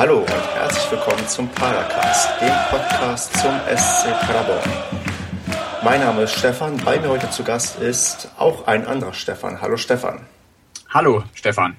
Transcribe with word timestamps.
Hallo 0.00 0.20
und 0.20 0.54
herzlich 0.54 0.92
willkommen 0.92 1.28
zum 1.28 1.46
Paracast, 1.50 2.30
dem 2.40 2.54
Podcast 2.70 3.34
zum 3.34 3.52
SC 3.68 4.08
Paderborn. 4.26 4.70
Mein 5.84 6.00
Name 6.00 6.22
ist 6.22 6.38
Stefan, 6.38 6.78
bei 6.78 6.98
mir 6.98 7.10
heute 7.10 7.28
zu 7.28 7.44
Gast 7.44 7.78
ist 7.78 8.30
auch 8.38 8.66
ein 8.66 8.86
anderer 8.86 9.12
Stefan. 9.12 9.60
Hallo 9.60 9.76
Stefan. 9.76 10.26
Hallo 10.88 11.24
Stefan. 11.34 11.76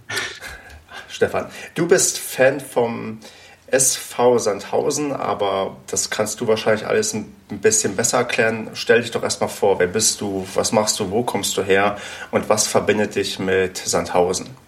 Stefan, 1.09 1.47
du 1.73 1.87
bist 1.87 2.19
Fan 2.19 2.59
vom 2.59 3.21
SV 3.65 4.37
Sandhausen, 4.37 5.13
aber 5.13 5.77
das 5.87 6.11
kannst 6.11 6.39
du 6.41 6.47
wahrscheinlich 6.47 6.85
alles 6.85 7.15
ein 7.15 7.33
bisschen 7.49 7.95
besser 7.95 8.19
erklären. 8.19 8.69
Stell 8.75 9.01
dich 9.01 9.09
doch 9.09 9.23
erstmal 9.23 9.49
vor, 9.49 9.79
wer 9.79 9.87
bist 9.87 10.21
du, 10.21 10.47
was 10.53 10.71
machst 10.71 10.99
du, 10.99 11.09
wo 11.09 11.23
kommst 11.23 11.57
du 11.57 11.63
her 11.63 11.97
und 12.29 12.49
was 12.49 12.67
verbindet 12.67 13.15
dich 13.15 13.39
mit 13.39 13.77
Sandhausen? 13.77 14.60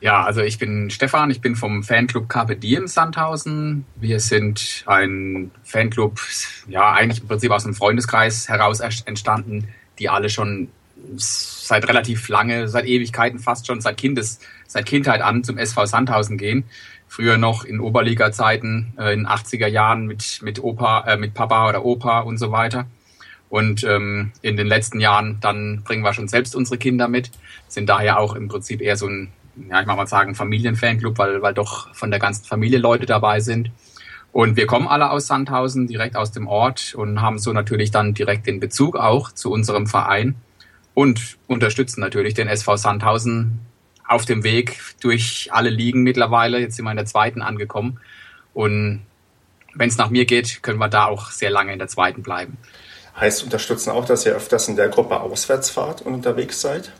Ja, 0.00 0.22
also 0.22 0.42
ich 0.42 0.58
bin 0.58 0.90
Stefan, 0.90 1.30
ich 1.30 1.40
bin 1.40 1.56
vom 1.56 1.82
Fanclub 1.82 2.28
Carpe 2.28 2.56
Diem 2.56 2.86
Sandhausen. 2.86 3.84
Wir 3.96 4.20
sind 4.20 4.84
ein 4.86 5.50
Fanclub, 5.64 6.20
ja, 6.68 6.92
eigentlich 6.92 7.20
im 7.20 7.28
Prinzip 7.28 7.50
aus 7.50 7.64
einem 7.64 7.74
Freundeskreis 7.74 8.48
heraus 8.48 8.80
entstanden, 8.80 9.68
die 9.98 10.08
alle 10.08 10.30
schon 10.30 10.68
seit 11.16 11.88
relativ 11.88 12.28
lange, 12.28 12.68
seit 12.68 12.86
Ewigkeiten 12.86 13.38
fast 13.38 13.66
schon, 13.66 13.80
seit 13.80 13.96
Kindes, 13.96 14.40
seit 14.66 14.86
Kindheit 14.86 15.20
an 15.20 15.42
zum 15.42 15.58
SV 15.58 15.86
Sandhausen 15.86 16.38
gehen 16.38 16.64
früher 17.08 17.38
noch 17.38 17.64
in 17.64 17.80
Oberliga-Zeiten, 17.80 18.92
äh, 18.98 19.14
in 19.14 19.26
80er 19.26 19.66
Jahren 19.66 20.06
mit, 20.06 20.40
mit 20.42 20.62
Opa, 20.62 21.04
äh, 21.06 21.16
mit 21.16 21.34
Papa 21.34 21.68
oder 21.68 21.84
Opa 21.84 22.20
und 22.20 22.38
so 22.38 22.52
weiter. 22.52 22.86
Und 23.48 23.82
ähm, 23.84 24.32
in 24.42 24.58
den 24.58 24.66
letzten 24.66 25.00
Jahren 25.00 25.38
dann 25.40 25.82
bringen 25.82 26.04
wir 26.04 26.12
schon 26.12 26.28
selbst 26.28 26.54
unsere 26.54 26.76
Kinder 26.76 27.08
mit, 27.08 27.30
sind 27.66 27.88
daher 27.88 28.18
auch 28.18 28.36
im 28.36 28.48
Prinzip 28.48 28.82
eher 28.82 28.96
so 28.96 29.06
ein, 29.06 29.32
ja, 29.68 29.80
ich 29.80 29.86
mag 29.86 29.96
mal 29.96 30.06
sagen, 30.06 30.34
Familienfanclub, 30.34 31.18
weil, 31.18 31.42
weil 31.42 31.54
doch 31.54 31.94
von 31.94 32.10
der 32.10 32.20
ganzen 32.20 32.44
Familie 32.44 32.78
Leute 32.78 33.06
dabei 33.06 33.40
sind. 33.40 33.70
Und 34.32 34.56
wir 34.56 34.66
kommen 34.66 34.86
alle 34.86 35.10
aus 35.10 35.26
Sandhausen, 35.26 35.86
direkt 35.86 36.16
aus 36.16 36.32
dem 36.32 36.46
Ort 36.46 36.94
und 36.94 37.20
haben 37.20 37.38
so 37.38 37.52
natürlich 37.52 37.90
dann 37.90 38.14
direkt 38.14 38.46
den 38.46 38.60
Bezug 38.60 38.96
auch 38.96 39.32
zu 39.32 39.50
unserem 39.50 39.86
Verein 39.86 40.36
und 40.94 41.38
unterstützen 41.46 42.00
natürlich 42.00 42.34
den 42.34 42.48
SV 42.48 42.76
Sandhausen 42.76 43.60
auf 44.06 44.24
dem 44.24 44.44
Weg 44.44 44.80
durch 45.00 45.48
alle 45.52 45.70
Ligen 45.70 46.02
mittlerweile. 46.02 46.58
Jetzt 46.58 46.76
sind 46.76 46.84
wir 46.84 46.90
in 46.90 46.96
der 46.96 47.06
zweiten 47.06 47.42
angekommen. 47.42 48.00
Und 48.54 49.02
wenn 49.74 49.88
es 49.88 49.96
nach 49.96 50.10
mir 50.10 50.24
geht, 50.24 50.62
können 50.62 50.78
wir 50.78 50.88
da 50.88 51.06
auch 51.06 51.30
sehr 51.30 51.50
lange 51.50 51.72
in 51.72 51.78
der 51.78 51.88
zweiten 51.88 52.22
bleiben. 52.22 52.56
Heißt 53.18 53.42
unterstützen 53.44 53.90
auch, 53.90 54.04
dass 54.04 54.24
ihr 54.26 54.32
öfters 54.34 54.68
in 54.68 54.76
der 54.76 54.88
Gruppe 54.88 55.20
auswärts 55.20 55.70
fahrt 55.70 56.02
und 56.02 56.14
unterwegs 56.14 56.60
seid? 56.60 56.92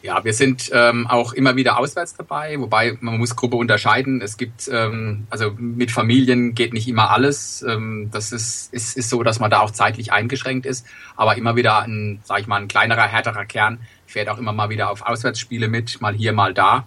Ja, 0.00 0.24
wir 0.24 0.32
sind 0.32 0.70
ähm, 0.72 1.08
auch 1.08 1.32
immer 1.32 1.56
wieder 1.56 1.76
auswärts 1.78 2.14
dabei, 2.14 2.58
wobei 2.60 2.96
man 3.00 3.18
muss 3.18 3.34
Gruppe 3.34 3.56
unterscheiden. 3.56 4.20
Es 4.20 4.36
gibt, 4.36 4.68
ähm, 4.72 5.26
also 5.28 5.50
mit 5.58 5.90
Familien 5.90 6.54
geht 6.54 6.72
nicht 6.72 6.86
immer 6.86 7.10
alles. 7.10 7.64
Ähm, 7.68 8.08
das 8.12 8.30
ist, 8.30 8.72
ist, 8.72 8.96
ist 8.96 9.10
so, 9.10 9.24
dass 9.24 9.40
man 9.40 9.50
da 9.50 9.58
auch 9.58 9.72
zeitlich 9.72 10.12
eingeschränkt 10.12 10.66
ist. 10.66 10.86
Aber 11.16 11.36
immer 11.36 11.56
wieder 11.56 11.82
ein, 11.82 12.20
sag 12.22 12.40
ich 12.40 12.46
mal, 12.46 12.60
ein 12.60 12.68
kleinerer, 12.68 13.08
härterer 13.08 13.44
Kern 13.44 13.80
fährt 14.06 14.28
auch 14.28 14.38
immer 14.38 14.52
mal 14.52 14.70
wieder 14.70 14.90
auf 14.90 15.02
Auswärtsspiele 15.02 15.66
mit, 15.66 16.00
mal 16.00 16.14
hier, 16.14 16.32
mal 16.32 16.54
da. 16.54 16.86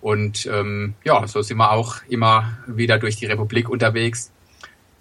Und 0.00 0.46
ähm, 0.46 0.94
ja, 1.04 1.26
so 1.26 1.42
sind 1.42 1.58
wir 1.58 1.72
auch 1.72 1.96
immer 2.08 2.56
wieder 2.66 2.98
durch 2.98 3.16
die 3.16 3.26
Republik 3.26 3.68
unterwegs 3.68 4.32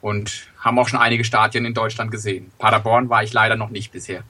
und 0.02 0.48
haben 0.59 0.78
auch 0.78 0.88
schon 0.88 1.00
einige 1.00 1.23
Stadien 1.23 1.66
in 1.66 1.73
Deutschland 1.73 2.11
gesehen. 2.11 2.52
Paderborn 2.59 3.09
war 3.09 3.23
ich 3.23 3.31
leider 3.31 3.56
noch 3.56 3.70
nicht 3.70 3.92
bisher. 3.92 4.23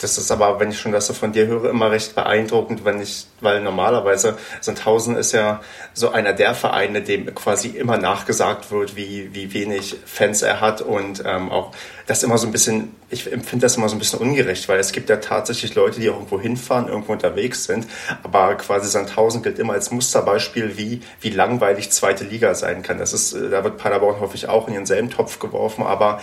Das 0.00 0.16
ist 0.16 0.30
aber, 0.30 0.58
wenn 0.60 0.70
ich 0.70 0.78
schon 0.78 0.92
das 0.92 1.06
so 1.06 1.12
von 1.12 1.32
dir 1.32 1.46
höre, 1.46 1.70
immer 1.70 1.90
recht 1.90 2.14
beeindruckend, 2.14 2.84
wenn 2.84 3.00
ich, 3.00 3.26
weil 3.40 3.60
normalerweise 3.60 4.36
Sandhausen 4.60 5.16
ist 5.16 5.32
ja 5.32 5.60
so 5.92 6.10
einer 6.10 6.32
der 6.32 6.54
Vereine, 6.54 7.02
dem 7.02 7.34
quasi 7.34 7.68
immer 7.68 7.98
nachgesagt 7.98 8.70
wird, 8.70 8.96
wie, 8.96 9.34
wie 9.34 9.52
wenig 9.52 9.96
Fans 10.06 10.42
er 10.42 10.60
hat 10.60 10.80
und 10.80 11.22
ähm, 11.26 11.50
auch 11.50 11.72
das 12.06 12.22
immer 12.22 12.38
so 12.38 12.46
ein 12.46 12.52
bisschen, 12.52 12.94
ich 13.10 13.30
empfinde 13.30 13.66
das 13.66 13.76
immer 13.76 13.88
so 13.88 13.94
ein 13.94 13.98
bisschen 13.98 14.18
ungerecht, 14.18 14.68
weil 14.68 14.80
es 14.80 14.92
gibt 14.92 15.10
ja 15.10 15.16
tatsächlich 15.16 15.74
Leute, 15.74 16.00
die 16.00 16.08
auch 16.10 16.14
irgendwo 16.14 16.40
hinfahren, 16.40 16.88
irgendwo 16.88 17.12
unterwegs 17.12 17.64
sind, 17.64 17.86
aber 18.22 18.54
quasi 18.56 18.88
Sandhausen 18.88 19.42
gilt 19.42 19.58
immer 19.58 19.74
als 19.74 19.90
Musterbeispiel, 19.90 20.76
wie, 20.76 21.02
wie 21.20 21.30
langweilig 21.30 21.90
zweite 21.90 22.24
Liga 22.24 22.54
sein 22.54 22.82
kann. 22.82 22.98
Das 22.98 23.12
ist, 23.12 23.34
da 23.34 23.62
wird 23.64 23.76
Paderborn 23.76 24.18
häufig 24.18 24.48
auch 24.48 24.66
in 24.66 24.74
denselben 24.74 25.10
Topf 25.10 25.38
geworfen, 25.38 25.84
aber 25.84 26.20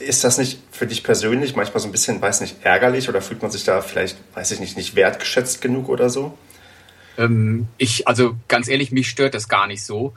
ist 0.00 0.24
das 0.24 0.38
nicht 0.38 0.60
für 0.70 0.86
dich 0.86 1.02
persönlich 1.04 1.56
manchmal 1.56 1.80
so 1.80 1.88
ein 1.88 1.92
bisschen, 1.92 2.20
weiß 2.20 2.40
nicht, 2.40 2.56
ärgerlich 2.62 3.08
oder 3.08 3.22
fühlt 3.22 3.42
man 3.42 3.50
sich 3.50 3.64
da 3.64 3.80
vielleicht, 3.80 4.16
weiß 4.34 4.50
ich 4.52 4.60
nicht, 4.60 4.76
nicht 4.76 4.96
wertgeschätzt 4.96 5.60
genug 5.60 5.88
oder 5.88 6.10
so? 6.10 6.36
Ähm, 7.16 7.68
ich, 7.78 8.08
also 8.08 8.36
ganz 8.48 8.68
ehrlich, 8.68 8.92
mich 8.92 9.08
stört 9.08 9.34
das 9.34 9.48
gar 9.48 9.66
nicht 9.66 9.84
so. 9.84 10.14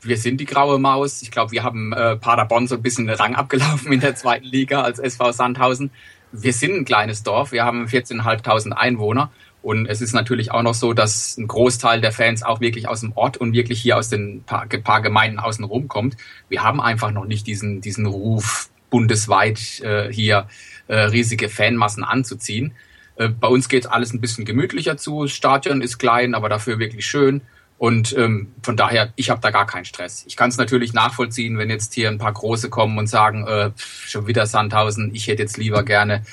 Wir 0.00 0.16
sind 0.16 0.40
die 0.40 0.44
graue 0.44 0.78
Maus. 0.78 1.22
Ich 1.22 1.30
glaube, 1.30 1.52
wir 1.52 1.62
haben 1.62 1.92
äh, 1.92 2.16
Paderborn 2.16 2.68
so 2.68 2.76
ein 2.76 2.82
bisschen 2.82 3.06
den 3.06 3.16
Rang 3.16 3.34
abgelaufen 3.34 3.92
in 3.92 4.00
der 4.00 4.14
zweiten 4.14 4.46
Liga 4.46 4.82
als 4.82 4.98
SV 4.98 5.32
Sandhausen. 5.32 5.90
Wir 6.32 6.52
sind 6.52 6.74
ein 6.74 6.84
kleines 6.84 7.22
Dorf. 7.22 7.52
Wir 7.52 7.64
haben 7.64 7.86
14.500 7.86 8.72
Einwohner. 8.72 9.30
Und 9.60 9.86
es 9.86 10.00
ist 10.00 10.12
natürlich 10.12 10.52
auch 10.52 10.62
noch 10.62 10.74
so, 10.74 10.92
dass 10.92 11.36
ein 11.36 11.48
Großteil 11.48 12.00
der 12.00 12.12
Fans 12.12 12.42
auch 12.44 12.60
wirklich 12.60 12.88
aus 12.88 13.00
dem 13.00 13.12
Ort 13.16 13.38
und 13.38 13.52
wirklich 13.52 13.82
hier 13.82 13.96
aus 13.96 14.08
den 14.08 14.44
paar, 14.44 14.66
paar 14.66 15.02
Gemeinden 15.02 15.40
außen 15.40 15.64
rum 15.64 15.88
kommt. 15.88 16.16
Wir 16.48 16.62
haben 16.62 16.80
einfach 16.80 17.10
noch 17.10 17.24
nicht 17.24 17.46
diesen, 17.46 17.80
diesen 17.80 18.06
Ruf, 18.06 18.70
bundesweit 18.90 19.80
äh, 19.80 20.12
hier 20.12 20.48
äh, 20.88 20.96
riesige 20.96 21.48
Fanmassen 21.48 22.04
anzuziehen. 22.04 22.72
Äh, 23.16 23.28
bei 23.28 23.48
uns 23.48 23.68
geht 23.68 23.90
alles 23.90 24.12
ein 24.12 24.20
bisschen 24.20 24.44
gemütlicher 24.44 24.96
zu. 24.96 25.24
Das 25.24 25.32
Stadion 25.32 25.82
ist 25.82 25.98
klein, 25.98 26.34
aber 26.34 26.48
dafür 26.48 26.78
wirklich 26.78 27.06
schön. 27.06 27.42
Und 27.76 28.16
ähm, 28.16 28.52
von 28.62 28.76
daher, 28.76 29.12
ich 29.14 29.30
habe 29.30 29.40
da 29.40 29.50
gar 29.50 29.66
keinen 29.66 29.84
Stress. 29.84 30.24
Ich 30.26 30.36
kann 30.36 30.50
es 30.50 30.56
natürlich 30.56 30.92
nachvollziehen, 30.94 31.58
wenn 31.58 31.70
jetzt 31.70 31.94
hier 31.94 32.08
ein 32.08 32.18
paar 32.18 32.32
Große 32.32 32.70
kommen 32.70 32.98
und 32.98 33.06
sagen, 33.06 33.46
äh, 33.46 33.70
schon 33.76 34.26
wieder 34.26 34.46
Sandhausen, 34.46 35.14
ich 35.14 35.28
hätte 35.28 35.42
jetzt 35.42 35.58
lieber 35.58 35.84
gerne 35.84 36.24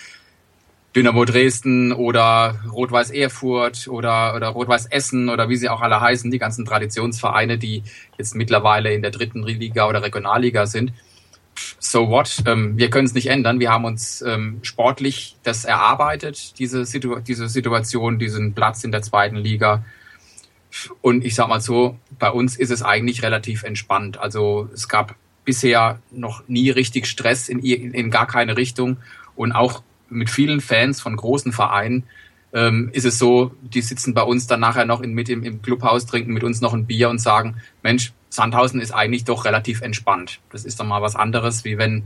Dynamo 0.96 1.26
Dresden 1.26 1.92
oder 1.92 2.56
Rot-Weiß 2.72 3.12
Erfurt 3.12 3.88
oder, 3.88 4.34
oder 4.34 4.48
Rot-Weiß 4.48 4.88
Essen 4.88 5.30
oder 5.30 5.50
wie 5.50 5.58
sie 5.58 5.70
auch 5.70 5.82
alle 5.82 6.00
heißen, 6.02 6.32
die 6.32 6.40
ganzen 6.40 6.66
Traditionsvereine, 6.66 7.60
die 7.60 7.84
jetzt 8.18 8.34
mittlerweile 8.34 8.94
in 8.94 9.04
der 9.04 9.12
dritten 9.12 9.44
Liga 9.44 9.88
oder 9.88 10.02
Regionalliga 10.02 10.66
sind 10.66 10.94
so 11.80 12.10
what? 12.10 12.44
Ähm, 12.46 12.78
wir 12.78 12.90
können 12.90 13.06
es 13.06 13.14
nicht 13.14 13.28
ändern. 13.28 13.60
Wir 13.60 13.72
haben 13.72 13.86
uns 13.86 14.22
ähm, 14.22 14.60
sportlich 14.62 15.38
das 15.44 15.66
erarbeitet, 15.66 16.60
diese, 16.60 16.86
Situ 16.86 17.20
diese 17.20 17.48
Situation, 17.48 18.20
diesen 18.20 18.54
Platz 18.54 18.84
in 18.84 18.92
der 18.92 19.02
zweiten 19.02 19.38
Liga. 19.38 19.84
Und 21.02 21.24
ich 21.24 21.36
sag 21.36 21.48
mal 21.48 21.62
so, 21.62 21.98
bei 22.20 22.30
uns 22.30 22.58
ist 22.58 22.72
es 22.72 22.84
eigentlich 22.84 23.24
relativ 23.24 23.64
entspannt. 23.64 24.18
Also 24.18 24.70
es 24.74 24.90
gab 24.90 25.16
bisher 25.46 26.00
noch 26.12 26.48
nie 26.48 26.70
richtig 26.70 27.08
Stress 27.08 27.48
in, 27.48 27.60
in, 27.60 27.94
in 27.94 28.12
gar 28.12 28.28
keine 28.28 28.58
Richtung. 28.58 28.98
Und 29.36 29.54
auch 29.54 29.84
mit 30.10 30.30
vielen 30.30 30.62
Fans 30.62 31.00
von 31.02 31.16
großen 31.16 31.52
Vereinen 31.52 32.04
ähm, 32.56 32.90
ist 32.94 33.06
es 33.06 33.20
so, 33.20 33.52
die 33.62 33.82
sitzen 33.82 34.14
bei 34.14 34.22
uns 34.24 34.48
dann 34.48 34.62
nachher 34.62 34.86
noch 34.86 35.02
in, 35.02 35.12
mit 35.14 35.28
im, 35.30 35.44
im 35.44 35.62
Clubhaus, 35.62 36.06
trinken 36.06 36.32
mit 36.34 36.46
uns 36.46 36.62
noch 36.62 36.74
ein 36.74 36.86
Bier 36.86 37.10
und 37.10 37.20
sagen, 37.20 37.58
Mensch, 37.84 38.14
Sandhausen 38.30 38.80
ist 38.82 38.92
eigentlich 38.92 39.26
doch 39.26 39.46
relativ 39.46 39.82
entspannt. 39.82 40.40
Das 40.52 40.66
ist 40.66 40.80
dann 40.80 40.88
mal 40.88 41.02
was 41.02 41.18
anderes, 41.18 41.66
wie 41.66 41.78
wenn 41.78 42.04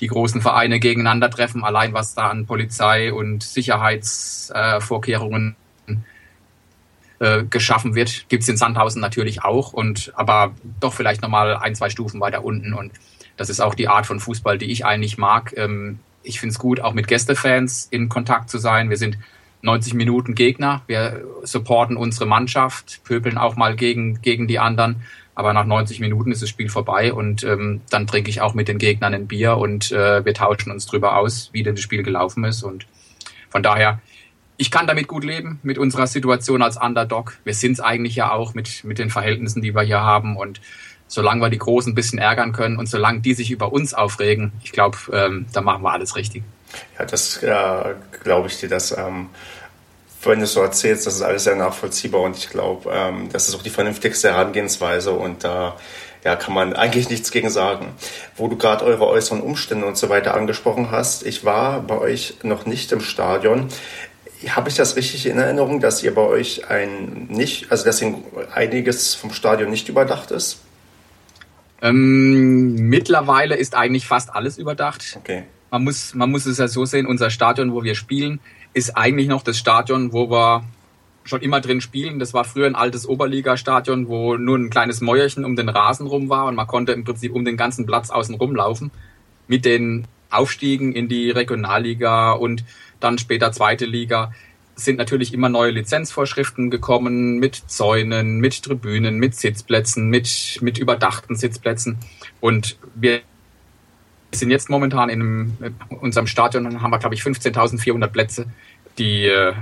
die 0.00 0.08
großen 0.08 0.40
Vereine 0.40 0.80
gegeneinander 0.80 1.30
treffen, 1.30 1.62
allein 1.62 1.92
was 1.94 2.14
da 2.14 2.28
an 2.28 2.46
Polizei 2.46 3.12
und 3.12 3.44
Sicherheitsvorkehrungen 3.44 5.54
äh, 7.20 7.44
geschaffen 7.44 7.94
wird, 7.94 8.28
gibt 8.28 8.42
es 8.42 8.48
in 8.48 8.56
Sandhausen 8.56 9.00
natürlich 9.00 9.44
auch, 9.44 9.72
und 9.72 10.12
aber 10.16 10.56
doch 10.80 10.92
vielleicht 10.92 11.22
nochmal 11.22 11.54
ein, 11.56 11.76
zwei 11.76 11.88
Stufen 11.88 12.20
weiter 12.20 12.44
unten. 12.44 12.74
Und 12.74 12.90
das 13.36 13.50
ist 13.50 13.60
auch 13.60 13.76
die 13.76 13.86
Art 13.86 14.06
von 14.06 14.18
Fußball, 14.18 14.58
die 14.58 14.72
ich 14.72 14.84
eigentlich 14.84 15.16
mag. 15.18 15.56
Ähm, 15.56 16.00
ich 16.24 16.40
finde 16.40 16.54
es 16.54 16.58
gut, 16.58 16.80
auch 16.80 16.94
mit 16.94 17.06
Gästefans 17.06 17.86
in 17.88 18.08
Kontakt 18.08 18.50
zu 18.50 18.58
sein. 18.58 18.90
Wir 18.90 18.96
sind 18.96 19.16
90 19.62 19.94
Minuten 19.94 20.34
Gegner. 20.34 20.82
Wir 20.86 21.24
supporten 21.44 21.96
unsere 21.96 22.26
Mannschaft, 22.26 23.00
pöbeln 23.04 23.38
auch 23.38 23.56
mal 23.56 23.76
gegen, 23.76 24.20
gegen 24.20 24.48
die 24.48 24.58
anderen. 24.58 25.02
Aber 25.34 25.54
nach 25.54 25.64
90 25.64 26.00
Minuten 26.00 26.30
ist 26.30 26.42
das 26.42 26.50
Spiel 26.50 26.68
vorbei 26.68 27.12
und 27.12 27.42
ähm, 27.42 27.80
dann 27.88 28.06
trinke 28.06 28.28
ich 28.28 28.42
auch 28.42 28.52
mit 28.52 28.68
den 28.68 28.76
Gegnern 28.76 29.14
ein 29.14 29.28
Bier 29.28 29.56
und 29.56 29.90
äh, 29.90 30.24
wir 30.24 30.34
tauschen 30.34 30.70
uns 30.70 30.84
drüber 30.84 31.16
aus, 31.16 31.48
wie 31.52 31.62
denn 31.62 31.74
das 31.74 31.82
Spiel 31.82 32.02
gelaufen 32.02 32.44
ist. 32.44 32.62
Und 32.62 32.86
von 33.48 33.62
daher, 33.62 34.00
ich 34.58 34.70
kann 34.70 34.86
damit 34.86 35.08
gut 35.08 35.24
leben, 35.24 35.58
mit 35.62 35.78
unserer 35.78 36.06
Situation 36.06 36.60
als 36.60 36.76
Underdog. 36.76 37.38
Wir 37.44 37.54
sind 37.54 37.72
es 37.72 37.80
eigentlich 37.80 38.14
ja 38.14 38.30
auch 38.30 38.52
mit, 38.52 38.84
mit 38.84 38.98
den 38.98 39.08
Verhältnissen, 39.08 39.62
die 39.62 39.74
wir 39.74 39.82
hier 39.82 40.02
haben. 40.02 40.36
Und 40.36 40.60
solange 41.06 41.40
wir 41.40 41.50
die 41.50 41.58
Großen 41.58 41.92
ein 41.92 41.94
bisschen 41.94 42.18
ärgern 42.18 42.52
können 42.52 42.76
und 42.76 42.88
solange 42.88 43.20
die 43.20 43.34
sich 43.34 43.50
über 43.50 43.72
uns 43.72 43.94
aufregen, 43.94 44.52
ich 44.62 44.72
glaube, 44.72 44.98
ähm, 45.12 45.46
da 45.52 45.62
machen 45.62 45.82
wir 45.82 45.92
alles 45.92 46.14
richtig. 46.14 46.42
Ja, 46.98 47.04
das 47.04 47.42
äh, 47.42 47.94
glaube 48.22 48.48
ich 48.48 48.58
dir, 48.58 48.68
dass 48.68 48.96
ähm, 48.96 49.30
wenn 50.24 50.38
du 50.38 50.44
es 50.44 50.52
so 50.52 50.60
erzählst, 50.60 51.06
das 51.06 51.16
ist 51.16 51.22
alles 51.22 51.44
sehr 51.44 51.56
nachvollziehbar 51.56 52.20
und 52.20 52.36
ich 52.36 52.48
glaube, 52.48 52.90
ähm, 52.92 53.28
das 53.32 53.48
ist 53.48 53.54
auch 53.56 53.62
die 53.62 53.70
vernünftigste 53.70 54.30
Herangehensweise 54.30 55.12
und 55.12 55.42
da 55.42 55.70
äh, 55.70 55.72
ja, 56.24 56.36
kann 56.36 56.54
man 56.54 56.74
eigentlich 56.74 57.10
nichts 57.10 57.30
gegen 57.30 57.50
sagen. 57.50 57.94
Wo 58.36 58.48
du 58.48 58.56
gerade 58.56 58.84
eure 58.84 59.06
äußeren 59.06 59.40
Umstände 59.40 59.86
und 59.86 59.96
so 59.96 60.08
weiter 60.08 60.34
angesprochen 60.34 60.90
hast, 60.90 61.26
ich 61.26 61.44
war 61.44 61.80
bei 61.80 61.98
euch 61.98 62.36
noch 62.42 62.66
nicht 62.66 62.92
im 62.92 63.00
Stadion. 63.00 63.68
Habe 64.48 64.68
ich 64.68 64.74
das 64.74 64.96
richtig 64.96 65.26
in 65.26 65.38
Erinnerung, 65.38 65.80
dass 65.80 66.02
ihr 66.02 66.14
bei 66.14 66.22
euch 66.22 66.68
ein 66.68 67.26
nicht, 67.28 67.70
also 67.70 67.84
dass 67.84 68.02
einiges 68.54 69.14
vom 69.14 69.32
Stadion 69.32 69.70
nicht 69.70 69.88
überdacht 69.88 70.30
ist? 70.30 70.60
Ähm, 71.80 72.74
mittlerweile 72.88 73.56
ist 73.56 73.74
eigentlich 73.74 74.06
fast 74.06 74.34
alles 74.34 74.58
überdacht. 74.58 75.16
Okay. 75.16 75.44
Man 75.72 75.84
muss, 75.84 76.14
man 76.14 76.30
muss 76.30 76.44
es 76.44 76.58
ja 76.58 76.68
so 76.68 76.84
sehen, 76.84 77.06
unser 77.06 77.30
Stadion, 77.30 77.72
wo 77.72 77.82
wir 77.82 77.94
spielen, 77.94 78.40
ist 78.74 78.94
eigentlich 78.94 79.26
noch 79.26 79.42
das 79.42 79.56
Stadion, 79.56 80.12
wo 80.12 80.30
wir 80.30 80.64
schon 81.24 81.40
immer 81.40 81.62
drin 81.62 81.80
spielen. 81.80 82.18
Das 82.18 82.34
war 82.34 82.44
früher 82.44 82.66
ein 82.66 82.74
altes 82.74 83.08
Oberligastadion, 83.08 84.06
wo 84.06 84.36
nur 84.36 84.58
ein 84.58 84.68
kleines 84.68 85.00
Mäuerchen 85.00 85.46
um 85.46 85.56
den 85.56 85.70
Rasen 85.70 86.06
rum 86.06 86.28
war 86.28 86.44
und 86.44 86.56
man 86.56 86.66
konnte 86.66 86.92
im 86.92 87.04
Prinzip 87.04 87.34
um 87.34 87.46
den 87.46 87.56
ganzen 87.56 87.86
Platz 87.86 88.10
außen 88.10 88.34
rumlaufen. 88.34 88.90
Mit 89.48 89.64
den 89.64 90.06
Aufstiegen 90.28 90.92
in 90.92 91.08
die 91.08 91.30
Regionalliga 91.30 92.32
und 92.32 92.64
dann 93.00 93.16
später 93.16 93.50
zweite 93.50 93.86
Liga 93.86 94.30
sind 94.74 94.98
natürlich 94.98 95.32
immer 95.32 95.48
neue 95.48 95.70
Lizenzvorschriften 95.70 96.70
gekommen 96.70 97.38
mit 97.38 97.62
Zäunen, 97.66 98.40
mit 98.40 98.62
Tribünen, 98.62 99.16
mit 99.16 99.36
Sitzplätzen, 99.36 100.10
mit, 100.10 100.58
mit 100.60 100.76
überdachten 100.76 101.34
Sitzplätzen. 101.34 101.96
Und 102.40 102.76
wir 102.94 103.22
sind 104.34 104.50
jetzt 104.50 104.70
momentan 104.70 105.08
in, 105.08 105.56
unserem 106.00 106.26
Stadion, 106.26 106.82
haben 106.82 106.90
wir, 106.90 106.98
glaube 106.98 107.14
ich, 107.14 107.22
15.400 107.22 108.08
Plätze, 108.08 108.46
die 108.98 109.26
äh, 109.26 109.54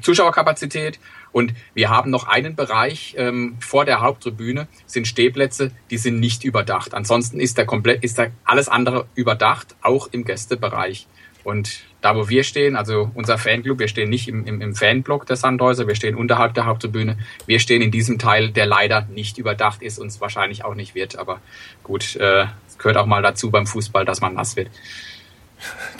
Zuschauerkapazität. 0.00 0.98
Und 1.32 1.54
wir 1.74 1.90
haben 1.90 2.10
noch 2.10 2.26
einen 2.26 2.56
Bereich 2.56 3.14
ähm, 3.16 3.56
vor 3.60 3.84
der 3.84 4.00
Haupttribüne, 4.00 4.66
sind 4.86 5.06
Stehplätze, 5.06 5.70
die 5.90 5.98
sind 5.98 6.18
nicht 6.18 6.42
überdacht. 6.44 6.92
Ansonsten 6.92 7.38
ist 7.38 7.56
der 7.56 7.66
komplett, 7.66 8.02
ist 8.02 8.18
da 8.18 8.26
alles 8.44 8.68
andere 8.68 9.06
überdacht, 9.14 9.76
auch 9.82 10.08
im 10.10 10.24
Gästebereich. 10.24 11.06
Und 11.44 11.80
da, 12.00 12.16
wo 12.16 12.28
wir 12.28 12.44
stehen, 12.44 12.76
also 12.76 13.10
unser 13.14 13.38
Fanclub, 13.38 13.78
wir 13.78 13.88
stehen 13.88 14.08
nicht 14.10 14.28
im, 14.28 14.46
im, 14.46 14.60
im 14.60 14.74
Fanblock 14.74 15.26
der 15.26 15.36
Sandhäuser, 15.36 15.86
wir 15.86 15.94
stehen 15.94 16.14
unterhalb 16.14 16.54
der 16.54 16.66
Haupttribüne. 16.66 17.18
Wir 17.46 17.60
stehen 17.60 17.82
in 17.82 17.90
diesem 17.90 18.18
Teil, 18.18 18.50
der 18.50 18.66
leider 18.66 19.02
nicht 19.02 19.38
überdacht 19.38 19.82
ist 19.82 19.98
und 19.98 20.08
es 20.08 20.20
wahrscheinlich 20.20 20.64
auch 20.64 20.74
nicht 20.74 20.94
wird. 20.94 21.18
Aber 21.18 21.40
gut, 21.82 22.16
äh, 22.16 22.46
gehört 22.78 22.96
auch 22.96 23.06
mal 23.06 23.22
dazu 23.22 23.50
beim 23.50 23.66
Fußball, 23.66 24.04
dass 24.04 24.20
man 24.20 24.34
nass 24.34 24.56
wird. 24.56 24.68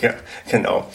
Ja, 0.00 0.14
genau. 0.50 0.90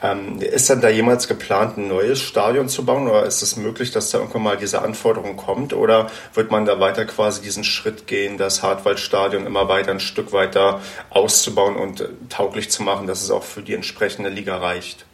Ähm, 0.00 0.40
ist 0.40 0.70
dann 0.70 0.80
da 0.80 0.88
jemals 0.88 1.26
geplant, 1.26 1.76
ein 1.76 1.88
neues 1.88 2.20
Stadion 2.20 2.68
zu 2.68 2.84
bauen 2.84 3.08
oder 3.08 3.24
ist 3.26 3.42
es 3.42 3.56
möglich, 3.56 3.90
dass 3.90 4.10
da 4.10 4.18
irgendwann 4.18 4.42
mal 4.42 4.56
diese 4.56 4.82
Anforderung 4.82 5.36
kommt 5.36 5.72
oder 5.72 6.08
wird 6.34 6.50
man 6.50 6.66
da 6.66 6.78
weiter 6.78 7.04
quasi 7.04 7.42
diesen 7.42 7.64
Schritt 7.64 8.06
gehen, 8.06 8.38
das 8.38 8.62
Hartwaldstadion 8.62 9.44
immer 9.44 9.68
weiter 9.68 9.90
ein 9.90 10.00
Stück 10.00 10.32
weiter 10.32 10.80
auszubauen 11.10 11.76
und 11.76 12.00
äh, 12.00 12.08
tauglich 12.28 12.70
zu 12.70 12.82
machen, 12.82 13.06
dass 13.06 13.22
es 13.22 13.30
auch 13.30 13.42
für 13.42 13.62
die 13.62 13.74
entsprechende 13.74 14.28
Liga 14.28 14.58
reicht? 14.58 15.04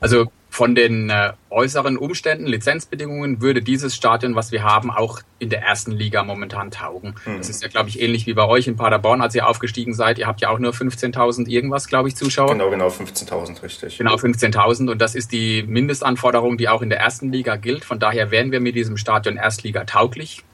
Also 0.00 0.30
von 0.54 0.76
den 0.76 1.10
äh, 1.10 1.32
äußeren 1.50 1.96
Umständen, 1.96 2.46
Lizenzbedingungen, 2.46 3.40
würde 3.40 3.60
dieses 3.60 3.96
Stadion, 3.96 4.36
was 4.36 4.52
wir 4.52 4.62
haben, 4.62 4.92
auch 4.92 5.18
in 5.40 5.50
der 5.50 5.62
ersten 5.62 5.90
Liga 5.90 6.22
momentan 6.22 6.70
taugen. 6.70 7.16
Mhm. 7.26 7.38
Das 7.38 7.48
ist 7.48 7.60
ja, 7.60 7.68
glaube 7.68 7.88
ich, 7.88 8.00
ähnlich 8.00 8.28
wie 8.28 8.34
bei 8.34 8.46
euch 8.46 8.68
in 8.68 8.76
Paderborn, 8.76 9.20
als 9.20 9.34
ihr 9.34 9.48
aufgestiegen 9.48 9.94
seid. 9.94 10.16
Ihr 10.20 10.28
habt 10.28 10.42
ja 10.42 10.50
auch 10.50 10.60
nur 10.60 10.70
15.000 10.70 11.48
irgendwas, 11.48 11.88
glaube 11.88 12.08
ich, 12.08 12.14
Zuschauer. 12.14 12.52
Genau, 12.52 12.70
genau, 12.70 12.86
15.000, 12.86 13.64
richtig. 13.64 13.98
Genau, 13.98 14.14
15.000. 14.14 14.92
Und 14.92 15.00
das 15.00 15.16
ist 15.16 15.32
die 15.32 15.64
Mindestanforderung, 15.64 16.56
die 16.56 16.68
auch 16.68 16.82
in 16.82 16.88
der 16.88 17.00
ersten 17.00 17.32
Liga 17.32 17.56
gilt. 17.56 17.84
Von 17.84 17.98
daher 17.98 18.30
wären 18.30 18.52
wir 18.52 18.60
mit 18.60 18.76
diesem 18.76 18.96
Stadion 18.96 19.36
Erstliga 19.36 19.82
tauglich, 19.82 20.44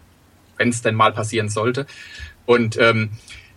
wenn 0.56 0.70
es 0.70 0.80
denn 0.80 0.94
mal 0.94 1.12
passieren 1.12 1.50
sollte. 1.50 1.84
Und 2.46 2.78
ähm, 2.78 3.10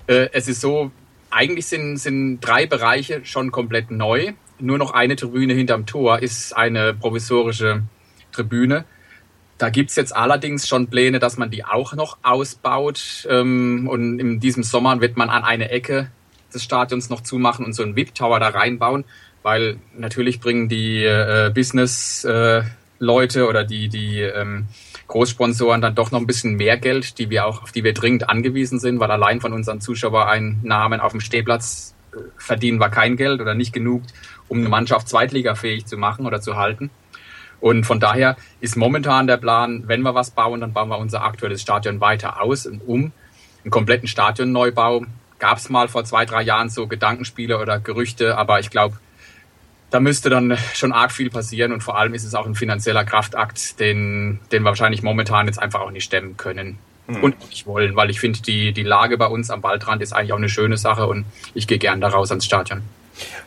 äh, 0.07 0.27
es 0.33 0.49
ist 0.49 0.59
so, 0.59 0.91
eigentlich 1.31 1.67
sind, 1.67 1.95
sind 1.95 2.41
drei 2.41 2.65
Bereiche 2.65 3.21
schon 3.23 3.53
komplett 3.53 3.91
neu 3.91 4.33
nur 4.59 4.77
noch 4.77 4.91
eine 4.91 5.15
Tribüne 5.15 5.53
hinterm 5.53 5.85
Tor 5.85 6.19
ist 6.19 6.55
eine 6.55 6.93
provisorische 6.93 7.83
Tribüne. 8.31 8.85
Da 9.57 9.69
gibt's 9.69 9.95
jetzt 9.95 10.15
allerdings 10.15 10.67
schon 10.67 10.87
Pläne, 10.87 11.19
dass 11.19 11.37
man 11.37 11.51
die 11.51 11.63
auch 11.63 11.93
noch 11.93 12.17
ausbaut. 12.23 13.27
Ähm, 13.29 13.87
und 13.87 14.19
in 14.19 14.39
diesem 14.39 14.63
Sommer 14.63 14.99
wird 14.99 15.15
man 15.15 15.29
an 15.29 15.43
eine 15.43 15.69
Ecke 15.69 16.11
des 16.53 16.63
Stadions 16.63 17.09
noch 17.09 17.21
zumachen 17.21 17.65
und 17.65 17.73
so 17.73 17.83
einen 17.83 17.95
VIP-Tower 17.95 18.39
da 18.39 18.49
reinbauen, 18.49 19.05
weil 19.41 19.77
natürlich 19.97 20.39
bringen 20.39 20.69
die 20.69 21.03
äh, 21.03 21.51
Business-Leute 21.53 23.39
äh, 23.39 23.43
oder 23.43 23.63
die, 23.63 23.89
die 23.89 24.21
ähm, 24.21 24.67
Großsponsoren 25.07 25.81
dann 25.81 25.95
doch 25.95 26.11
noch 26.11 26.19
ein 26.19 26.27
bisschen 26.27 26.55
mehr 26.55 26.77
Geld, 26.77 27.17
die 27.19 27.29
wir 27.29 27.45
auch, 27.45 27.63
auf 27.63 27.71
die 27.71 27.83
wir 27.83 27.93
dringend 27.93 28.29
angewiesen 28.29 28.79
sind, 28.79 28.99
weil 28.99 29.11
allein 29.11 29.41
von 29.41 29.53
unseren 29.53 29.81
Zuschauereinnahmen 29.81 30.99
auf 30.99 31.11
dem 31.11 31.21
Stehplatz 31.21 31.93
äh, 32.13 32.17
verdienen 32.37 32.79
wir 32.79 32.89
kein 32.89 33.17
Geld 33.17 33.41
oder 33.41 33.53
nicht 33.53 33.73
genug, 33.73 34.03
um 34.53 34.59
eine 34.59 34.69
Mannschaft 34.69 35.09
zweitligafähig 35.09 35.85
zu 35.85 35.97
machen 35.97 36.25
oder 36.25 36.39
zu 36.39 36.55
halten. 36.55 36.89
Und 37.59 37.85
von 37.85 37.99
daher 37.99 38.35
ist 38.59 38.75
momentan 38.75 39.25
der 39.25 39.37
Plan, 39.37 39.83
wenn 39.87 40.01
wir 40.01 40.13
was 40.13 40.31
bauen, 40.31 40.61
dann 40.61 40.73
bauen 40.73 40.89
wir 40.89 40.97
unser 40.97 41.23
aktuelles 41.23 41.61
Stadion 41.61 42.01
weiter 42.01 42.41
aus 42.41 42.65
und 42.65 42.81
um. 42.85 43.11
Einen 43.63 43.71
kompletten 43.71 44.07
Stadionneubau 44.07 45.05
gab 45.39 45.57
es 45.57 45.69
mal 45.69 45.87
vor 45.87 46.03
zwei, 46.03 46.25
drei 46.25 46.41
Jahren 46.41 46.69
so 46.69 46.87
Gedankenspiele 46.87 47.57
oder 47.57 47.79
Gerüchte, 47.79 48.37
aber 48.37 48.59
ich 48.59 48.69
glaube, 48.69 48.97
da 49.91 49.99
müsste 49.99 50.29
dann 50.29 50.57
schon 50.73 50.91
arg 50.91 51.11
viel 51.11 51.29
passieren 51.29 51.71
und 51.71 51.81
vor 51.81 51.97
allem 51.97 52.13
ist 52.13 52.25
es 52.25 52.35
auch 52.35 52.45
ein 52.45 52.55
finanzieller 52.55 53.05
Kraftakt, 53.05 53.79
den, 53.79 54.39
den 54.51 54.63
wir 54.63 54.69
wahrscheinlich 54.69 55.03
momentan 55.03 55.47
jetzt 55.47 55.59
einfach 55.59 55.81
auch 55.81 55.91
nicht 55.91 56.03
stemmen 56.03 56.35
können 56.35 56.79
hm. 57.07 57.23
und 57.23 57.39
nicht 57.49 57.65
wollen, 57.65 57.95
weil 57.95 58.09
ich 58.09 58.19
finde, 58.19 58.41
die, 58.41 58.73
die 58.73 58.83
Lage 58.83 59.17
bei 59.17 59.27
uns 59.27 59.49
am 59.49 59.63
Waldrand 59.63 60.01
ist 60.01 60.11
eigentlich 60.11 60.33
auch 60.33 60.37
eine 60.37 60.49
schöne 60.49 60.77
Sache 60.77 61.07
und 61.07 61.25
ich 61.53 61.67
gehe 61.67 61.77
gern 61.77 62.01
da 62.01 62.09
raus 62.09 62.29
ans 62.31 62.43
Stadion. 62.43 62.81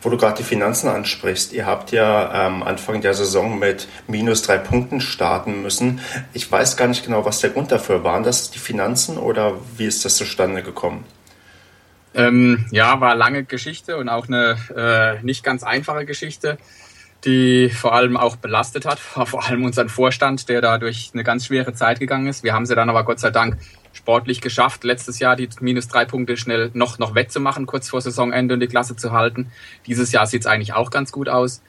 Wo 0.02 0.10
du 0.10 0.16
gerade 0.16 0.38
die 0.38 0.44
Finanzen 0.44 0.88
ansprichst, 0.88 1.52
ihr 1.52 1.66
habt 1.66 1.92
ja 1.92 2.46
ähm, 2.46 2.62
Anfang 2.62 3.00
der 3.00 3.14
Saison 3.14 3.58
mit 3.58 3.88
minus 4.06 4.42
drei 4.42 4.58
Punkten 4.58 5.00
starten 5.00 5.62
müssen. 5.62 6.00
Ich 6.32 6.50
weiß 6.50 6.76
gar 6.76 6.88
nicht 6.88 7.04
genau, 7.04 7.24
was 7.24 7.40
der 7.40 7.50
Grund 7.50 7.72
dafür 7.72 8.04
war. 8.04 8.16
Waren 8.16 8.22
das 8.22 8.50
die 8.50 8.58
Finanzen 8.58 9.18
oder 9.18 9.52
wie 9.76 9.84
ist 9.84 10.06
das 10.06 10.16
zustande 10.16 10.62
gekommen? 10.62 11.04
Ähm, 12.14 12.64
ja, 12.70 12.98
war 12.98 13.14
lange 13.14 13.44
Geschichte 13.44 13.98
und 13.98 14.08
auch 14.08 14.26
eine 14.26 14.56
äh, 14.74 15.22
nicht 15.22 15.44
ganz 15.44 15.62
einfache 15.62 16.06
Geschichte, 16.06 16.56
die 17.26 17.68
vor 17.68 17.92
allem 17.94 18.16
auch 18.16 18.36
belastet 18.36 18.86
hat, 18.86 18.98
vor 19.00 19.44
allem 19.44 19.64
unseren 19.64 19.90
Vorstand, 19.90 20.48
der 20.48 20.62
da 20.62 20.78
durch 20.78 21.10
eine 21.12 21.24
ganz 21.24 21.44
schwere 21.44 21.74
Zeit 21.74 22.00
gegangen 22.00 22.26
ist. 22.26 22.42
Wir 22.42 22.54
haben 22.54 22.64
sie 22.64 22.74
dann 22.74 22.88
aber 22.88 23.04
Gott 23.04 23.20
sei 23.20 23.30
Dank 23.30 23.58
sportlich 23.96 24.40
geschafft, 24.40 24.84
letztes 24.84 25.18
Jahr 25.18 25.36
die 25.36 25.48
minus 25.60 25.88
drei 25.88 26.04
Punkte 26.04 26.36
schnell 26.36 26.70
noch, 26.74 26.98
noch 26.98 27.14
wettzumachen, 27.14 27.66
kurz 27.66 27.88
vor 27.88 28.00
Saisonende 28.00 28.54
und 28.54 28.60
die 28.60 28.66
Klasse 28.66 28.96
zu 28.96 29.12
halten. 29.12 29.50
Dieses 29.86 30.12
Jahr 30.12 30.26
sieht 30.26 30.42
es 30.42 30.46
eigentlich 30.46 30.74
auch 30.74 30.90
ganz 30.90 31.12
gut 31.12 31.28
aus. 31.28 31.62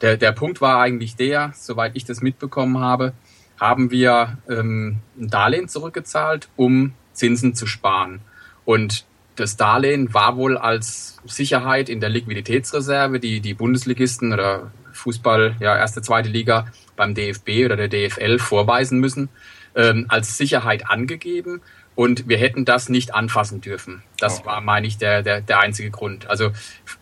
Der, 0.00 0.16
der 0.16 0.32
Punkt 0.32 0.60
war 0.60 0.80
eigentlich 0.80 1.16
der, 1.16 1.52
soweit 1.54 1.92
ich 1.94 2.04
das 2.04 2.22
mitbekommen 2.22 2.78
habe, 2.78 3.12
haben 3.58 3.90
wir 3.90 4.38
ähm, 4.48 4.98
ein 5.18 5.28
Darlehen 5.28 5.68
zurückgezahlt, 5.68 6.48
um 6.56 6.94
Zinsen 7.12 7.54
zu 7.54 7.66
sparen. 7.66 8.20
Und 8.64 9.04
das 9.36 9.56
Darlehen 9.56 10.12
war 10.14 10.36
wohl 10.36 10.56
als 10.56 11.18
Sicherheit 11.24 11.88
in 11.88 12.00
der 12.00 12.08
Liquiditätsreserve, 12.08 13.20
die 13.20 13.40
die 13.40 13.54
Bundesligisten 13.54 14.32
oder 14.32 14.70
Fußball, 15.00 15.56
ja, 15.60 15.76
erste, 15.76 16.02
zweite 16.02 16.28
Liga 16.28 16.66
beim 16.96 17.14
DFB 17.14 17.64
oder 17.64 17.76
der 17.76 17.88
DFL 17.88 18.38
vorweisen 18.38 18.98
müssen, 18.98 19.28
ähm, 19.74 20.06
als 20.08 20.36
Sicherheit 20.36 20.88
angegeben 20.88 21.62
und 21.94 22.28
wir 22.28 22.38
hätten 22.38 22.64
das 22.64 22.88
nicht 22.88 23.14
anfassen 23.14 23.60
dürfen. 23.60 24.02
Das 24.18 24.38
okay. 24.38 24.46
war, 24.46 24.60
meine 24.60 24.86
ich, 24.86 24.98
der, 24.98 25.22
der, 25.22 25.40
der 25.40 25.60
einzige 25.60 25.90
Grund. 25.90 26.28
Also 26.28 26.50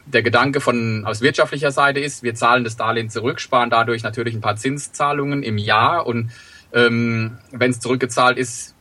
der 0.07 0.23
Gedanke 0.23 0.61
von 0.61 1.05
aus 1.07 1.21
wirtschaftlicher 1.21 1.71
Seite 1.71 2.01
ist, 2.01 2.23
wir 2.23 2.35
zahlen 2.35 2.65
das 2.65 2.77
Darlehen 2.77 3.11
zurück, 3.11 3.41
sparen 3.41 3.71
dadurch 3.71 4.03
natürlich 4.03 4.35
ein 4.35 4.41
paar 4.41 4.57
Zinszahlungen 4.57 5.43
im 5.43 5.59
Jahr 5.59 6.07
und 6.07 6.31
ähm, 6.73 7.39
wenn 7.51 7.71
es 7.71 7.81
zurückgezahlt 7.81 8.39
ist, 8.39 8.75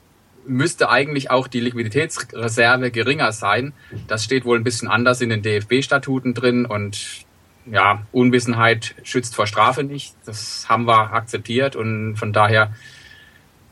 müsste 0.47 0.89
eigentlich 0.89 1.29
auch 1.29 1.47
die 1.47 1.59
Liquiditätsreserve 1.59 2.91
geringer 2.91 3.31
sein. 3.31 3.74
Das 4.07 4.24
steht 4.24 4.45
wohl 4.45 4.57
ein 4.57 4.63
bisschen 4.63 4.88
anders 4.88 5.21
in 5.21 5.29
den 5.29 5.41
DFB-Statuten 5.41 6.33
drin 6.33 6.65
und 6.65 7.26
ja, 7.71 8.03
Unwissenheit 8.12 8.95
schützt 9.03 9.36
vor 9.36 9.47
Strafe 9.47 9.83
nicht. 9.83 10.15
Das 10.25 10.67
haben 10.69 10.86
wir 10.86 11.13
akzeptiert 11.13 11.75
und 11.75 12.15
von 12.15 12.33
daher 12.33 12.71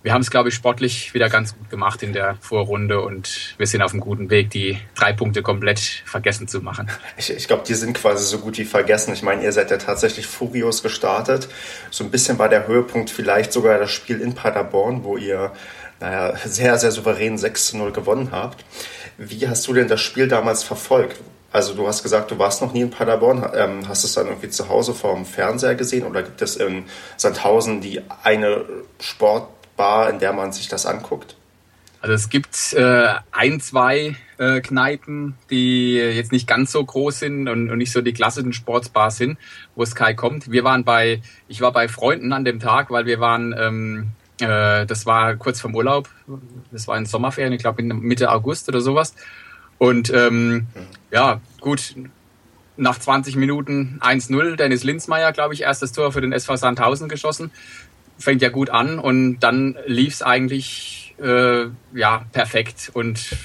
wir 0.05 0.13
haben 0.13 0.21
es, 0.21 0.29
glaube 0.29 0.49
ich, 0.49 0.55
sportlich 0.55 1.15
wieder 1.15 1.29
ganz 1.29 1.57
gut 1.57 1.71
gemacht 1.71 2.03
in 2.03 2.13
der 2.13 2.35
Vorrunde 2.39 3.01
und 3.01 3.55
wir 3.57 3.65
sind 3.65 3.81
auf 3.81 3.91
einem 3.91 4.01
guten 4.01 4.29
Weg, 4.29 4.51
die 4.51 4.77
drei 4.93 5.13
Punkte 5.13 5.41
komplett 5.41 5.79
vergessen 5.79 6.47
zu 6.47 6.61
machen. 6.61 6.91
Ich, 7.17 7.31
ich 7.31 7.47
glaube, 7.47 7.63
die 7.67 7.73
sind 7.73 7.97
quasi 7.97 8.23
so 8.23 8.37
gut 8.37 8.59
wie 8.59 8.65
vergessen. 8.65 9.15
Ich 9.15 9.23
meine, 9.23 9.43
ihr 9.43 9.51
seid 9.51 9.71
ja 9.71 9.77
tatsächlich 9.77 10.27
furios 10.27 10.83
gestartet. 10.83 11.49
So 11.89 12.03
ein 12.03 12.11
bisschen 12.11 12.37
war 12.37 12.49
der 12.49 12.67
Höhepunkt 12.67 13.09
vielleicht 13.09 13.51
sogar 13.51 13.79
das 13.79 13.89
Spiel 13.89 14.21
in 14.21 14.35
Paderborn, 14.35 15.03
wo 15.03 15.17
ihr 15.17 15.53
naja, 15.99 16.37
sehr, 16.45 16.77
sehr 16.77 16.91
souverän 16.91 17.39
6 17.39 17.69
zu 17.69 17.77
0 17.77 17.91
gewonnen 17.91 18.29
habt. 18.31 18.63
Wie 19.17 19.47
hast 19.47 19.65
du 19.67 19.73
denn 19.73 19.87
das 19.87 20.01
Spiel 20.01 20.27
damals 20.27 20.61
verfolgt? 20.61 21.19
Also 21.55 21.73
du 21.73 21.87
hast 21.87 22.03
gesagt, 22.03 22.31
du 22.31 22.37
warst 22.37 22.61
noch 22.61 22.73
nie 22.73 22.81
in 22.81 22.89
Paderborn. 22.89 23.49
Ähm, 23.55 23.87
hast 23.87 24.03
du 24.03 24.07
es 24.07 24.13
dann 24.13 24.27
irgendwie 24.27 24.49
zu 24.49 24.67
Hause 24.67 24.93
vor 24.93 25.15
dem 25.15 25.23
Fernseher 25.23 25.75
gesehen 25.75 26.05
oder 26.05 26.21
gibt 26.21 26.41
es 26.41 26.57
in 26.57 26.83
Sandhausen 27.15 27.79
die 27.79 28.01
eine 28.23 28.65
Sport 28.99 29.47
Bar, 29.77 30.09
in 30.09 30.19
der 30.19 30.33
man 30.33 30.51
sich 30.51 30.67
das 30.67 30.85
anguckt? 30.85 31.37
Also 32.01 32.13
es 32.13 32.27
gibt 32.27 32.73
äh, 32.73 33.07
ein, 33.31 33.61
zwei 33.61 34.17
äh, 34.37 34.59
Kneipen, 34.59 35.35
die 35.49 35.93
jetzt 35.95 36.33
nicht 36.33 36.45
ganz 36.45 36.73
so 36.73 36.83
groß 36.83 37.19
sind 37.19 37.47
und, 37.47 37.71
und 37.71 37.77
nicht 37.77 37.93
so 37.93 38.01
die 38.01 38.11
klassischen 38.11 38.51
Sportsbars 38.51 39.15
sind, 39.15 39.37
wo 39.75 39.85
Sky 39.85 40.13
kommt. 40.13 40.51
Wir 40.51 40.65
waren 40.65 40.83
bei, 40.83 41.21
ich 41.47 41.61
war 41.61 41.71
bei 41.71 41.87
Freunden 41.87 42.33
an 42.33 42.43
dem 42.43 42.59
Tag, 42.59 42.91
weil 42.91 43.05
wir 43.05 43.21
waren 43.21 43.55
ähm, 43.57 44.11
Äh, 44.41 44.85
das 44.85 45.05
war 45.05 45.37
kurz 45.37 45.61
vorm 45.61 45.75
Urlaub. 45.75 46.09
Das 46.69 46.89
war 46.89 46.97
in 46.97 47.05
Sommerferien, 47.05 47.53
ich 47.53 47.61
glaube 47.61 47.81
Mitte 47.83 48.29
August 48.31 48.67
oder 48.67 48.81
sowas. 48.81 49.15
Und 49.77 50.11
ähm, 50.13 50.67
ja, 51.11 51.41
gut, 51.59 51.95
nach 52.77 52.99
20 52.99 53.35
Minuten 53.35 53.99
1-0, 54.01 54.55
Dennis 54.55 54.83
Linzmeier, 54.83 55.31
glaube 55.31 55.53
ich, 55.53 55.61
erstes 55.61 55.91
Tor 55.91 56.11
für 56.11 56.21
den 56.21 56.31
SV 56.31 56.55
Sandhausen 56.55 57.09
geschossen. 57.09 57.51
Fängt 58.17 58.41
ja 58.41 58.49
gut 58.49 58.69
an 58.69 58.99
und 58.99 59.39
dann 59.39 59.77
lief 59.85 60.13
es 60.13 60.21
eigentlich 60.21 61.15
äh, 61.21 61.65
ja 61.93 62.25
perfekt 62.31 62.91
und 62.93 63.37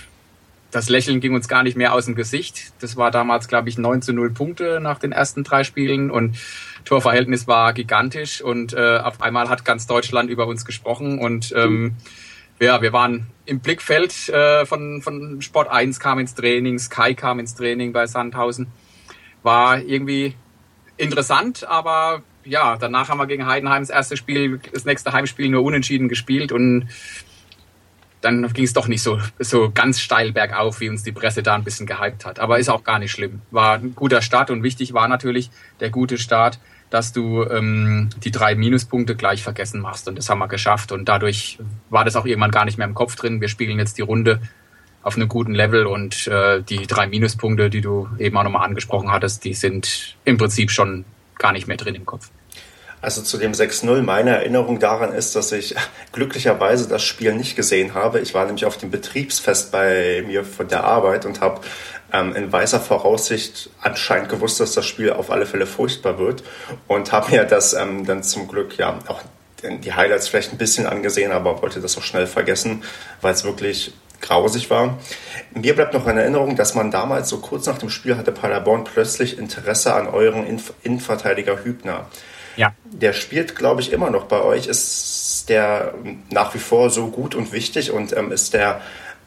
das 0.70 0.88
Lächeln 0.88 1.20
ging 1.20 1.34
uns 1.34 1.48
gar 1.48 1.64
nicht 1.64 1.76
mehr 1.76 1.92
aus 1.92 2.04
dem 2.04 2.14
Gesicht. 2.14 2.72
Das 2.80 2.96
war 2.96 3.10
damals, 3.10 3.48
glaube 3.48 3.68
ich, 3.68 3.76
9 3.76 4.02
zu 4.02 4.12
0 4.12 4.30
Punkte 4.30 4.78
nach 4.80 5.00
den 5.00 5.10
ersten 5.10 5.42
drei 5.42 5.64
Spielen 5.64 6.10
und 6.10 6.36
Torverhältnis 6.84 7.48
war 7.48 7.72
gigantisch 7.72 8.40
und 8.40 8.72
äh, 8.72 8.98
auf 8.98 9.20
einmal 9.20 9.48
hat 9.48 9.64
ganz 9.64 9.86
Deutschland 9.88 10.30
über 10.30 10.46
uns 10.46 10.64
gesprochen 10.64 11.18
und 11.18 11.52
ähm, 11.56 11.96
ja, 12.60 12.82
wir 12.82 12.92
waren 12.92 13.26
im 13.46 13.60
Blickfeld 13.60 14.28
äh, 14.28 14.66
von, 14.66 15.02
von 15.02 15.40
Sport 15.40 15.68
1 15.68 15.98
kam 15.98 16.18
ins 16.18 16.34
Training, 16.34 16.78
Sky 16.78 17.14
kam 17.14 17.40
ins 17.40 17.54
Training 17.54 17.92
bei 17.92 18.06
Sandhausen. 18.06 18.68
War 19.42 19.80
irgendwie 19.80 20.34
interessant, 20.98 21.66
aber 21.66 22.22
ja, 22.44 22.76
danach 22.76 23.08
haben 23.08 23.18
wir 23.18 23.26
gegen 23.26 23.46
Heidenheim 23.46 23.82
das 23.82 23.90
erste 23.90 24.16
Spiel, 24.16 24.60
das 24.72 24.84
nächste 24.84 25.12
Heimspiel 25.12 25.48
nur 25.48 25.64
unentschieden 25.64 26.08
gespielt 26.08 26.52
und 26.52 26.88
dann 28.20 28.52
ging 28.52 28.64
es 28.64 28.74
doch 28.74 28.86
nicht 28.86 29.02
so, 29.02 29.18
so 29.38 29.70
ganz 29.72 29.98
steil 29.98 30.32
bergauf, 30.32 30.80
wie 30.80 30.90
uns 30.90 31.02
die 31.02 31.12
Presse 31.12 31.42
da 31.42 31.54
ein 31.54 31.64
bisschen 31.64 31.86
gehypt 31.86 32.26
hat. 32.26 32.38
Aber 32.38 32.58
ist 32.58 32.68
auch 32.68 32.84
gar 32.84 32.98
nicht 32.98 33.12
schlimm. 33.12 33.40
War 33.50 33.76
ein 33.76 33.94
guter 33.94 34.20
Start 34.20 34.50
und 34.50 34.62
wichtig 34.62 34.92
war 34.92 35.08
natürlich 35.08 35.50
der 35.80 35.88
gute 35.88 36.18
Start, 36.18 36.58
dass 36.90 37.12
du 37.12 37.44
ähm, 37.44 38.10
die 38.22 38.32
drei 38.32 38.54
Minuspunkte 38.56 39.14
gleich 39.14 39.42
vergessen 39.42 39.80
machst. 39.80 40.08
Und 40.08 40.18
das 40.18 40.28
haben 40.28 40.40
wir 40.40 40.48
geschafft. 40.48 40.92
Und 40.92 41.08
dadurch 41.08 41.58
war 41.88 42.04
das 42.04 42.16
auch 42.16 42.26
irgendwann 42.26 42.50
gar 42.50 42.64
nicht 42.64 42.78
mehr 42.78 42.86
im 42.86 42.94
Kopf 42.94 43.16
drin. 43.16 43.40
Wir 43.40 43.48
spielen 43.48 43.78
jetzt 43.78 43.96
die 43.96 44.02
Runde 44.02 44.40
auf 45.02 45.16
einem 45.16 45.28
guten 45.28 45.54
Level 45.54 45.86
und 45.86 46.26
äh, 46.26 46.62
die 46.62 46.86
drei 46.86 47.06
Minuspunkte, 47.06 47.70
die 47.70 47.80
du 47.80 48.08
eben 48.18 48.36
auch 48.36 48.42
nochmal 48.42 48.66
angesprochen 48.66 49.10
hattest, 49.10 49.44
die 49.44 49.54
sind 49.54 50.16
im 50.24 50.36
Prinzip 50.36 50.70
schon 50.70 51.04
gar 51.38 51.52
nicht 51.52 51.68
mehr 51.68 51.78
drin 51.78 51.94
im 51.94 52.04
Kopf. 52.04 52.30
Also 53.02 53.22
zu 53.22 53.38
dem 53.38 53.52
6-0, 53.52 54.02
meine 54.02 54.30
Erinnerung 54.30 54.78
daran 54.78 55.12
ist, 55.12 55.34
dass 55.36 55.52
ich 55.52 55.74
glücklicherweise 56.12 56.88
das 56.88 57.02
Spiel 57.02 57.34
nicht 57.34 57.56
gesehen 57.56 57.94
habe. 57.94 58.20
Ich 58.20 58.34
war 58.34 58.44
nämlich 58.44 58.64
auf 58.64 58.76
dem 58.76 58.90
Betriebsfest 58.90 59.72
bei 59.72 60.22
mir 60.26 60.44
von 60.44 60.68
der 60.68 60.84
Arbeit 60.84 61.24
und 61.24 61.40
habe 61.40 61.62
ähm, 62.12 62.34
in 62.34 62.52
weißer 62.52 62.80
Voraussicht 62.80 63.70
anscheinend 63.80 64.28
gewusst, 64.28 64.60
dass 64.60 64.72
das 64.72 64.86
Spiel 64.86 65.12
auf 65.12 65.30
alle 65.30 65.46
Fälle 65.46 65.66
furchtbar 65.66 66.18
wird 66.18 66.42
und 66.88 67.12
habe 67.12 67.30
mir 67.30 67.44
das 67.44 67.72
ähm, 67.72 68.04
dann 68.04 68.22
zum 68.22 68.48
Glück 68.48 68.76
ja 68.76 68.98
auch 69.06 69.22
die 69.62 69.92
Highlights 69.92 70.28
vielleicht 70.28 70.52
ein 70.52 70.58
bisschen 70.58 70.86
angesehen, 70.86 71.32
aber 71.32 71.60
wollte 71.60 71.80
das 71.80 71.96
auch 71.98 72.02
schnell 72.02 72.26
vergessen, 72.26 72.82
weil 73.20 73.34
es 73.34 73.44
wirklich 73.44 73.92
grausig 74.20 74.70
war. 74.70 74.98
Mir 75.54 75.74
bleibt 75.74 75.94
noch 75.94 76.06
in 76.06 76.16
Erinnerung, 76.16 76.56
dass 76.56 76.74
man 76.74 76.90
damals 76.90 77.28
so 77.28 77.38
kurz 77.38 77.66
nach 77.66 77.78
dem 77.78 77.90
Spiel 77.90 78.16
hatte 78.16 78.32
Paderborn 78.32 78.84
plötzlich 78.84 79.38
Interesse 79.38 79.94
an 79.94 80.06
euren 80.06 80.46
Innenverteidiger 80.82 81.64
Hübner. 81.64 82.06
Ja. 82.56 82.74
Der 82.84 83.12
spielt, 83.12 83.56
glaube 83.56 83.80
ich, 83.80 83.92
immer 83.92 84.10
noch 84.10 84.24
bei 84.24 84.42
euch. 84.42 84.66
Ist 84.66 85.46
der 85.48 85.94
nach 86.30 86.54
wie 86.54 86.58
vor 86.58 86.90
so 86.90 87.08
gut 87.08 87.34
und 87.34 87.52
wichtig 87.52 87.90
und 87.90 88.16
ähm, 88.16 88.32
ist 88.32 88.54
der 88.54 88.80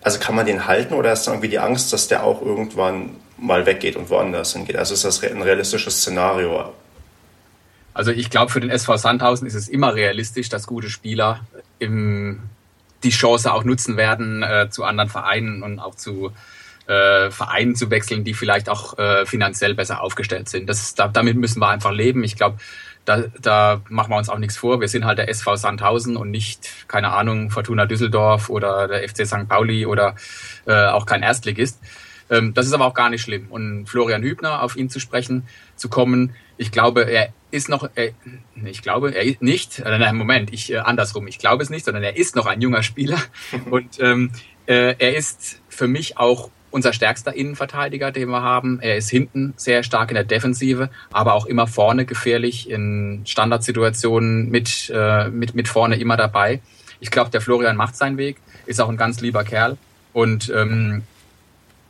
also 0.04 0.20
kann 0.20 0.36
man 0.36 0.46
den 0.46 0.68
halten 0.68 0.94
oder 0.94 1.14
ist 1.14 1.26
da 1.26 1.32
irgendwie 1.32 1.50
die 1.50 1.60
Angst, 1.60 1.94
dass 1.94 2.08
der 2.08 2.24
auch 2.24 2.42
irgendwann 2.42 3.12
mal 3.38 3.66
weggeht 3.66 3.96
und 3.96 4.10
woanders 4.10 4.54
hingeht? 4.54 4.76
Also 4.76 4.94
ist 4.94 5.06
das 5.06 5.24
ein 5.24 5.42
realistisches 5.42 6.02
Szenario? 6.02 6.74
Also 7.94 8.12
ich 8.12 8.30
glaube, 8.30 8.52
für 8.52 8.60
den 8.60 8.70
SV 8.70 8.98
Sandhausen 8.98 9.48
ist 9.48 9.54
es 9.54 9.70
immer 9.70 9.96
realistisch, 9.96 10.50
dass 10.50 10.68
gute 10.68 10.90
Spieler 10.90 11.42
im, 11.80 12.42
die 13.04 13.12
Chance 13.12 13.54
auch 13.54 13.64
nutzen 13.64 13.96
werden, 13.98 14.44
äh, 14.44 14.70
zu 14.70 14.84
anderen 14.84 15.10
Vereinen 15.10 15.64
und 15.64 15.80
auch 15.80 15.96
zu 15.96 16.32
äh, 16.88 17.32
Vereinen 17.32 17.76
zu 17.76 17.90
wechseln, 17.90 18.26
die 18.26 18.34
vielleicht 18.34 18.68
auch 18.68 18.98
äh, 18.98 19.26
finanziell 19.26 19.74
besser 19.74 20.02
aufgestellt 20.02 20.50
sind. 20.50 20.68
Das, 20.68 20.96
da, 20.96 21.08
damit 21.08 21.38
müssen 21.38 21.60
wir 21.60 21.70
einfach 21.70 21.92
leben. 21.92 22.26
Ich 22.26 22.36
glaube, 22.36 22.58
da, 23.06 23.24
da 23.42 23.82
machen 23.90 24.12
wir 24.12 24.18
uns 24.18 24.30
auch 24.30 24.38
nichts 24.38 24.58
vor. 24.58 24.80
Wir 24.80 24.88
sind 24.88 25.06
halt 25.06 25.18
der 25.18 25.30
SV 25.30 25.56
Sandhausen 25.56 26.16
und 26.16 26.32
nicht, 26.32 26.88
keine 26.88 27.12
Ahnung, 27.12 27.52
Fortuna 27.52 27.86
Düsseldorf 27.86 28.50
oder 28.50 28.88
der 28.88 29.08
FC 29.08 29.26
St. 29.28 29.48
Pauli 29.48 29.86
oder 29.86 30.16
äh, 30.66 30.86
auch 30.88 31.06
kein 31.06 31.24
Erstligist. 31.24 31.80
Ähm, 32.30 32.54
das 32.54 32.66
ist 32.66 32.74
aber 32.74 32.86
auch 32.86 32.94
gar 32.94 33.10
nicht 33.10 33.22
schlimm. 33.22 33.48
Und 33.50 33.88
Florian 33.88 34.24
Hübner, 34.24 34.64
auf 34.64 34.76
ihn 34.76 34.90
zu 34.90 35.00
sprechen, 35.00 35.44
zu 35.76 35.90
kommen, 35.90 36.34
ich 36.58 36.72
glaube, 36.72 37.04
er 37.04 37.34
ist 37.52 37.70
noch, 37.70 37.90
er, 37.96 38.12
ich 38.64 38.82
glaube, 38.82 39.14
er 39.14 39.24
ist 39.24 39.42
nicht, 39.42 39.80
äh, 39.80 39.98
nein, 39.98 40.16
Moment, 40.16 40.54
ich 40.54 40.72
äh, 40.72 40.78
andersrum, 40.78 41.28
ich 41.28 41.40
glaube 41.40 41.64
es 41.64 41.70
nicht, 41.70 41.86
sondern 41.86 42.04
er 42.04 42.16
ist 42.16 42.36
noch 42.36 42.46
ein 42.46 42.62
junger 42.62 42.84
Spieler 42.84 43.18
und 43.70 44.00
ähm, 44.00 44.32
äh, 44.66 44.96
er 44.98 45.16
ist 45.16 45.62
für 45.68 45.88
mich 45.88 46.18
auch 46.18 46.50
unser 46.74 46.92
stärkster 46.92 47.36
Innenverteidiger, 47.36 48.12
den 48.12 48.30
wir 48.30 48.42
haben. 48.42 48.80
Er 48.82 48.98
ist 48.98 49.10
hinten 49.10 49.54
sehr 49.58 49.84
stark 49.84 50.10
in 50.10 50.16
der 50.16 50.24
Defensive, 50.24 50.90
aber 51.12 51.36
auch 51.36 51.46
immer 51.46 51.68
vorne 51.68 52.06
gefährlich 52.06 52.68
in 52.70 53.22
Standardsituationen 53.26 54.50
mit, 54.50 54.92
äh, 54.94 55.30
mit, 55.30 55.54
mit 55.54 55.68
vorne 55.68 55.98
immer 55.98 56.18
dabei. 56.18 56.62
Ich 57.00 57.12
glaube, 57.12 57.30
der 57.30 57.42
Florian 57.42 57.78
macht 57.78 57.96
seinen 57.96 58.18
Weg, 58.18 58.38
ist 58.66 58.82
auch 58.82 58.90
ein 58.90 58.98
ganz 58.98 59.22
lieber 59.22 59.44
Kerl. 59.44 59.78
Und 60.14 60.52
ähm, 60.56 61.04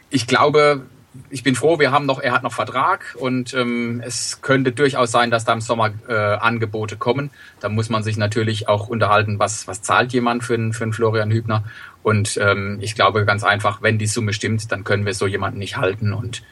ich 0.09 0.27
glaube, 0.27 0.81
ich 1.29 1.43
bin 1.43 1.55
froh, 1.55 1.79
wir 1.79 1.91
haben 1.91 2.05
noch, 2.05 2.19
er 2.19 2.33
hat 2.33 2.43
noch 2.43 2.53
Vertrag 2.53 3.15
und 3.17 3.53
ähm, 3.53 4.01
es 4.05 4.41
könnte 4.41 4.71
durchaus 4.71 5.11
sein, 5.11 5.31
dass 5.31 5.45
da 5.45 5.53
im 5.53 5.61
Sommer 5.61 5.91
äh, 6.07 6.13
Angebote 6.13 6.97
kommen. 6.97 7.29
Da 7.59 7.69
muss 7.69 7.89
man 7.89 8.03
sich 8.03 8.17
natürlich 8.17 8.67
auch 8.67 8.87
unterhalten, 8.87 9.39
was, 9.39 9.67
was 9.67 9.81
zahlt 9.81 10.11
jemand 10.11 10.43
für 10.43 10.55
einen, 10.55 10.73
für 10.73 10.83
einen 10.83 10.93
Florian 10.93 11.31
Hübner. 11.31 11.63
Und 12.03 12.37
ähm, 12.37 12.77
ich 12.81 12.95
glaube 12.95 13.25
ganz 13.25 13.43
einfach, 13.43 13.81
wenn 13.81 13.97
die 13.97 14.07
Summe 14.07 14.33
stimmt, 14.33 14.71
dann 14.71 14.83
können 14.83 15.05
wir 15.05 15.13
so 15.13 15.25
jemanden 15.25 15.59
nicht 15.59 15.77
halten 15.77 16.13
und 16.13 16.43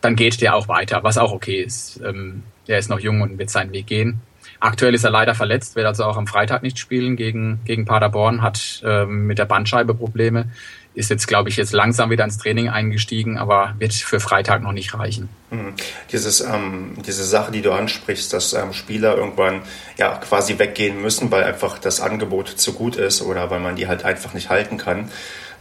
dann 0.00 0.16
geht 0.16 0.40
der 0.40 0.54
auch 0.54 0.68
weiter, 0.68 1.02
was 1.02 1.18
auch 1.18 1.32
okay 1.32 1.62
ist. 1.62 2.00
Ähm, 2.04 2.42
der 2.66 2.78
ist 2.78 2.88
noch 2.88 3.00
jung 3.00 3.20
und 3.20 3.38
wird 3.38 3.50
seinen 3.50 3.72
Weg 3.72 3.86
gehen. 3.86 4.20
Aktuell 4.60 4.94
ist 4.94 5.04
er 5.04 5.10
leider 5.10 5.34
verletzt, 5.34 5.76
wird 5.76 5.86
also 5.86 6.04
auch 6.04 6.16
am 6.16 6.26
Freitag 6.26 6.62
nicht 6.62 6.78
spielen 6.78 7.16
gegen, 7.16 7.60
gegen 7.64 7.84
Paderborn, 7.84 8.42
hat 8.42 8.82
ähm, 8.84 9.26
mit 9.26 9.38
der 9.38 9.44
Bandscheibe 9.44 9.94
Probleme 9.94 10.50
ist 10.98 11.10
jetzt, 11.10 11.28
glaube 11.28 11.48
ich, 11.48 11.56
jetzt 11.56 11.72
langsam 11.72 12.10
wieder 12.10 12.24
ins 12.24 12.38
Training 12.38 12.68
eingestiegen, 12.68 13.38
aber 13.38 13.74
wird 13.78 13.94
für 13.94 14.18
Freitag 14.18 14.62
noch 14.62 14.72
nicht 14.72 14.94
reichen. 14.94 15.28
Mhm. 15.50 15.74
Dieses, 16.10 16.40
ähm, 16.40 16.94
diese 17.06 17.24
Sache, 17.24 17.52
die 17.52 17.62
du 17.62 17.70
ansprichst, 17.70 18.32
dass 18.32 18.52
ähm, 18.52 18.72
Spieler 18.72 19.16
irgendwann 19.16 19.62
ja 19.96 20.16
quasi 20.16 20.58
weggehen 20.58 21.00
müssen, 21.00 21.30
weil 21.30 21.44
einfach 21.44 21.78
das 21.78 22.00
Angebot 22.00 22.48
zu 22.48 22.72
gut 22.72 22.96
ist 22.96 23.22
oder 23.22 23.48
weil 23.48 23.60
man 23.60 23.76
die 23.76 23.86
halt 23.86 24.04
einfach 24.04 24.34
nicht 24.34 24.50
halten 24.50 24.76
kann. 24.76 25.08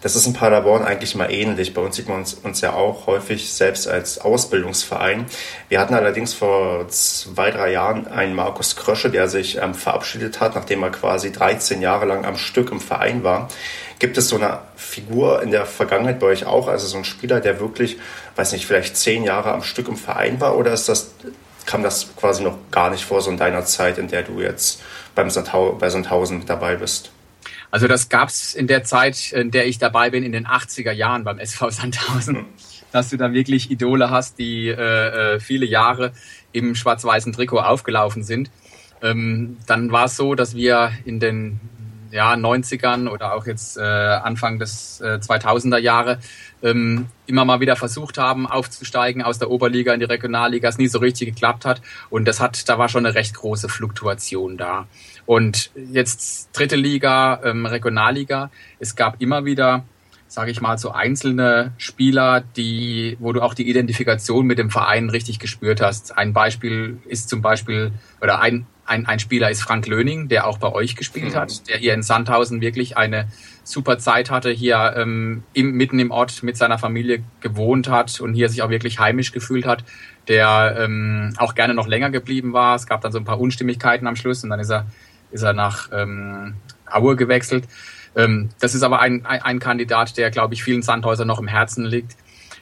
Das 0.02 0.16
ist 0.16 0.28
in 0.28 0.34
Paderborn 0.34 0.84
eigentlich 0.84 1.16
mal 1.16 1.32
ähnlich. 1.32 1.74
Bei 1.74 1.82
uns 1.82 1.96
sieht 1.96 2.08
man 2.08 2.20
uns, 2.20 2.36
uns 2.36 2.62
ja 2.62 2.74
auch 2.74 3.08
häufig 3.08 3.52
selbst 3.52 3.88
als 3.88 4.20
Ausbildungsverein. 4.20 5.26
Wir 5.70 5.80
hatten 5.80 5.96
allerdings 5.96 6.34
vor 6.34 6.88
zwei, 6.90 7.50
drei 7.50 7.72
Jahren 7.72 8.08
einen 8.08 8.36
Markus 8.36 8.76
Krösche, 8.76 9.10
der 9.10 9.28
sich 9.28 9.58
ähm, 9.58 9.74
verabschiedet 9.74 10.40
hat, 10.40 10.54
nachdem 10.56 10.84
er 10.84 10.92
quasi 10.92 11.32
13 11.32 11.82
Jahre 11.82 12.06
lang 12.06 12.26
am 12.26 12.38
Stück 12.38 12.72
im 12.72 12.80
Verein 12.80 13.24
war. 13.24 13.48
Gibt 14.00 14.18
es 14.20 14.30
so 14.30 14.36
eine 14.36 14.60
Figur 14.76 15.42
in 15.42 15.50
der 15.50 15.66
Vergangenheit 15.66 16.20
bei 16.20 16.28
euch 16.28 16.46
auch, 16.46 16.68
also 16.68 16.86
so 16.86 16.98
ein 16.98 17.06
Spieler, 17.06 17.40
der 17.40 17.60
wirklich, 17.60 17.98
weiß 18.36 18.52
nicht, 18.52 18.68
vielleicht 18.68 18.96
zehn 18.96 19.24
Jahre 19.24 19.52
am 19.52 19.64
Stück 19.64 19.88
im 19.88 19.98
Verein 19.98 20.40
war 20.40 20.56
oder 20.56 20.72
ist 20.72 20.88
das, 20.88 21.12
kam 21.66 21.82
das 21.82 22.16
quasi 22.16 22.44
noch 22.44 22.58
gar 22.70 22.92
nicht 22.92 23.04
vor, 23.04 23.22
so 23.22 23.32
in 23.32 23.38
deiner 23.38 23.66
Zeit, 23.66 23.98
in 23.98 24.08
der 24.08 24.22
du 24.22 24.40
jetzt 24.40 24.82
beim 25.16 25.32
Sandhau 25.32 25.72
bei 25.72 25.90
Sandhausen 25.90 26.46
dabei 26.46 26.76
bist? 26.76 27.12
Also 27.72 27.88
das 27.88 28.10
gab 28.10 28.30
es 28.30 28.54
in 28.54 28.68
der 28.68 28.84
Zeit, 28.84 29.32
in 29.34 29.52
der 29.52 29.68
ich 29.68 29.78
dabei 29.78 30.10
bin, 30.10 30.24
in 30.24 30.32
den 30.32 30.48
80er 30.48 30.92
Jahren 30.92 31.24
beim 31.24 31.40
SV 31.40 31.70
Sandhausen, 31.70 32.38
hm. 32.38 32.46
dass 32.92 33.10
du 33.10 33.18
da 33.18 33.34
wirklich 33.34 33.70
Idole 33.72 34.10
hast, 34.10 34.40
die 34.40 34.68
äh, 34.68 34.74
äh, 35.36 35.40
viele 35.40 35.66
Jahre 35.66 36.14
im 36.52 36.76
schwarz-weißen 36.76 37.34
Trikot 37.34 37.60
aufgelaufen 37.60 38.24
sind. 38.24 38.50
Ähm, 39.02 39.58
dann 39.68 39.92
war 39.92 40.06
es 40.06 40.16
so, 40.16 40.34
dass 40.34 40.56
wir 40.56 40.92
in 41.06 41.20
den 41.20 41.60
ja, 42.12 42.34
90ern 42.34 43.10
oder 43.10 43.34
auch 43.34 43.46
jetzt 43.46 43.78
äh, 43.78 43.82
Anfang 43.82 44.60
des 44.60 45.02
äh, 45.02 45.20
2000er 45.22 45.78
Jahre 45.78 46.20
ähm, 46.62 47.08
immer 47.26 47.46
mal 47.46 47.60
wieder 47.60 47.76
versucht 47.76 48.18
haben, 48.18 48.48
aufzusteigen 48.48 49.22
aus 49.22 49.40
der 49.40 49.50
Oberliga 49.50 49.94
in 49.94 50.00
die 50.00 50.06
Regionalliga, 50.06 50.70
es 50.70 50.78
nie 50.78 50.88
so 50.88 51.00
richtig 51.00 51.30
geklappt 51.30 51.66
hat. 51.66 51.82
Und 52.10 52.28
das 52.28 52.40
hat, 52.40 52.68
da 52.70 52.78
war 52.78 52.90
schon 52.90 53.06
eine 53.06 53.16
recht 53.16 53.36
große 53.36 53.70
Fluktuation 53.70 54.58
da. 54.58 54.88
Und 55.26 55.72
jetzt 55.92 56.50
dritte 56.54 56.76
Liga, 56.76 57.42
ähm, 57.44 57.66
Regionalliga, 57.66 58.50
es 58.80 58.96
gab 58.96 59.22
immer 59.22 59.46
wieder 59.46 59.84
sage 60.28 60.52
ich 60.52 60.62
mal, 60.62 60.78
so 60.78 60.92
einzelne 60.92 61.72
Spieler, 61.78 62.42
die, 62.42 63.18
wo 63.20 63.32
du 63.32 63.42
auch 63.42 63.54
die 63.54 63.70
Identifikation 63.70 64.46
mit 64.46 64.60
dem 64.60 64.70
Verein 64.70 65.10
richtig 65.10 65.40
gespürt 65.40 65.82
hast. 65.82 66.18
Ein 66.18 66.34
Beispiel 66.34 66.98
ist 67.06 67.30
zum 67.30 67.42
Beispiel, 67.42 67.94
oder 68.22 68.42
ein, 68.42 68.66
ein, 68.88 69.06
ein 69.06 69.20
Spieler 69.20 69.52
ist 69.52 69.62
Frank 69.62 69.86
Löning, 69.88 70.28
der 70.30 70.48
auch 70.48 70.58
bei 70.58 70.72
euch 70.72 70.96
gespielt 70.96 71.34
mhm. 71.34 71.40
hat, 71.40 71.68
der 71.68 71.78
hier 71.78 71.94
in 71.94 72.04
Sandhausen 72.04 72.62
wirklich 72.62 72.98
eine 72.98 73.28
super 73.64 73.98
Zeit 73.98 74.32
hatte, 74.32 74.50
hier 74.50 74.94
ähm, 74.96 75.44
im, 75.54 75.72
mitten 75.72 76.00
im 76.00 76.12
Ort 76.12 76.42
mit 76.42 76.58
seiner 76.58 76.78
Familie 76.78 77.24
gewohnt 77.42 77.90
hat 77.90 78.20
und 78.22 78.34
hier 78.34 78.50
sich 78.50 78.62
auch 78.62 78.70
wirklich 78.70 79.00
heimisch 79.00 79.34
gefühlt 79.34 79.66
hat, 79.66 79.84
der 80.28 80.78
ähm, 80.80 81.34
auch 81.38 81.54
gerne 81.54 81.74
noch 81.74 81.88
länger 81.88 82.10
geblieben 82.10 82.54
war. 82.54 82.76
Es 82.76 82.88
gab 82.88 83.02
dann 83.02 83.12
so 83.12 83.20
ein 83.20 83.26
paar 83.26 83.40
Unstimmigkeiten 83.40 84.08
am 84.08 84.16
Schluss 84.16 84.44
und 84.44 84.50
dann 84.50 84.60
ist 84.60 84.72
er, 84.72 84.88
ist 85.32 85.44
er 85.44 85.54
nach 85.54 85.90
ähm, 85.92 86.56
Aue 86.90 87.16
gewechselt. 87.16 87.66
Ähm, 88.16 88.50
das 88.60 88.74
ist 88.74 88.84
aber 88.84 89.02
ein, 89.02 89.26
ein, 89.26 89.42
ein 89.42 89.60
Kandidat, 89.60 90.18
der, 90.18 90.32
glaube 90.32 90.54
ich, 90.54 90.64
vielen 90.64 90.82
Sandhäuser 90.82 91.26
noch 91.26 91.40
im 91.40 91.48
Herzen 91.48 91.86
liegt. 91.86 92.16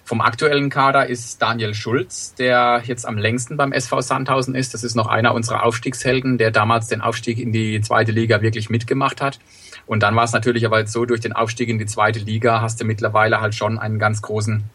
Vom 0.07 0.21
aktuellen 0.21 0.69
Kader 0.69 1.07
ist 1.07 1.41
Daniel 1.41 1.74
Schulz, 1.74 2.35
der 2.35 2.83
jetzt 2.85 3.07
am 3.07 3.17
längsten 3.17 3.57
beim 3.57 3.71
SV 3.71 4.01
Sandhausen 4.01 4.53
ist. 4.53 4.75
Das 4.75 4.83
ist 4.83 4.93
noch 4.93 5.07
einer 5.07 5.33
unserer 5.33 5.63
Aufstiegshelden, 5.63 6.38
der 6.38 6.51
damals 6.51 6.85
den 6.85 7.01
Aufstieg 7.01 7.39
in 7.39 7.51
die 7.51 7.81
zweite 7.81 8.12
Liga 8.12 8.43
wirklich 8.43 8.69
mitgemacht 8.69 9.19
hat. 9.19 9.39
Und 9.88 10.03
dann 10.03 10.15
war 10.15 10.24
es 10.24 10.31
natürlich 10.31 10.63
aber 10.63 10.77
jetzt 10.77 10.91
so, 10.91 11.05
durch 11.05 11.21
den 11.21 11.33
Aufstieg 11.33 11.69
in 11.69 11.79
die 11.79 11.88
zweite 11.88 12.19
Liga 12.19 12.62
hast 12.62 12.79
du 12.79 12.85
mittlerweile 12.85 13.41
halt 13.41 13.55
schon 13.55 13.79
einen 13.79 13.97
ganz 13.97 14.21
großen 14.21 14.65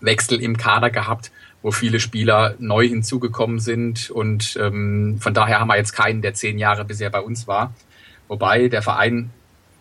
Wechsel 0.00 0.40
im 0.40 0.56
Kader 0.56 0.88
gehabt, 0.88 1.30
wo 1.60 1.70
viele 1.70 2.00
Spieler 2.00 2.54
neu 2.58 2.88
hinzugekommen 2.88 3.58
sind. 3.58 4.10
Und 4.10 4.56
ähm, 4.58 5.18
von 5.20 5.34
daher 5.34 5.60
haben 5.60 5.68
wir 5.68 5.76
jetzt 5.76 5.92
keinen, 5.92 6.22
der 6.22 6.32
zehn 6.32 6.58
Jahre 6.58 6.86
bisher 6.86 7.10
bei 7.10 7.20
uns 7.20 7.46
war. 7.46 7.74
Wobei 8.28 8.68
der 8.68 8.80
Verein 8.80 9.28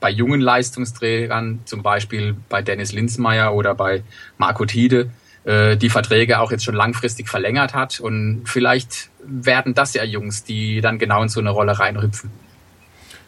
bei 0.03 0.09
jungen 0.09 0.41
Leistungsträgern, 0.41 1.61
zum 1.63 1.81
Beispiel 1.81 2.35
bei 2.49 2.61
Dennis 2.61 2.91
Linsmeier 2.91 3.53
oder 3.53 3.73
bei 3.73 4.03
Marco 4.37 4.65
Tiede, 4.65 5.11
äh, 5.45 5.77
die 5.77 5.89
Verträge 5.89 6.41
auch 6.41 6.51
jetzt 6.51 6.65
schon 6.65 6.75
langfristig 6.75 7.29
verlängert 7.29 7.73
hat. 7.73 8.01
Und 8.01 8.41
vielleicht 8.43 9.09
werden 9.23 9.73
das 9.73 9.93
ja 9.93 10.03
Jungs, 10.03 10.43
die 10.43 10.81
dann 10.81 10.99
genau 10.99 11.23
in 11.23 11.29
so 11.29 11.39
eine 11.39 11.51
Rolle 11.51 11.79
reinhüpfen. 11.79 12.29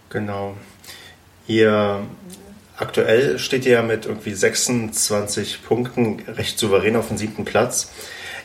Genau. 0.10 0.58
Ihr 1.48 2.02
aktuell 2.76 3.40
steht 3.40 3.66
ihr 3.66 3.72
ja 3.72 3.82
mit 3.82 4.06
irgendwie 4.06 4.34
26 4.34 5.64
Punkten 5.64 6.24
recht 6.28 6.60
souverän 6.60 6.98
auf 6.98 7.08
dem 7.08 7.16
siebten 7.16 7.46
Platz. 7.46 7.94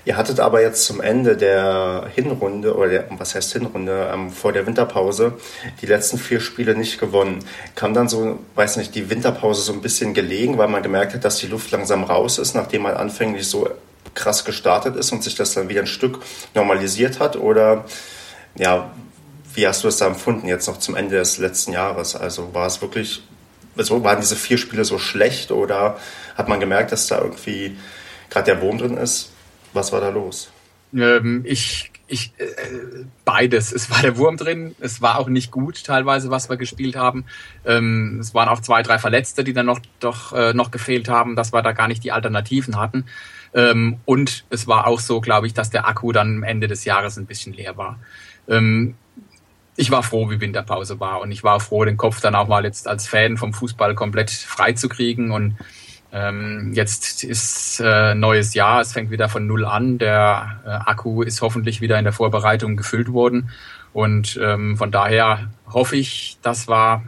Ihr 0.04 0.16
hattet 0.16 0.40
aber 0.40 0.62
jetzt 0.62 0.86
zum 0.86 1.00
Ende 1.00 1.36
der 1.36 2.08
Hinrunde, 2.14 2.74
oder 2.74 2.88
der, 2.88 3.06
was 3.18 3.34
heißt 3.34 3.52
Hinrunde, 3.52 4.10
ähm, 4.12 4.30
vor 4.30 4.52
der 4.52 4.66
Winterpause, 4.66 5.34
die 5.82 5.86
letzten 5.86 6.18
vier 6.18 6.40
Spiele 6.40 6.74
nicht 6.74 6.98
gewonnen. 6.98 7.44
Kam 7.74 7.92
dann 7.92 8.08
so, 8.08 8.38
weiß 8.54 8.78
nicht, 8.78 8.94
die 8.94 9.10
Winterpause 9.10 9.60
so 9.60 9.72
ein 9.72 9.82
bisschen 9.82 10.14
gelegen, 10.14 10.56
weil 10.56 10.68
man 10.68 10.82
gemerkt 10.82 11.14
hat, 11.14 11.24
dass 11.24 11.36
die 11.36 11.48
Luft 11.48 11.70
langsam 11.70 12.04
raus 12.04 12.38
ist, 12.38 12.54
nachdem 12.54 12.82
man 12.82 12.94
anfänglich 12.94 13.46
so 13.46 13.68
krass 14.14 14.44
gestartet 14.44 14.96
ist 14.96 15.12
und 15.12 15.22
sich 15.22 15.34
das 15.34 15.54
dann 15.54 15.68
wieder 15.68 15.82
ein 15.82 15.86
Stück 15.86 16.20
normalisiert 16.54 17.20
hat? 17.20 17.36
Oder 17.36 17.84
ja, 18.56 18.90
wie 19.54 19.66
hast 19.66 19.84
du 19.84 19.88
es 19.88 19.98
da 19.98 20.06
empfunden 20.06 20.48
jetzt 20.48 20.66
noch 20.66 20.78
zum 20.78 20.96
Ende 20.96 21.16
des 21.16 21.38
letzten 21.38 21.72
Jahres? 21.72 22.16
Also 22.16 22.54
war 22.54 22.66
es 22.66 22.80
wirklich, 22.80 23.22
also 23.76 24.02
waren 24.02 24.20
diese 24.20 24.36
vier 24.36 24.58
Spiele 24.58 24.84
so 24.84 24.98
schlecht 24.98 25.50
oder 25.50 25.98
hat 26.36 26.48
man 26.48 26.60
gemerkt, 26.60 26.92
dass 26.92 27.06
da 27.06 27.18
irgendwie 27.18 27.76
gerade 28.30 28.46
der 28.46 28.62
Wurm 28.62 28.78
drin 28.78 28.96
ist? 28.96 29.30
Was 29.72 29.92
war 29.92 30.00
da 30.00 30.10
los? 30.10 30.50
Ähm, 30.92 31.42
ich, 31.46 31.90
ich, 32.08 32.32
äh, 32.38 32.46
beides. 33.24 33.72
Es 33.72 33.90
war 33.90 34.02
der 34.02 34.16
Wurm 34.16 34.36
drin. 34.36 34.74
Es 34.80 35.00
war 35.00 35.18
auch 35.18 35.28
nicht 35.28 35.50
gut 35.50 35.84
teilweise, 35.84 36.30
was 36.30 36.48
wir 36.48 36.56
gespielt 36.56 36.96
haben. 36.96 37.24
Ähm, 37.64 38.18
es 38.20 38.34
waren 38.34 38.48
auch 38.48 38.60
zwei, 38.60 38.82
drei 38.82 38.98
Verletzte, 38.98 39.44
die 39.44 39.52
dann 39.52 39.66
noch, 39.66 39.80
doch, 40.00 40.32
äh, 40.32 40.52
noch 40.52 40.70
gefehlt 40.70 41.08
haben, 41.08 41.36
dass 41.36 41.52
wir 41.52 41.62
da 41.62 41.72
gar 41.72 41.88
nicht 41.88 42.02
die 42.02 42.12
Alternativen 42.12 42.76
hatten. 42.76 43.04
Ähm, 43.54 43.98
und 44.04 44.44
es 44.50 44.66
war 44.66 44.86
auch 44.86 45.00
so, 45.00 45.20
glaube 45.20 45.46
ich, 45.46 45.54
dass 45.54 45.70
der 45.70 45.86
Akku 45.86 46.12
dann 46.12 46.38
am 46.38 46.42
Ende 46.42 46.68
des 46.68 46.84
Jahres 46.84 47.16
ein 47.16 47.26
bisschen 47.26 47.52
leer 47.52 47.76
war. 47.76 47.98
Ähm, 48.48 48.94
ich 49.76 49.90
war 49.90 50.02
froh, 50.02 50.28
wie 50.30 50.40
Winterpause 50.40 51.00
war 51.00 51.20
und 51.20 51.32
ich 51.32 51.42
war 51.42 51.58
froh, 51.60 51.84
den 51.84 51.96
Kopf 51.96 52.20
dann 52.20 52.34
auch 52.34 52.48
mal 52.48 52.64
jetzt 52.64 52.86
als 52.86 53.08
Fan 53.08 53.36
vom 53.36 53.54
Fußball 53.54 53.94
komplett 53.94 54.30
frei 54.30 54.72
zu 54.72 54.88
kriegen 54.88 55.30
und 55.30 55.56
ähm, 56.12 56.72
jetzt 56.74 57.22
ist 57.22 57.80
äh, 57.80 58.14
neues 58.14 58.54
Jahr, 58.54 58.80
es 58.80 58.92
fängt 58.92 59.10
wieder 59.10 59.28
von 59.28 59.46
Null 59.46 59.64
an. 59.64 59.98
Der 59.98 60.60
äh, 60.64 60.68
Akku 60.68 61.22
ist 61.22 61.40
hoffentlich 61.40 61.80
wieder 61.80 61.98
in 61.98 62.04
der 62.04 62.12
Vorbereitung 62.12 62.76
gefüllt 62.76 63.12
worden. 63.12 63.50
Und 63.92 64.38
ähm, 64.42 64.76
von 64.76 64.90
daher 64.90 65.50
hoffe 65.68 65.96
ich, 65.96 66.38
das 66.42 66.68
war 66.68 67.04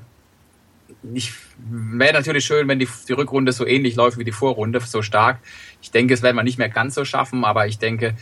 nicht. 1.02 1.34
Wäre 1.68 2.12
natürlich 2.12 2.44
schön, 2.44 2.66
wenn 2.68 2.78
die, 2.78 2.88
die 3.08 3.12
Rückrunde 3.12 3.52
so 3.52 3.66
ähnlich 3.66 3.94
läuft 3.96 4.18
wie 4.18 4.24
die 4.24 4.32
Vorrunde, 4.32 4.80
so 4.80 5.02
stark. 5.02 5.38
Ich 5.80 5.90
denke, 5.90 6.14
es 6.14 6.22
werden 6.22 6.36
wir 6.36 6.42
nicht 6.42 6.58
mehr 6.58 6.68
ganz 6.68 6.94
so 6.94 7.04
schaffen, 7.04 7.44
aber 7.44 7.66
ich 7.66 7.78
denke, 7.78 8.14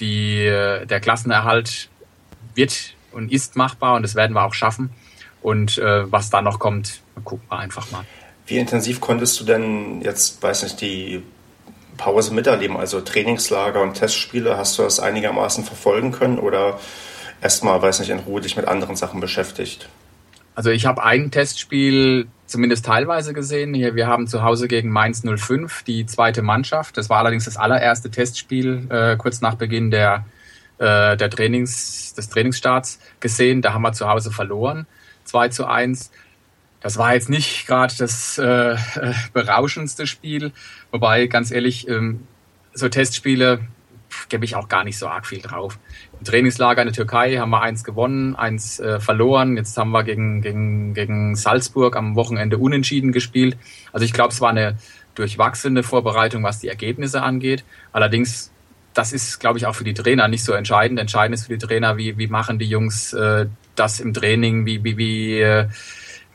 die, 0.00 0.44
äh, 0.44 0.86
der 0.86 1.00
Klassenerhalt 1.00 1.88
wird 2.54 2.94
und 3.12 3.32
ist 3.32 3.56
machbar 3.56 3.94
und 3.94 4.02
das 4.02 4.14
werden 4.14 4.34
wir 4.34 4.44
auch 4.44 4.54
schaffen. 4.54 4.90
Und 5.40 5.78
äh, 5.78 6.10
was 6.10 6.30
da 6.30 6.42
noch 6.42 6.58
kommt, 6.58 7.02
gucken 7.24 7.46
wir 7.48 7.58
einfach 7.58 7.90
mal. 7.90 8.04
Wie 8.46 8.58
intensiv 8.58 9.00
konntest 9.00 9.40
du 9.40 9.44
denn 9.44 10.02
jetzt, 10.02 10.42
weiß 10.42 10.64
nicht, 10.64 10.80
die 10.80 11.22
Pause 11.96 12.34
miterleben, 12.34 12.76
also 12.76 13.00
Trainingslager 13.00 13.80
und 13.80 13.94
Testspiele? 13.94 14.56
Hast 14.56 14.78
du 14.78 14.82
das 14.82 15.00
einigermaßen 15.00 15.64
verfolgen 15.64 16.12
können 16.12 16.38
oder 16.38 16.78
erstmal, 17.40 17.80
weiß 17.80 18.00
nicht, 18.00 18.10
in 18.10 18.18
Ruhe 18.20 18.40
dich 18.40 18.56
mit 18.56 18.66
anderen 18.66 18.96
Sachen 18.96 19.20
beschäftigt? 19.20 19.88
Also 20.54 20.70
ich 20.70 20.84
habe 20.84 21.02
ein 21.02 21.30
Testspiel 21.30 22.28
zumindest 22.46 22.84
teilweise 22.84 23.32
gesehen. 23.32 23.72
Hier, 23.72 23.94
wir 23.94 24.06
haben 24.06 24.26
zu 24.26 24.42
Hause 24.42 24.68
gegen 24.68 24.90
Mainz 24.90 25.22
05 25.24 25.82
die 25.84 26.04
zweite 26.04 26.42
Mannschaft. 26.42 26.98
Das 26.98 27.08
war 27.08 27.18
allerdings 27.18 27.46
das 27.46 27.56
allererste 27.56 28.10
Testspiel 28.10 28.86
äh, 28.90 29.16
kurz 29.16 29.40
nach 29.40 29.54
Beginn 29.54 29.90
der, 29.90 30.26
äh, 30.78 31.16
der 31.16 31.30
Trainings, 31.30 32.12
des 32.14 32.28
Trainingsstarts 32.28 32.98
gesehen. 33.20 33.62
Da 33.62 33.72
haben 33.72 33.82
wir 33.82 33.92
zu 33.92 34.06
Hause 34.08 34.30
verloren, 34.30 34.86
2 35.24 35.48
zu 35.48 35.66
1. 35.66 36.10
Das 36.82 36.98
war 36.98 37.14
jetzt 37.14 37.28
nicht 37.28 37.66
gerade 37.66 37.94
das 37.96 38.38
äh, 38.38 38.72
äh, 38.72 38.76
berauschendste 39.32 40.06
Spiel, 40.06 40.52
wobei 40.90 41.26
ganz 41.26 41.50
ehrlich, 41.50 41.88
ähm, 41.88 42.26
so 42.74 42.88
Testspiele 42.88 43.60
gebe 44.28 44.44
ich 44.44 44.56
auch 44.56 44.68
gar 44.68 44.84
nicht 44.84 44.98
so 44.98 45.08
arg 45.08 45.26
viel 45.26 45.40
drauf. 45.40 45.78
Im 46.18 46.24
Trainingslager 46.24 46.82
in 46.82 46.88
der 46.88 46.94
Türkei 46.94 47.36
haben 47.36 47.50
wir 47.50 47.62
eins 47.62 47.84
gewonnen, 47.84 48.36
eins 48.36 48.78
äh, 48.80 49.00
verloren. 49.00 49.56
Jetzt 49.56 49.76
haben 49.76 49.90
wir 49.90 50.04
gegen, 50.04 50.42
gegen, 50.42 50.94
gegen 50.94 51.36
Salzburg 51.36 51.96
am 51.96 52.14
Wochenende 52.14 52.58
unentschieden 52.58 53.12
gespielt. 53.12 53.56
Also 53.92 54.04
ich 54.04 54.12
glaube, 54.12 54.32
es 54.32 54.40
war 54.40 54.50
eine 54.50 54.76
durchwachsene 55.14 55.82
Vorbereitung, 55.82 56.42
was 56.42 56.58
die 56.58 56.68
Ergebnisse 56.68 57.22
angeht. 57.22 57.64
Allerdings, 57.92 58.50
das 58.94 59.12
ist, 59.12 59.40
glaube 59.40 59.58
ich, 59.58 59.66
auch 59.66 59.74
für 59.74 59.84
die 59.84 59.94
Trainer 59.94 60.28
nicht 60.28 60.44
so 60.44 60.52
entscheidend. 60.52 60.98
Entscheidend 60.98 61.34
ist 61.38 61.46
für 61.46 61.56
die 61.56 61.66
Trainer, 61.66 61.96
wie, 61.96 62.18
wie 62.18 62.26
machen 62.26 62.58
die 62.58 62.68
Jungs 62.68 63.12
äh, 63.12 63.46
das 63.74 64.00
im 64.00 64.12
Training, 64.12 64.66
wie, 64.66 64.84
wie, 64.84 64.96
wie 64.96 65.40
äh, 65.40 65.68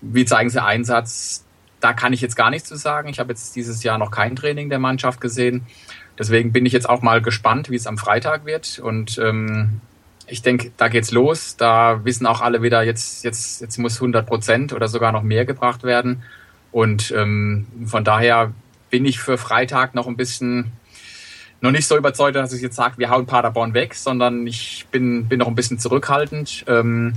wie 0.02 0.26
zeigen 0.26 0.50
sie 0.50 0.64
Einsatz? 0.64 1.46
Da 1.80 1.94
kann 1.94 2.14
ich 2.14 2.22
jetzt 2.22 2.36
gar 2.36 2.50
nichts 2.50 2.70
zu 2.70 2.76
sagen. 2.76 3.10
Ich 3.10 3.20
habe 3.20 3.30
jetzt 3.30 3.56
dieses 3.56 3.84
Jahr 3.84 3.98
noch 3.98 4.12
kein 4.12 4.36
Training 4.36 4.70
der 4.70 4.80
Mannschaft 4.80 5.22
gesehen. 5.22 5.66
Deswegen 6.18 6.52
bin 6.52 6.66
ich 6.66 6.74
jetzt 6.74 6.90
auch 6.90 7.02
mal 7.02 7.22
gespannt, 7.22 7.70
wie 7.70 7.76
es 7.76 7.88
am 7.88 7.98
Freitag 7.98 8.46
wird. 8.46 8.80
Und 8.80 9.20
ähm, 9.20 9.82
ich 10.26 10.42
denke, 10.42 10.72
da 10.78 10.88
geht's 10.88 11.12
los. 11.12 11.56
Da 11.58 12.04
wissen 12.04 12.26
auch 12.26 12.42
alle 12.42 12.62
wieder, 12.62 12.84
jetzt, 12.84 13.24
jetzt, 13.24 13.62
jetzt 13.62 13.78
muss 13.78 13.96
100 13.96 14.26
Prozent 14.26 14.74
oder 14.74 14.88
sogar 14.88 15.12
noch 15.12 15.24
mehr 15.24 15.46
gebracht 15.46 15.84
werden. 15.84 16.24
Und 16.72 17.12
ähm, 17.12 17.68
von 17.86 18.04
daher 18.04 18.52
bin 18.90 19.06
ich 19.06 19.20
für 19.20 19.38
Freitag 19.38 19.96
noch 19.96 20.08
ein 20.08 20.18
bisschen 20.18 20.72
noch 21.62 21.72
nicht 21.72 21.88
so 21.88 21.98
überzeugt, 21.98 22.36
dass 22.36 22.54
ich 22.54 22.62
jetzt 22.62 22.76
sage, 22.76 22.98
wir 22.98 23.10
hauen 23.10 23.26
Paderborn 23.26 23.74
weg, 23.74 23.96
sondern 23.96 24.46
ich 24.46 24.86
bin, 24.92 25.26
bin 25.28 25.40
noch 25.40 25.48
ein 25.48 25.56
bisschen 25.56 25.80
zurückhaltend. 25.80 26.66
Ähm, 26.68 27.14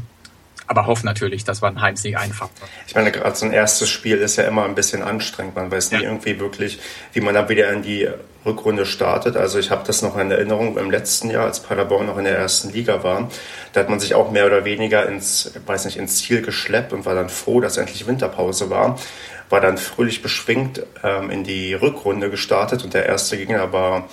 aber 0.71 0.87
hoffe 0.87 1.05
natürlich, 1.05 1.43
dass 1.43 1.63
wir 1.63 1.67
einen 1.67 1.81
Heimsieg 1.81 2.17
einfahren. 2.17 2.51
Ich 2.87 2.95
meine, 2.95 3.11
gerade 3.11 3.35
so 3.35 3.45
ein 3.45 3.53
erstes 3.53 3.89
Spiel 3.89 4.19
ist 4.19 4.37
ja 4.37 4.45
immer 4.45 4.65
ein 4.65 4.77
bisschen 4.77 5.03
anstrengend. 5.03 5.57
Man 5.57 5.69
weiß 5.69 5.91
nie 5.91 5.99
ja. 5.99 6.05
irgendwie 6.05 6.39
wirklich, 6.39 6.79
wie 7.13 7.21
man 7.21 7.35
dann 7.35 7.49
wieder 7.49 7.73
in 7.73 7.83
die 7.83 8.09
Rückrunde 8.47 8.87
startet. 8.87 9.37
Also 9.37 9.59
ich 9.59 9.73
habe 9.73 9.83
das 9.85 10.01
noch 10.01 10.17
in 10.17 10.31
Erinnerung 10.31 10.79
im 10.79 10.93
letzten 10.93 11.29
Jahr, 11.29 11.47
als 11.47 11.59
Paderborn 11.59 12.07
noch 12.07 12.19
in 12.19 12.25
der 12.25 12.39
ersten 12.39 12.71
Liga 12.71 13.03
war. 13.03 13.29
Da 13.73 13.81
hat 13.81 13.91
man 13.91 13.99
sich 13.99 14.15
auch 14.15 14.31
mehr 14.31 14.47
oder 14.47 14.65
weniger 14.65 15.09
ins, 15.09 15.53
weiß 15.67 15.87
nicht, 15.87 15.97
ins 15.97 16.19
Ziel 16.19 16.41
geschleppt 16.41 16.93
und 16.93 17.05
war 17.05 17.17
dann 17.17 17.31
froh, 17.31 17.61
dass 17.61 17.77
endlich 17.77 18.07
Winterpause 18.07 18.71
war. 18.71 18.97
War 19.49 19.61
dann 19.61 19.77
fröhlich 19.77 20.23
beschwingt 20.23 20.85
ähm, 21.03 21.31
in 21.31 21.43
die 21.43 21.75
Rückrunde 21.75 22.31
gestartet 22.31 22.85
und 22.85 22.95
der 22.95 23.07
erste 23.07 23.37
Gegner 23.37 23.73
war 23.73 24.09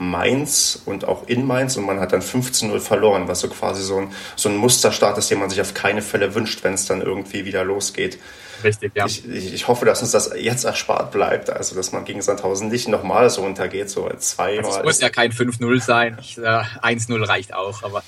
Mainz 0.00 0.80
und 0.86 1.06
auch 1.06 1.28
in 1.28 1.46
Mainz 1.46 1.76
und 1.76 1.84
man 1.84 2.00
hat 2.00 2.14
dann 2.14 2.22
15-0 2.22 2.80
verloren, 2.80 3.28
was 3.28 3.40
so 3.40 3.48
quasi 3.48 3.82
so 3.82 3.98
ein, 3.98 4.12
so 4.34 4.48
ein 4.48 4.56
Musterstart 4.56 5.18
ist, 5.18 5.30
den 5.30 5.38
man 5.38 5.50
sich 5.50 5.60
auf 5.60 5.74
keine 5.74 6.00
Fälle 6.00 6.34
wünscht, 6.34 6.64
wenn 6.64 6.72
es 6.72 6.86
dann 6.86 7.02
irgendwie 7.02 7.44
wieder 7.44 7.64
losgeht. 7.64 8.18
Richtig, 8.64 8.92
ja. 8.94 9.04
Ich, 9.04 9.28
ich, 9.28 9.52
ich, 9.52 9.68
hoffe, 9.68 9.84
dass 9.84 10.00
uns 10.00 10.10
das 10.10 10.30
jetzt 10.34 10.64
erspart 10.64 11.12
bleibt, 11.12 11.50
also 11.50 11.76
dass 11.76 11.92
man 11.92 12.06
gegen 12.06 12.22
Sandhausen 12.22 12.68
nicht 12.68 12.88
nochmal 12.88 13.28
so 13.28 13.42
untergeht, 13.42 13.90
so 13.90 14.08
zweimal. 14.16 14.64
Also 14.64 14.78
es 14.78 14.84
muss 14.84 15.00
ja 15.02 15.10
kein 15.10 15.32
5-0 15.32 15.82
sein, 15.82 16.18
äh, 16.38 16.40
1-0 16.40 17.28
reicht 17.28 17.52
auch, 17.52 17.82
aber. 17.82 18.02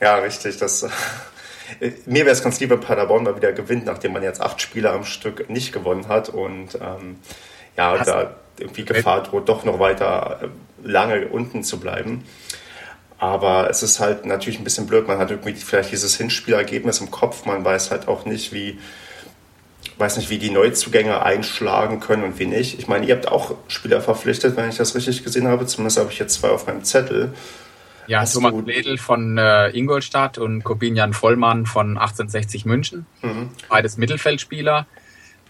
Ja, 0.00 0.16
richtig, 0.16 0.58
das. 0.58 0.82
Äh, 0.82 1.92
mir 2.04 2.24
wäre 2.24 2.34
es 2.34 2.42
ganz 2.42 2.60
lieb, 2.60 2.68
wenn 2.68 2.80
Paderborn 2.80 3.24
mal 3.24 3.36
wieder 3.36 3.52
gewinnt, 3.52 3.86
nachdem 3.86 4.12
man 4.12 4.22
jetzt 4.22 4.42
acht 4.42 4.60
Spiele 4.60 4.90
am 4.90 5.04
Stück 5.04 5.48
nicht 5.48 5.72
gewonnen 5.72 6.08
hat 6.08 6.28
und 6.28 6.74
ähm, 6.76 7.16
ja, 7.76 7.98
Hast 7.98 8.08
da 8.08 8.36
irgendwie 8.60 8.84
Gefahr 8.84 9.22
droht, 9.22 9.48
doch 9.48 9.64
noch 9.64 9.78
weiter 9.78 10.40
äh, 10.42 10.88
lange 10.88 11.28
unten 11.28 11.62
zu 11.62 11.78
bleiben. 11.78 12.24
Aber 13.18 13.68
es 13.68 13.82
ist 13.82 13.98
halt 13.98 14.26
natürlich 14.26 14.58
ein 14.58 14.64
bisschen 14.64 14.86
blöd. 14.86 15.08
Man 15.08 15.18
hat 15.18 15.30
irgendwie 15.30 15.54
vielleicht 15.54 15.90
dieses 15.90 16.16
Hinspielergebnis 16.16 17.00
im 17.00 17.10
Kopf. 17.10 17.46
Man 17.46 17.64
weiß 17.64 17.90
halt 17.90 18.06
auch 18.06 18.24
nicht, 18.24 18.52
wie, 18.52 18.78
weiß 19.98 20.18
nicht, 20.18 20.30
wie 20.30 20.38
die 20.38 20.50
Neuzugänge 20.50 21.22
einschlagen 21.22 21.98
können 21.98 22.22
und 22.22 22.38
wie 22.38 22.46
nicht. 22.46 22.78
Ich 22.78 22.86
meine, 22.86 23.06
ihr 23.06 23.16
habt 23.16 23.26
auch 23.26 23.56
Spieler 23.66 24.00
verpflichtet, 24.00 24.56
wenn 24.56 24.68
ich 24.68 24.76
das 24.76 24.94
richtig 24.94 25.24
gesehen 25.24 25.48
habe. 25.48 25.66
Zumindest 25.66 25.98
habe 25.98 26.12
ich 26.12 26.18
jetzt 26.20 26.34
zwei 26.34 26.50
auf 26.50 26.68
meinem 26.68 26.84
Zettel. 26.84 27.34
Ja, 28.06 28.20
Hast 28.20 28.34
Thomas 28.34 28.54
Bledel 28.64 28.96
von 28.96 29.36
äh, 29.36 29.68
Ingolstadt 29.76 30.38
und 30.38 30.62
Kobinjan 30.64 31.12
Vollmann 31.12 31.66
von 31.66 31.98
1860 31.98 32.64
München. 32.64 33.04
Mhm. 33.20 33.50
Beides 33.68 33.98
Mittelfeldspieler. 33.98 34.86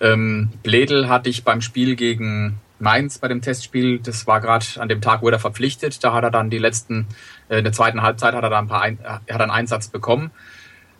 Ähm, 0.00 0.50
Bledel 0.62 1.08
hatte 1.08 1.28
ich 1.28 1.44
beim 1.44 1.60
Spiel 1.60 1.94
gegen 1.96 2.58
Mainz 2.78 3.18
bei 3.18 3.28
dem 3.28 3.40
Testspiel, 3.40 3.98
das 3.98 4.26
war 4.26 4.40
gerade 4.40 4.64
an 4.76 4.88
dem 4.88 5.00
Tag, 5.00 5.22
wo 5.22 5.28
er 5.28 5.38
verpflichtet. 5.38 6.02
Da 6.04 6.12
hat 6.12 6.24
er 6.24 6.30
dann 6.30 6.50
die 6.50 6.58
letzten, 6.58 7.06
äh, 7.48 7.58
in 7.58 7.64
der 7.64 7.72
zweiten 7.72 8.02
Halbzeit 8.02 8.34
hat 8.34 8.42
er 8.42 8.50
dann 8.50 8.64
ein 8.64 8.68
paar 8.68 8.82
ein, 8.82 8.98
er 9.00 9.34
hat 9.34 9.40
einen 9.40 9.50
Einsatz 9.50 9.88
bekommen. 9.88 10.30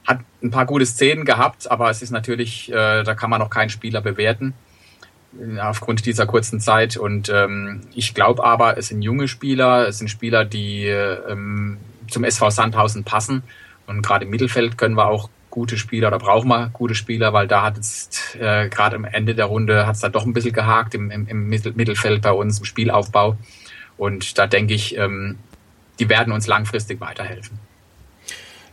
Hat 0.07 0.21
ein 0.43 0.51
paar 0.51 0.67
gute 0.67 0.87
Szenen 0.87 1.25
gehabt, 1.25 1.71
aber 1.71 1.91
es 1.91 2.03
ist 2.03 2.11
natürlich, 2.11 2.73
äh, 2.73 3.03
da 3.03 3.15
kann 3.15 3.31
man 3.31 3.41
noch 3.41 3.51
keinen 3.51 3.69
Spieler 3.69 4.01
bewerten 4.01 4.55
aufgrund 5.61 6.07
dieser 6.07 6.27
kurzen 6.27 6.61
Zeit. 6.61 6.97
Und 6.97 7.29
ähm, 7.29 7.83
ich 7.95 8.15
glaube 8.15 8.45
aber, 8.45 8.79
es 8.79 8.89
sind 8.89 9.03
junge 9.03 9.29
Spieler, 9.29 9.87
es 9.89 9.99
sind 9.99 10.09
Spieler, 10.09 10.45
die 10.45 10.87
ähm, 10.87 11.79
zum 12.09 12.25
SV 12.25 12.51
Sandhausen 12.51 13.05
passen. 13.05 13.43
Und 13.87 14.03
gerade 14.03 14.25
im 14.25 14.31
Mittelfeld 14.31 14.79
können 14.79 14.97
wir 14.97 15.07
auch 15.07 15.29
gute 15.59 15.77
Spieler 15.77 16.07
oder 16.07 16.21
brauchen 16.21 16.47
wir 16.47 16.71
gute 16.73 16.95
Spieler, 16.95 17.33
weil 17.33 17.49
da 17.49 17.63
hat 17.63 17.79
es 17.79 18.37
äh, 18.37 18.69
gerade 18.69 18.95
am 18.95 19.05
Ende 19.05 19.35
der 19.35 19.47
Runde 19.47 19.89
hat 19.89 19.97
es 19.97 20.01
da 20.03 20.09
doch 20.09 20.25
ein 20.25 20.33
bisschen 20.33 20.53
gehakt 20.53 20.95
im, 20.95 21.11
im, 21.11 21.27
im 21.27 21.49
Mittelfeld 21.49 22.23
bei 22.23 22.31
uns 22.31 22.61
im 22.61 22.65
Spielaufbau. 22.65 23.37
Und 23.97 24.39
da 24.39 24.47
denke 24.47 24.73
ich, 24.73 24.97
ähm, 24.97 25.37
die 25.99 26.09
werden 26.09 26.33
uns 26.33 26.47
langfristig 26.47 27.01
weiterhelfen. 27.01 27.59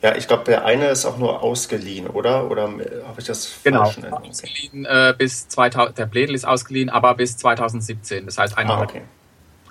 Ja, 0.04 0.16
ich 0.16 0.28
glaube, 0.28 0.44
der 0.44 0.64
eine 0.64 0.90
ist 0.90 1.08
auch 1.08 1.18
nur 1.18 1.42
ausgeliehen, 1.42 2.06
oder? 2.06 2.52
Oder 2.52 2.66
habe 2.68 3.16
ich 3.18 3.26
das 3.26 3.62
genau. 3.64 3.86
falsch 3.86 3.96
Genau, 3.96 4.18
ausgeliehen 4.18 4.86
äh, 4.86 5.16
bis 5.18 5.48
2000, 5.48 5.98
der 5.98 6.06
Bledel 6.06 6.36
ist 6.36 6.46
ausgeliehen, 6.46 6.92
aber 6.92 7.16
bis 7.16 7.36
2017. 7.38 8.28
Das 8.28 8.38
heißt 8.38 8.56
einmal. 8.60 8.78
Ah, 8.78 8.84
okay. 8.84 9.02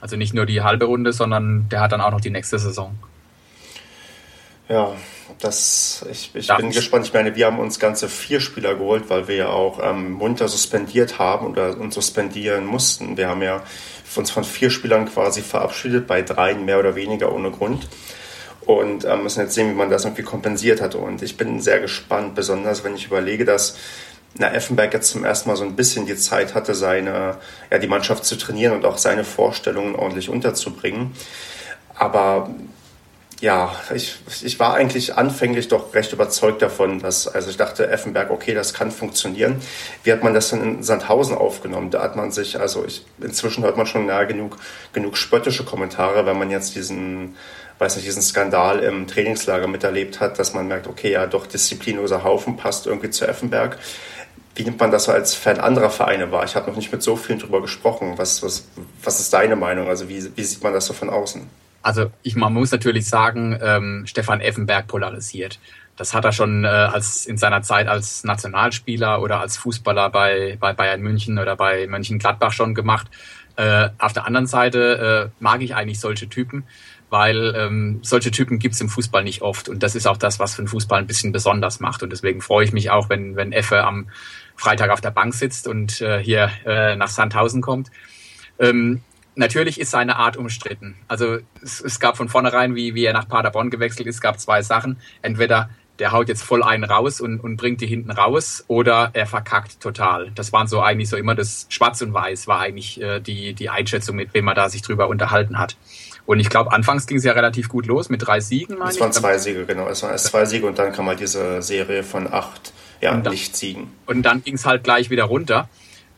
Also 0.00 0.16
nicht 0.16 0.34
nur 0.34 0.46
die 0.46 0.62
halbe 0.62 0.86
Runde, 0.86 1.12
sondern 1.12 1.68
der 1.68 1.80
hat 1.80 1.92
dann 1.92 2.00
auch 2.00 2.10
noch 2.10 2.20
die 2.20 2.30
nächste 2.30 2.58
Saison. 2.58 2.98
Ja, 4.68 4.94
das, 5.40 6.04
ich, 6.10 6.30
ich 6.34 6.48
bin 6.56 6.70
gespannt. 6.70 7.06
Ich 7.06 7.12
meine, 7.12 7.36
wir 7.36 7.46
haben 7.46 7.58
uns 7.58 7.78
ganze 7.78 8.08
vier 8.08 8.40
Spieler 8.40 8.74
geholt, 8.74 9.04
weil 9.08 9.28
wir 9.28 9.36
ja 9.36 9.48
auch 9.48 9.78
ähm, 9.82 10.12
munter 10.12 10.48
suspendiert 10.48 11.18
haben 11.18 11.46
oder 11.46 11.78
uns 11.78 11.94
suspendieren 11.94 12.64
mussten. 12.64 13.16
Wir 13.16 13.28
haben 13.28 13.42
ja 13.42 13.62
uns 14.16 14.30
von 14.30 14.44
vier 14.44 14.70
Spielern 14.70 15.06
quasi 15.06 15.42
verabschiedet, 15.42 16.06
bei 16.06 16.22
dreien 16.22 16.64
mehr 16.64 16.78
oder 16.78 16.94
weniger 16.94 17.32
ohne 17.32 17.50
Grund 17.50 17.88
und 18.64 19.04
äh, 19.04 19.16
müssen 19.16 19.40
jetzt 19.40 19.54
sehen, 19.54 19.70
wie 19.70 19.74
man 19.74 19.90
das 19.90 20.04
irgendwie 20.04 20.22
kompensiert 20.22 20.80
hat. 20.80 20.94
Und 20.94 21.22
ich 21.22 21.36
bin 21.36 21.60
sehr 21.60 21.80
gespannt, 21.80 22.34
besonders 22.34 22.84
wenn 22.84 22.94
ich 22.94 23.06
überlege, 23.06 23.44
dass 23.44 23.76
na, 24.36 24.52
Effenberg 24.52 24.92
jetzt 24.94 25.10
zum 25.10 25.24
ersten 25.24 25.48
Mal 25.48 25.56
so 25.56 25.64
ein 25.64 25.76
bisschen 25.76 26.06
die 26.06 26.16
Zeit 26.16 26.54
hatte, 26.54 26.74
seine, 26.74 27.36
ja, 27.70 27.78
die 27.78 27.86
Mannschaft 27.86 28.24
zu 28.24 28.36
trainieren 28.36 28.74
und 28.74 28.84
auch 28.84 28.98
seine 28.98 29.24
Vorstellungen 29.24 29.94
ordentlich 29.94 30.28
unterzubringen. 30.28 31.12
Aber 31.94 32.50
ja, 33.40 33.74
ich, 33.92 34.16
ich 34.42 34.60
war 34.60 34.74
eigentlich 34.74 35.16
anfänglich 35.16 35.68
doch 35.68 35.94
recht 35.94 36.12
überzeugt 36.12 36.62
davon, 36.62 37.00
dass, 37.00 37.26
also 37.26 37.50
ich 37.50 37.56
dachte, 37.56 37.88
Effenberg, 37.88 38.30
okay, 38.30 38.54
das 38.54 38.74
kann 38.74 38.90
funktionieren. 38.90 39.60
Wie 40.02 40.12
hat 40.12 40.22
man 40.22 40.34
das 40.34 40.50
dann 40.50 40.62
in 40.62 40.82
Sandhausen 40.82 41.36
aufgenommen? 41.36 41.90
Da 41.90 42.02
hat 42.02 42.16
man 42.16 42.30
sich, 42.30 42.58
also 42.58 42.84
ich, 42.84 43.04
inzwischen 43.20 43.64
hört 43.64 43.76
man 43.76 43.86
schon 43.86 44.06
ja, 44.08 44.24
genug, 44.24 44.56
genug 44.92 45.16
spöttische 45.16 45.64
Kommentare, 45.64 46.26
wenn 46.26 46.38
man 46.38 46.50
jetzt 46.50 46.74
diesen, 46.74 47.36
weiß 47.78 47.96
nicht, 47.96 48.06
diesen 48.06 48.22
Skandal 48.22 48.80
im 48.80 49.06
Trainingslager 49.06 49.66
miterlebt 49.66 50.20
hat, 50.20 50.38
dass 50.38 50.54
man 50.54 50.68
merkt, 50.68 50.86
okay, 50.86 51.12
ja, 51.12 51.26
doch 51.26 51.46
disziplinloser 51.46 52.24
Haufen 52.24 52.56
passt 52.56 52.86
irgendwie 52.86 53.10
zu 53.10 53.26
Effenberg. 53.26 53.78
Wie 54.54 54.62
nimmt 54.62 54.78
man 54.78 54.92
das 54.92 55.08
als 55.08 55.34
Fan 55.34 55.58
anderer 55.58 55.90
Vereine 55.90 56.30
wahr? 56.30 56.44
Ich 56.44 56.54
habe 56.54 56.70
noch 56.70 56.76
nicht 56.76 56.92
mit 56.92 57.02
so 57.02 57.16
vielen 57.16 57.40
drüber 57.40 57.60
gesprochen. 57.60 58.14
Was, 58.16 58.42
was, 58.44 58.68
was 59.02 59.18
ist 59.18 59.32
deine 59.32 59.56
Meinung? 59.56 59.88
Also 59.88 60.08
wie, 60.08 60.24
wie 60.36 60.44
sieht 60.44 60.62
man 60.62 60.72
das 60.72 60.86
so 60.86 60.92
von 60.94 61.10
außen? 61.10 61.48
Also 61.84 62.10
ich, 62.22 62.34
man 62.34 62.54
muss 62.54 62.72
natürlich 62.72 63.06
sagen, 63.06 63.58
ähm, 63.60 64.04
Stefan 64.06 64.40
Effenberg 64.40 64.86
polarisiert. 64.86 65.60
Das 65.96 66.14
hat 66.14 66.24
er 66.24 66.32
schon 66.32 66.64
äh, 66.64 66.68
als 66.68 67.26
in 67.26 67.36
seiner 67.36 67.60
Zeit 67.60 67.88
als 67.88 68.24
Nationalspieler 68.24 69.20
oder 69.20 69.38
als 69.40 69.58
Fußballer 69.58 70.08
bei, 70.08 70.56
bei 70.58 70.72
Bayern 70.72 71.02
München 71.02 71.38
oder 71.38 71.56
bei 71.56 71.86
Mönchengladbach 71.86 72.52
schon 72.52 72.74
gemacht. 72.74 73.08
Äh, 73.56 73.90
auf 73.98 74.14
der 74.14 74.26
anderen 74.26 74.46
Seite 74.46 75.30
äh, 75.30 75.42
mag 75.44 75.60
ich 75.60 75.74
eigentlich 75.74 76.00
solche 76.00 76.26
Typen, 76.26 76.64
weil 77.10 77.54
ähm, 77.54 78.00
solche 78.00 78.30
Typen 78.30 78.58
gibt's 78.58 78.80
im 78.80 78.88
Fußball 78.88 79.22
nicht 79.22 79.42
oft. 79.42 79.68
Und 79.68 79.82
das 79.82 79.94
ist 79.94 80.06
auch 80.06 80.16
das, 80.16 80.38
was 80.38 80.54
für 80.54 80.62
den 80.62 80.68
Fußball 80.68 80.98
ein 80.98 81.06
bisschen 81.06 81.32
besonders 81.32 81.80
macht. 81.80 82.02
Und 82.02 82.10
deswegen 82.10 82.40
freue 82.40 82.64
ich 82.64 82.72
mich 82.72 82.90
auch, 82.90 83.10
wenn, 83.10 83.36
wenn 83.36 83.52
Effe 83.52 83.84
am 83.84 84.08
Freitag 84.56 84.88
auf 84.88 85.02
der 85.02 85.10
Bank 85.10 85.34
sitzt 85.34 85.68
und 85.68 86.00
äh, 86.00 86.18
hier 86.18 86.50
äh, 86.64 86.96
nach 86.96 87.08
Sandhausen 87.08 87.60
kommt. 87.60 87.90
Ähm, 88.58 89.02
natürlich 89.34 89.80
ist 89.80 89.90
seine 89.90 90.16
Art 90.16 90.36
umstritten. 90.36 90.96
Also 91.08 91.38
es, 91.62 91.80
es 91.80 92.00
gab 92.00 92.16
von 92.16 92.28
vornherein, 92.28 92.74
wie, 92.74 92.94
wie 92.94 93.04
er 93.04 93.12
nach 93.12 93.28
Paderborn 93.28 93.70
gewechselt 93.70 94.06
ist, 94.06 94.20
gab 94.20 94.40
zwei 94.40 94.62
Sachen. 94.62 94.98
Entweder 95.22 95.70
der 95.98 96.12
haut 96.12 96.28
jetzt 96.28 96.42
voll 96.42 96.62
einen 96.62 96.84
raus 96.84 97.20
und, 97.20 97.40
und 97.40 97.56
bringt 97.56 97.80
die 97.80 97.86
hinten 97.86 98.10
raus 98.10 98.64
oder 98.66 99.10
er 99.12 99.26
verkackt 99.26 99.80
total. 99.80 100.32
Das 100.34 100.52
waren 100.52 100.66
so 100.66 100.80
eigentlich 100.80 101.08
so 101.08 101.16
immer 101.16 101.34
das 101.34 101.66
Schwarz 101.68 102.02
und 102.02 102.12
Weiß 102.12 102.46
war 102.46 102.60
eigentlich 102.60 103.00
äh, 103.00 103.20
die, 103.20 103.54
die 103.54 103.70
Einschätzung, 103.70 104.16
mit 104.16 104.34
wem 104.34 104.44
man 104.44 104.56
da 104.56 104.68
sich 104.68 104.82
drüber 104.82 105.08
unterhalten 105.08 105.58
hat. 105.58 105.76
Und 106.26 106.40
ich 106.40 106.48
glaube, 106.48 106.72
anfangs 106.72 107.06
ging 107.06 107.18
es 107.18 107.24
ja 107.24 107.32
relativ 107.32 107.68
gut 107.68 107.86
los 107.86 108.08
mit 108.08 108.26
drei 108.26 108.40
Siegen, 108.40 108.78
meine 108.78 108.90
Es 108.90 108.98
waren 108.98 109.12
zwei 109.12 109.38
Siege, 109.38 109.66
genau. 109.66 109.88
Es 109.88 110.02
waren 110.02 110.12
erst 110.12 110.26
zwei 110.26 110.46
Siege 110.46 110.66
und 110.66 110.78
dann 110.78 110.92
kam 110.92 111.06
halt 111.06 111.20
diese 111.20 111.60
Serie 111.62 112.02
von 112.02 112.32
acht 112.32 112.72
ja, 113.00 113.12
und 113.12 113.28
Nicht-Siegen. 113.28 113.88
Und 114.06 114.22
dann 114.22 114.42
ging 114.42 114.54
es 114.54 114.64
halt 114.64 114.84
gleich 114.84 115.10
wieder 115.10 115.24
runter. 115.24 115.68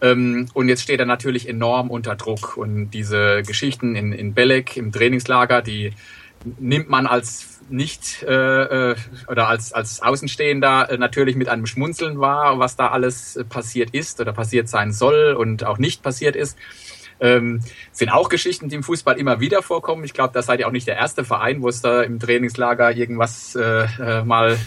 Ähm, 0.01 0.49
und 0.53 0.69
jetzt 0.69 0.83
steht 0.83 1.01
er 1.01 1.07
natürlich 1.07 1.49
enorm 1.49 1.91
unter 1.91 2.17
Druck. 2.17 2.57
Und 2.57 2.91
diese 2.91 3.43
Geschichten 3.43 3.97
in, 3.97 4.13
in 4.13 4.35
Belek 4.35 4.77
im 4.77 4.93
Trainingslager, 4.93 5.63
die 5.63 5.93
nimmt 6.59 6.89
man 6.89 7.07
als 7.07 7.61
nicht 7.69 8.23
äh, 8.23 8.93
äh 8.93 8.97
oder 9.27 9.49
als, 9.49 9.73
als 9.73 10.01
Außenstehender 10.01 10.91
äh, 10.91 10.99
natürlich 10.99 11.35
mit 11.35 11.49
einem 11.49 11.67
Schmunzeln 11.67 12.21
wahr, 12.21 12.61
was 12.61 12.77
da 12.77 12.89
alles 12.89 13.37
äh, 13.37 13.45
passiert 13.45 13.91
ist 13.91 14.21
oder 14.21 14.33
passiert 14.33 14.69
sein 14.69 14.93
soll 14.93 15.35
und 15.37 15.65
auch 15.65 15.79
nicht 15.79 16.03
passiert 16.03 16.37
ist. 16.37 16.57
Ähm, 17.19 17.63
sind 17.93 18.11
auch 18.11 18.29
Geschichten, 18.29 18.69
die 18.69 18.77
im 18.77 18.83
Fußball 18.83 19.19
immer 19.19 19.41
wieder 19.41 19.63
vorkommen. 19.63 20.05
Ich 20.05 20.13
glaube, 20.13 20.35
da 20.35 20.43
seid 20.43 20.61
ihr 20.61 20.69
auch 20.69 20.73
nicht 20.73 20.87
der 20.87 20.97
erste 20.97 21.25
Verein, 21.25 21.63
wo 21.63 21.69
es 21.69 21.81
da 21.81 22.03
im 22.03 22.21
Trainingslager 22.21 22.93
irgendwas 22.93 23.57
äh, 23.57 24.23
mal 24.23 24.59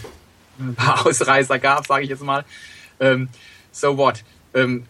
ein 0.58 0.74
paar 0.74 1.06
Ausreißer 1.06 1.58
gab, 1.58 1.86
sage 1.86 2.04
ich 2.04 2.10
jetzt 2.10 2.24
mal. 2.24 2.44
Ähm, 2.98 3.28
so 3.70 3.96
what? 3.96 4.24
Ähm, 4.52 4.84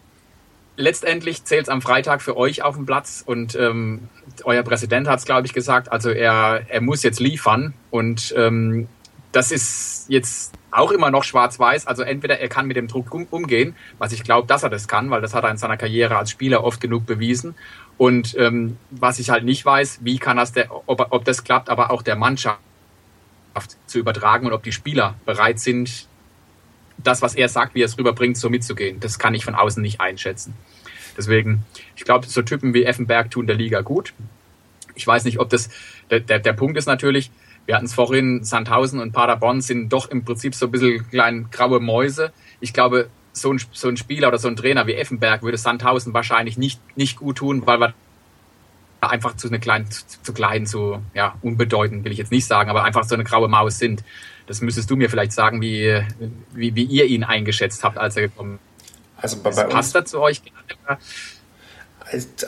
letztendlich 0.81 1.45
zählt 1.45 1.65
es 1.65 1.69
am 1.69 1.83
Freitag 1.83 2.23
für 2.23 2.37
euch 2.37 2.63
auf 2.63 2.75
dem 2.75 2.87
Platz 2.87 3.23
und 3.25 3.55
ähm, 3.55 4.09
euer 4.45 4.63
Präsident 4.63 5.09
hat 5.09 5.19
es, 5.19 5.25
glaube 5.25 5.47
ich, 5.47 5.53
gesagt. 5.53 5.93
Also 5.93 6.11
er, 6.11 6.63
er 6.69 6.81
muss 6.81 7.03
jetzt 7.03 7.21
liefern 7.21 7.75
und 7.91 8.35
ähm, 8.37 8.89
das 9.33 9.53
ist 9.53 10.07
jetzt 10.09 10.55
auch 10.73 10.91
immer 10.91 11.11
noch 11.11 11.25
schwarz-weiß. 11.25 11.87
Also 11.87 12.03
entweder 12.03 12.39
er 12.39 12.49
kann 12.49 12.67
mit 12.67 12.77
dem 12.77 12.89
Druck 12.89 13.13
umgehen, 13.31 13.75
was 13.99 14.13
ich 14.13 14.25
glaube, 14.25 14.47
dass 14.49 14.63
er 14.63 14.71
das 14.71 14.89
kann, 14.89 15.11
weil 15.11 15.21
das 15.21 15.35
hat 15.35 15.45
er 15.45 15.51
in 15.51 15.57
seiner 15.57 15.77
Karriere 15.77 16.17
als 16.17 16.31
Spieler 16.31 16.65
oft 16.65 16.81
genug 16.81 17.07
bewiesen. 17.07 17.55
Und 17.97 18.37
ähm, 18.39 18.77
was 18.91 19.19
ich 19.19 19.31
halt 19.31 19.45
nicht 19.45 19.65
weiß, 19.65 20.01
wie 20.03 20.19
kann 20.19 20.37
das 20.37 20.53
der, 20.53 20.71
ob, 20.89 21.07
ob 21.11 21.25
das 21.25 21.45
klappt, 21.45 21.69
aber 21.69 21.91
auch 21.91 22.03
der 22.03 22.17
Mannschaft 22.17 22.59
zu 23.87 23.99
übertragen 23.99 24.47
und 24.47 24.53
ob 24.53 24.63
die 24.63 24.73
Spieler 24.73 25.15
bereit 25.27 25.61
sind, 25.61 26.09
das, 27.03 27.23
was 27.23 27.35
er 27.35 27.49
sagt, 27.49 27.75
wie 27.75 27.83
er 27.83 27.87
es 27.87 27.99
rüberbringt, 27.99 28.37
so 28.37 28.51
mitzugehen. 28.51 29.01
Das 29.01 29.19
kann 29.19 29.35
ich 29.35 29.45
von 29.45 29.55
außen 29.55 29.83
nicht 29.83 30.01
einschätzen. 30.01 30.55
Deswegen, 31.17 31.65
ich 31.97 32.05
glaube, 32.05 32.27
so 32.27 32.43
Typen 32.43 32.75
wie 32.75 32.85
Effenberg 32.85 33.31
tun 33.31 33.47
der 33.47 33.57
Liga 33.57 33.81
gut. 33.81 34.13
Ich 34.95 35.07
weiß 35.07 35.25
nicht, 35.25 35.39
ob 35.39 35.49
das, 35.51 35.71
der, 36.11 36.21
der, 36.21 36.39
der 36.39 36.53
Punkt 36.53 36.77
ist 36.77 36.87
natürlich, 36.87 37.31
wir 37.67 37.77
hatten 37.77 37.87
es 37.87 37.95
vorhin, 37.95 38.43
Sandhausen 38.43 39.01
und 39.01 39.13
Paderborn 39.13 39.61
sind 39.61 39.93
doch 39.93 40.11
im 40.11 40.25
Prinzip 40.25 40.55
so 40.55 40.67
ein 40.67 40.73
bisschen 40.73 41.09
klein 41.09 41.49
graue 41.51 41.81
Mäuse. 41.81 42.33
Ich 42.61 42.73
glaube, 42.73 43.09
so 43.33 43.53
ein, 43.53 43.61
so 43.73 43.89
ein 43.89 43.97
Spieler 43.97 44.29
oder 44.29 44.39
so 44.39 44.49
ein 44.49 44.57
Trainer 44.57 44.87
wie 44.87 44.95
Effenberg 44.95 45.43
würde 45.43 45.59
Sandhausen 45.59 46.13
wahrscheinlich 46.15 46.59
nicht, 46.59 46.81
nicht 46.97 47.17
gut 47.17 47.39
tun, 47.39 47.67
weil 47.67 47.79
wir 47.81 47.95
einfach 49.01 49.37
zu 49.37 49.49
eine 49.49 49.61
kleinen, 49.61 49.91
zu, 49.91 50.05
zu 50.23 50.33
klein, 50.33 50.67
zu 50.67 50.99
ja, 51.15 51.35
unbedeutend 51.43 52.05
will 52.05 52.13
ich 52.13 52.19
jetzt 52.19 52.31
nicht 52.31 52.47
sagen, 52.47 52.69
aber 52.71 52.85
einfach 52.85 53.05
so 53.05 53.15
eine 53.15 53.25
graue 53.25 53.49
Maus 53.49 53.79
sind. 53.79 54.05
Das 54.47 54.61
müsstest 54.61 54.91
du 54.91 54.97
mir 54.97 55.09
vielleicht 55.09 55.33
sagen, 55.33 55.61
wie, 55.63 56.03
wie, 56.53 56.75
wie 56.75 56.85
ihr 56.85 57.07
ihn 57.07 57.25
eingeschätzt 57.25 57.85
habt, 57.85 57.99
als 57.99 58.17
er 58.17 58.23
gekommen 58.23 58.55
ist. 58.55 58.71
Also 59.23 59.43
bei, 59.43 59.51
bei 59.51 59.65
passt 59.65 59.95
er 59.95 60.05
zu 60.05 60.21
euch? 60.21 60.43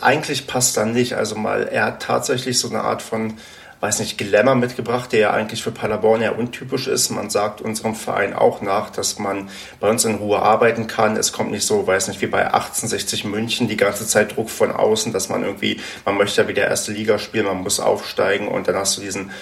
Eigentlich 0.01 0.47
passt 0.47 0.77
er 0.77 0.87
nicht. 0.87 1.15
Also 1.15 1.37
mal, 1.37 1.69
er 1.69 1.87
hat 1.87 2.03
tatsächlich 2.03 2.59
so 2.59 2.69
eine 2.69 2.83
Art 2.83 3.03
von 3.03 3.35
weiß 3.83 3.99
nicht, 3.99 4.17
Glamour 4.17 4.55
mitgebracht, 4.55 5.11
der 5.11 5.19
ja 5.19 5.31
eigentlich 5.33 5.65
für 5.65 5.73
Paderborn 5.73 6.23
ja 6.23 6.31
untypisch 6.31 6.87
ist. 6.87 7.11
Man 7.11 7.31
sagt 7.31 7.61
unserem 7.61 7.97
Verein 7.97 8.33
auch 8.33 8.63
nach, 8.63 8.91
dass 8.91 9.19
man 9.19 9.51
bei 9.81 9.91
uns 9.91 10.05
in 10.05 10.15
Ruhe 10.15 10.39
arbeiten 10.39 10.87
kann. 10.87 11.17
Es 11.17 11.33
kommt 11.33 11.51
nicht 11.51 11.67
so, 11.67 11.85
weiß 11.85 12.07
nicht, 12.07 12.21
wie 12.23 12.29
bei 12.29 12.45
1860 12.45 13.25
München 13.25 13.67
die 13.67 13.77
ganze 13.77 14.07
Zeit 14.07 14.37
Druck 14.37 14.51
von 14.51 14.71
außen, 14.71 15.13
dass 15.13 15.29
man 15.29 15.43
irgendwie, 15.43 15.81
man 16.05 16.17
möchte 16.17 16.43
ja 16.43 16.49
wieder 16.49 16.65
erste 16.69 16.93
Liga 16.93 17.19
spielen, 17.19 17.47
man 17.47 17.57
muss 17.57 17.81
aufsteigen 17.81 18.47
und 18.47 18.69
dann 18.69 18.77
hast 18.77 18.99
du 18.99 19.01
diesen 19.01 19.33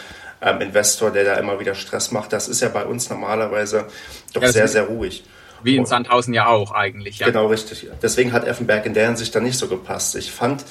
ähm, 0.41 0.63
Investor, 0.63 1.11
der 1.11 1.25
da 1.25 1.35
immer 1.35 1.61
wieder 1.61 1.75
Stress 1.75 2.11
macht. 2.11 2.33
Das 2.33 2.49
ist 2.49 2.63
ja 2.63 2.71
bei 2.71 2.87
uns 2.87 3.11
normalerweise 3.11 3.89
doch 4.33 4.41
ja, 4.41 4.51
sehr, 4.51 4.69
sehr 4.69 4.85
ruhig. 4.85 5.23
Wie 5.63 5.77
in 5.77 5.85
Sandhausen 5.85 6.33
ja 6.33 6.47
auch 6.47 6.73
eigentlich. 6.73 7.19
Ja. 7.19 7.27
Genau, 7.27 7.49
richtig. 7.49 7.89
Deswegen 8.01 8.33
hat 8.33 8.47
Effenberg 8.47 8.87
in 8.87 8.95
der 8.95 9.05
Hinsicht 9.05 9.35
dann 9.35 9.43
nicht 9.43 9.59
so 9.59 9.69
gepasst. 9.69 10.17
Ich 10.17 10.33
fand, 10.33 10.65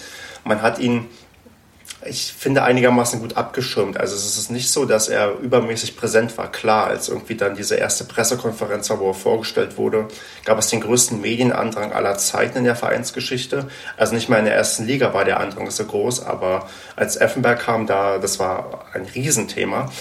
man 0.43 0.63
hat 0.63 0.79
ihn 0.79 1.05
ich 2.05 2.31
finde, 2.31 2.63
einigermaßen 2.63 3.19
gut 3.19 3.35
abgeschirmt. 3.35 3.99
Also 3.99 4.15
es 4.15 4.37
ist 4.37 4.49
nicht 4.49 4.71
so, 4.71 4.85
dass 4.85 5.09
er 5.09 5.37
übermäßig 5.39 5.97
präsent 5.97 6.37
war. 6.37 6.49
Klar, 6.49 6.87
als 6.87 7.09
irgendwie 7.09 7.35
dann 7.35 7.55
diese 7.55 7.75
erste 7.75 8.05
Pressekonferenz 8.05 8.89
war, 8.89 8.99
wo 8.99 9.09
er 9.09 9.13
vorgestellt 9.13 9.77
wurde, 9.77 10.07
gab 10.45 10.57
es 10.57 10.67
den 10.67 10.79
größten 10.79 11.19
Medienandrang 11.19 11.91
aller 11.91 12.17
Zeiten 12.17 12.59
in 12.59 12.63
der 12.63 12.77
Vereinsgeschichte. 12.77 13.67
Also 13.97 14.15
nicht 14.15 14.29
mal 14.29 14.39
in 14.39 14.45
der 14.45 14.55
ersten 14.55 14.85
Liga 14.85 15.13
war 15.13 15.25
der 15.25 15.41
Andrang 15.41 15.69
so 15.71 15.83
groß, 15.83 16.25
aber 16.25 16.69
als 16.95 17.17
Effenberg 17.17 17.59
kam, 17.59 17.85
da, 17.85 18.17
das 18.17 18.39
war 18.39 18.85
ein 18.93 19.05
Riesenthema. 19.05 19.91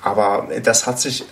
Aber 0.00 0.48
das 0.62 0.86
hat 0.86 1.00
sich 1.00 1.26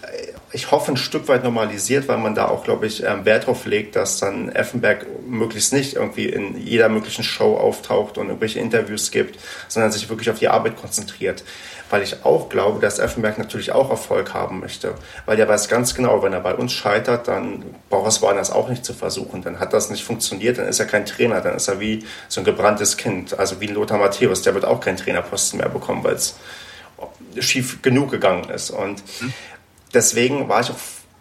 ich 0.52 0.70
hoffe, 0.70 0.92
ein 0.92 0.96
Stück 0.96 1.26
weit 1.28 1.42
normalisiert, 1.42 2.06
weil 2.06 2.18
man 2.18 2.36
da 2.36 2.46
auch, 2.46 2.62
glaube 2.62 2.86
ich, 2.86 3.02
ähm, 3.02 3.24
Wert 3.24 3.46
drauf 3.46 3.66
legt, 3.66 3.96
dass 3.96 4.20
dann 4.20 4.48
Effenberg 4.48 5.06
möglichst 5.26 5.72
nicht 5.72 5.94
irgendwie 5.94 6.26
in 6.26 6.56
jeder 6.56 6.88
möglichen 6.88 7.24
Show 7.24 7.56
auftaucht 7.56 8.16
und 8.16 8.28
irgendwelche 8.28 8.60
Interviews 8.60 9.10
gibt, 9.10 9.40
sondern 9.66 9.90
sich 9.90 10.08
wirklich 10.08 10.30
auf 10.30 10.38
die 10.38 10.48
Arbeit 10.48 10.76
konzentriert. 10.76 11.42
Weil 11.90 12.02
ich 12.02 12.24
auch 12.24 12.48
glaube, 12.48 12.80
dass 12.80 12.98
Effenberg 12.98 13.38
natürlich 13.38 13.72
auch 13.72 13.90
Erfolg 13.90 14.34
haben 14.34 14.60
möchte. 14.60 14.94
Weil 15.24 15.38
er 15.38 15.48
weiß 15.48 15.68
ganz 15.68 15.94
genau, 15.94 16.22
wenn 16.22 16.32
er 16.32 16.40
bei 16.40 16.54
uns 16.54 16.72
scheitert, 16.72 17.28
dann 17.28 17.64
braucht 17.90 18.06
er 18.06 18.08
es 18.08 18.22
woanders 18.22 18.50
auch 18.50 18.68
nicht 18.68 18.84
zu 18.84 18.94
versuchen. 18.94 19.42
Dann 19.42 19.58
hat 19.58 19.72
das 19.72 19.90
nicht 19.90 20.04
funktioniert, 20.04 20.58
dann 20.58 20.68
ist 20.68 20.78
er 20.78 20.86
kein 20.86 21.06
Trainer, 21.06 21.40
dann 21.40 21.56
ist 21.56 21.68
er 21.68 21.80
wie 21.80 22.04
so 22.28 22.40
ein 22.40 22.44
gebranntes 22.44 22.96
Kind. 22.96 23.38
Also 23.38 23.60
wie 23.60 23.66
Lothar 23.66 23.98
Matthäus, 23.98 24.42
der 24.42 24.54
wird 24.54 24.64
auch 24.64 24.80
keinen 24.80 24.96
Trainerposten 24.96 25.58
mehr 25.58 25.68
bekommen, 25.68 26.02
weil 26.04 26.14
es 26.14 26.36
schief 27.38 27.82
genug 27.82 28.10
gegangen 28.10 28.48
ist. 28.48 28.70
Und 28.70 29.02
mhm 29.20 29.32
deswegen 29.94 30.48
war 30.48 30.60
ich 30.60 30.70
auch 30.70 30.76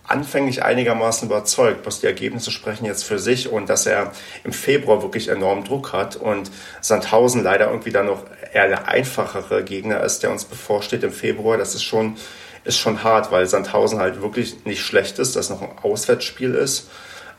anfänglich 0.07 0.63
einigermaßen 0.63 1.27
überzeugt, 1.27 1.85
was 1.85 1.99
die 1.99 2.05
Ergebnisse 2.05 2.51
sprechen 2.51 2.85
jetzt 2.85 3.03
für 3.03 3.19
sich 3.19 3.51
und 3.51 3.69
dass 3.69 3.85
er 3.85 4.11
im 4.43 4.53
Februar 4.53 5.01
wirklich 5.01 5.29
enormen 5.29 5.63
Druck 5.63 5.93
hat 5.93 6.15
und 6.15 6.51
Sandhausen 6.81 7.43
leider 7.43 7.69
irgendwie 7.69 7.91
dann 7.91 8.05
noch 8.05 8.23
eher 8.53 8.67
der 8.67 8.87
einfachere 8.87 9.63
Gegner 9.63 10.03
ist, 10.03 10.21
der 10.21 10.31
uns 10.31 10.45
bevorsteht 10.45 11.03
im 11.03 11.11
Februar. 11.11 11.57
Das 11.57 11.73
ist 11.73 11.83
schon, 11.83 12.17
ist 12.63 12.77
schon 12.77 13.03
hart, 13.03 13.31
weil 13.31 13.47
Sandhausen 13.47 13.99
halt 13.99 14.21
wirklich 14.21 14.65
nicht 14.65 14.81
schlecht 14.81 15.17
ist, 15.17 15.35
dass 15.35 15.49
noch 15.49 15.61
ein 15.61 15.71
Auswärtsspiel 15.81 16.53
ist. 16.53 16.89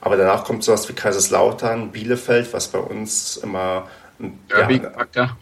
Aber 0.00 0.16
danach 0.16 0.44
kommt 0.44 0.64
sowas 0.64 0.88
wie 0.88 0.92
Kaiserslautern, 0.92 1.90
Bielefeld, 1.92 2.52
was 2.52 2.68
bei 2.68 2.78
uns 2.78 3.36
immer 3.36 3.88
Derby 4.48 4.80
ja, 4.82 5.06
ja. 5.14 5.36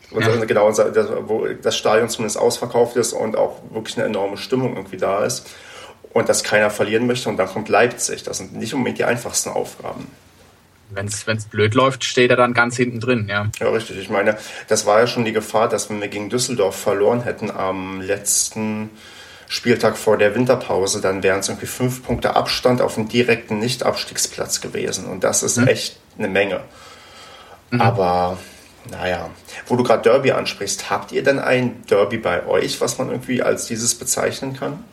Genau, 0.46 0.68
das, 0.68 1.08
wo 1.26 1.46
das 1.46 1.76
Stadion 1.76 2.08
zumindest 2.08 2.38
ausverkauft 2.38 2.96
ist 2.96 3.12
und 3.12 3.36
auch 3.36 3.60
wirklich 3.70 3.96
eine 3.96 4.06
enorme 4.06 4.36
Stimmung 4.36 4.74
irgendwie 4.76 4.96
da 4.96 5.24
ist 5.24 5.48
und 6.14 6.28
dass 6.28 6.42
keiner 6.42 6.70
verlieren 6.70 7.06
möchte. 7.06 7.28
Und 7.28 7.36
dann 7.36 7.48
kommt 7.48 7.68
Leipzig. 7.68 8.22
Das 8.22 8.38
sind 8.38 8.54
nicht 8.54 8.72
unbedingt 8.72 8.98
die 8.98 9.04
einfachsten 9.04 9.50
Aufgaben. 9.50 10.06
Wenn 10.90 11.06
es 11.06 11.44
blöd 11.46 11.74
läuft, 11.74 12.04
steht 12.04 12.30
er 12.30 12.36
dann 12.36 12.54
ganz 12.54 12.76
hinten 12.76 13.00
drin, 13.00 13.26
ja. 13.28 13.50
Ja, 13.58 13.68
richtig. 13.70 13.98
Ich 13.98 14.10
meine, 14.10 14.38
das 14.68 14.86
war 14.86 15.00
ja 15.00 15.06
schon 15.06 15.24
die 15.24 15.32
Gefahr, 15.32 15.68
dass 15.68 15.90
wenn 15.90 16.00
wir 16.00 16.08
gegen 16.08 16.30
Düsseldorf 16.30 16.76
verloren 16.76 17.22
hätten 17.22 17.50
am 17.50 18.00
letzten 18.00 18.90
Spieltag 19.48 19.96
vor 19.96 20.16
der 20.16 20.34
Winterpause, 20.34 21.00
dann 21.00 21.22
wären 21.22 21.40
es 21.40 21.48
irgendwie 21.48 21.66
fünf 21.66 22.04
Punkte 22.04 22.36
Abstand 22.36 22.80
auf 22.80 22.94
dem 22.94 23.08
direkten 23.08 23.58
Nicht-Abstiegsplatz 23.58 24.60
gewesen. 24.60 25.06
Und 25.06 25.24
das 25.24 25.42
ist 25.42 25.56
mhm. 25.56 25.68
echt 25.68 25.98
eine 26.16 26.28
Menge. 26.28 26.60
Mhm. 27.70 27.80
Aber 27.80 28.38
naja, 28.88 29.30
wo 29.66 29.76
du 29.76 29.82
gerade 29.82 30.02
Derby 30.02 30.30
ansprichst, 30.30 30.90
habt 30.90 31.10
ihr 31.10 31.24
denn 31.24 31.40
ein 31.40 31.82
Derby 31.86 32.18
bei 32.18 32.46
euch, 32.46 32.80
was 32.80 32.98
man 32.98 33.10
irgendwie 33.10 33.42
als 33.42 33.66
dieses 33.66 33.96
bezeichnen 33.96 34.54
kann? 34.54 34.84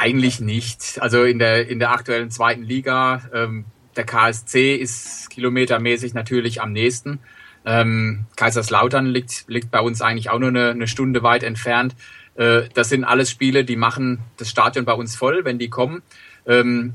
Eigentlich 0.00 0.40
nicht. 0.40 0.96
Also 1.02 1.24
in 1.24 1.38
der, 1.38 1.68
in 1.68 1.78
der 1.78 1.90
aktuellen 1.90 2.30
zweiten 2.30 2.62
Liga, 2.62 3.20
ähm, 3.34 3.66
der 3.96 4.04
KSC 4.04 4.74
ist 4.74 5.28
kilometermäßig 5.28 6.14
natürlich 6.14 6.62
am 6.62 6.72
nächsten. 6.72 7.18
Ähm, 7.66 8.24
Kaiserslautern 8.34 9.04
liegt, 9.04 9.44
liegt 9.46 9.70
bei 9.70 9.80
uns 9.80 10.00
eigentlich 10.00 10.30
auch 10.30 10.38
nur 10.38 10.48
eine, 10.48 10.70
eine 10.70 10.88
Stunde 10.88 11.22
weit 11.22 11.42
entfernt. 11.42 11.94
Äh, 12.36 12.62
das 12.72 12.88
sind 12.88 13.04
alles 13.04 13.30
Spiele, 13.30 13.62
die 13.62 13.76
machen 13.76 14.20
das 14.38 14.48
Stadion 14.48 14.86
bei 14.86 14.94
uns 14.94 15.16
voll, 15.16 15.44
wenn 15.44 15.58
die 15.58 15.68
kommen. 15.68 16.00
Ähm, 16.46 16.94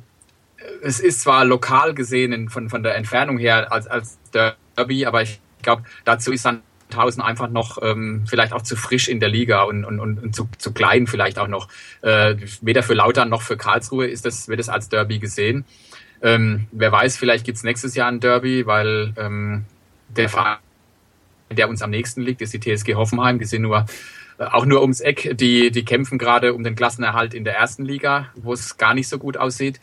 es 0.81 0.99
ist 0.99 1.21
zwar 1.21 1.45
lokal 1.45 1.93
gesehen 1.93 2.49
von, 2.49 2.71
von 2.71 2.81
der 2.81 2.95
Entfernung 2.95 3.37
her 3.37 3.71
als, 3.71 3.85
als 3.85 4.17
Derby, 4.33 5.05
aber 5.05 5.21
ich 5.21 5.39
glaube, 5.61 5.83
dazu 6.05 6.31
ist 6.31 6.43
dann 6.43 6.63
Sandhausen 6.95 7.21
einfach 7.21 7.49
noch 7.49 7.77
ähm, 7.81 8.23
vielleicht 8.27 8.53
auch 8.53 8.61
zu 8.61 8.75
frisch 8.75 9.07
in 9.07 9.19
der 9.19 9.29
Liga 9.29 9.63
und, 9.63 9.85
und, 9.85 9.99
und 9.99 10.35
zu, 10.35 10.49
zu 10.57 10.73
klein 10.73 11.07
vielleicht 11.07 11.37
auch 11.37 11.47
noch. 11.47 11.67
Äh, 12.01 12.35
weder 12.61 12.83
für 12.83 12.93
Lautern 12.93 13.29
noch 13.29 13.41
für 13.41 13.57
Karlsruhe 13.57 14.07
ist 14.07 14.25
das, 14.25 14.47
wird 14.47 14.59
es 14.59 14.69
als 14.69 14.89
Derby 14.89 15.19
gesehen. 15.19 15.65
Ähm, 16.21 16.67
wer 16.71 16.91
weiß, 16.91 17.17
vielleicht 17.17 17.45
gibt's 17.45 17.63
nächstes 17.63 17.95
Jahr 17.95 18.07
ein 18.07 18.19
Derby, 18.19 18.65
weil 18.65 19.13
ähm, 19.17 19.65
der 20.09 20.29
Verein, 20.29 20.57
der 21.51 21.69
uns 21.69 21.81
am 21.81 21.89
nächsten 21.89 22.21
liegt, 22.21 22.41
ist 22.41 22.53
die 22.53 22.59
TSG 22.59 22.95
Hoffenheim. 22.95 23.39
Die 23.39 23.45
sind 23.45 23.63
nur 23.63 23.85
äh, 24.37 24.45
auch 24.45 24.65
nur 24.65 24.81
ums 24.81 25.01
Eck. 25.01 25.37
Die, 25.37 25.71
die 25.71 25.85
kämpfen 25.85 26.17
gerade 26.17 26.53
um 26.53 26.63
den 26.63 26.75
Klassenerhalt 26.75 27.33
in 27.33 27.43
der 27.43 27.55
ersten 27.55 27.85
Liga, 27.85 28.29
wo 28.35 28.53
es 28.53 28.77
gar 28.77 28.93
nicht 28.93 29.09
so 29.09 29.19
gut 29.19 29.37
aussieht. 29.37 29.79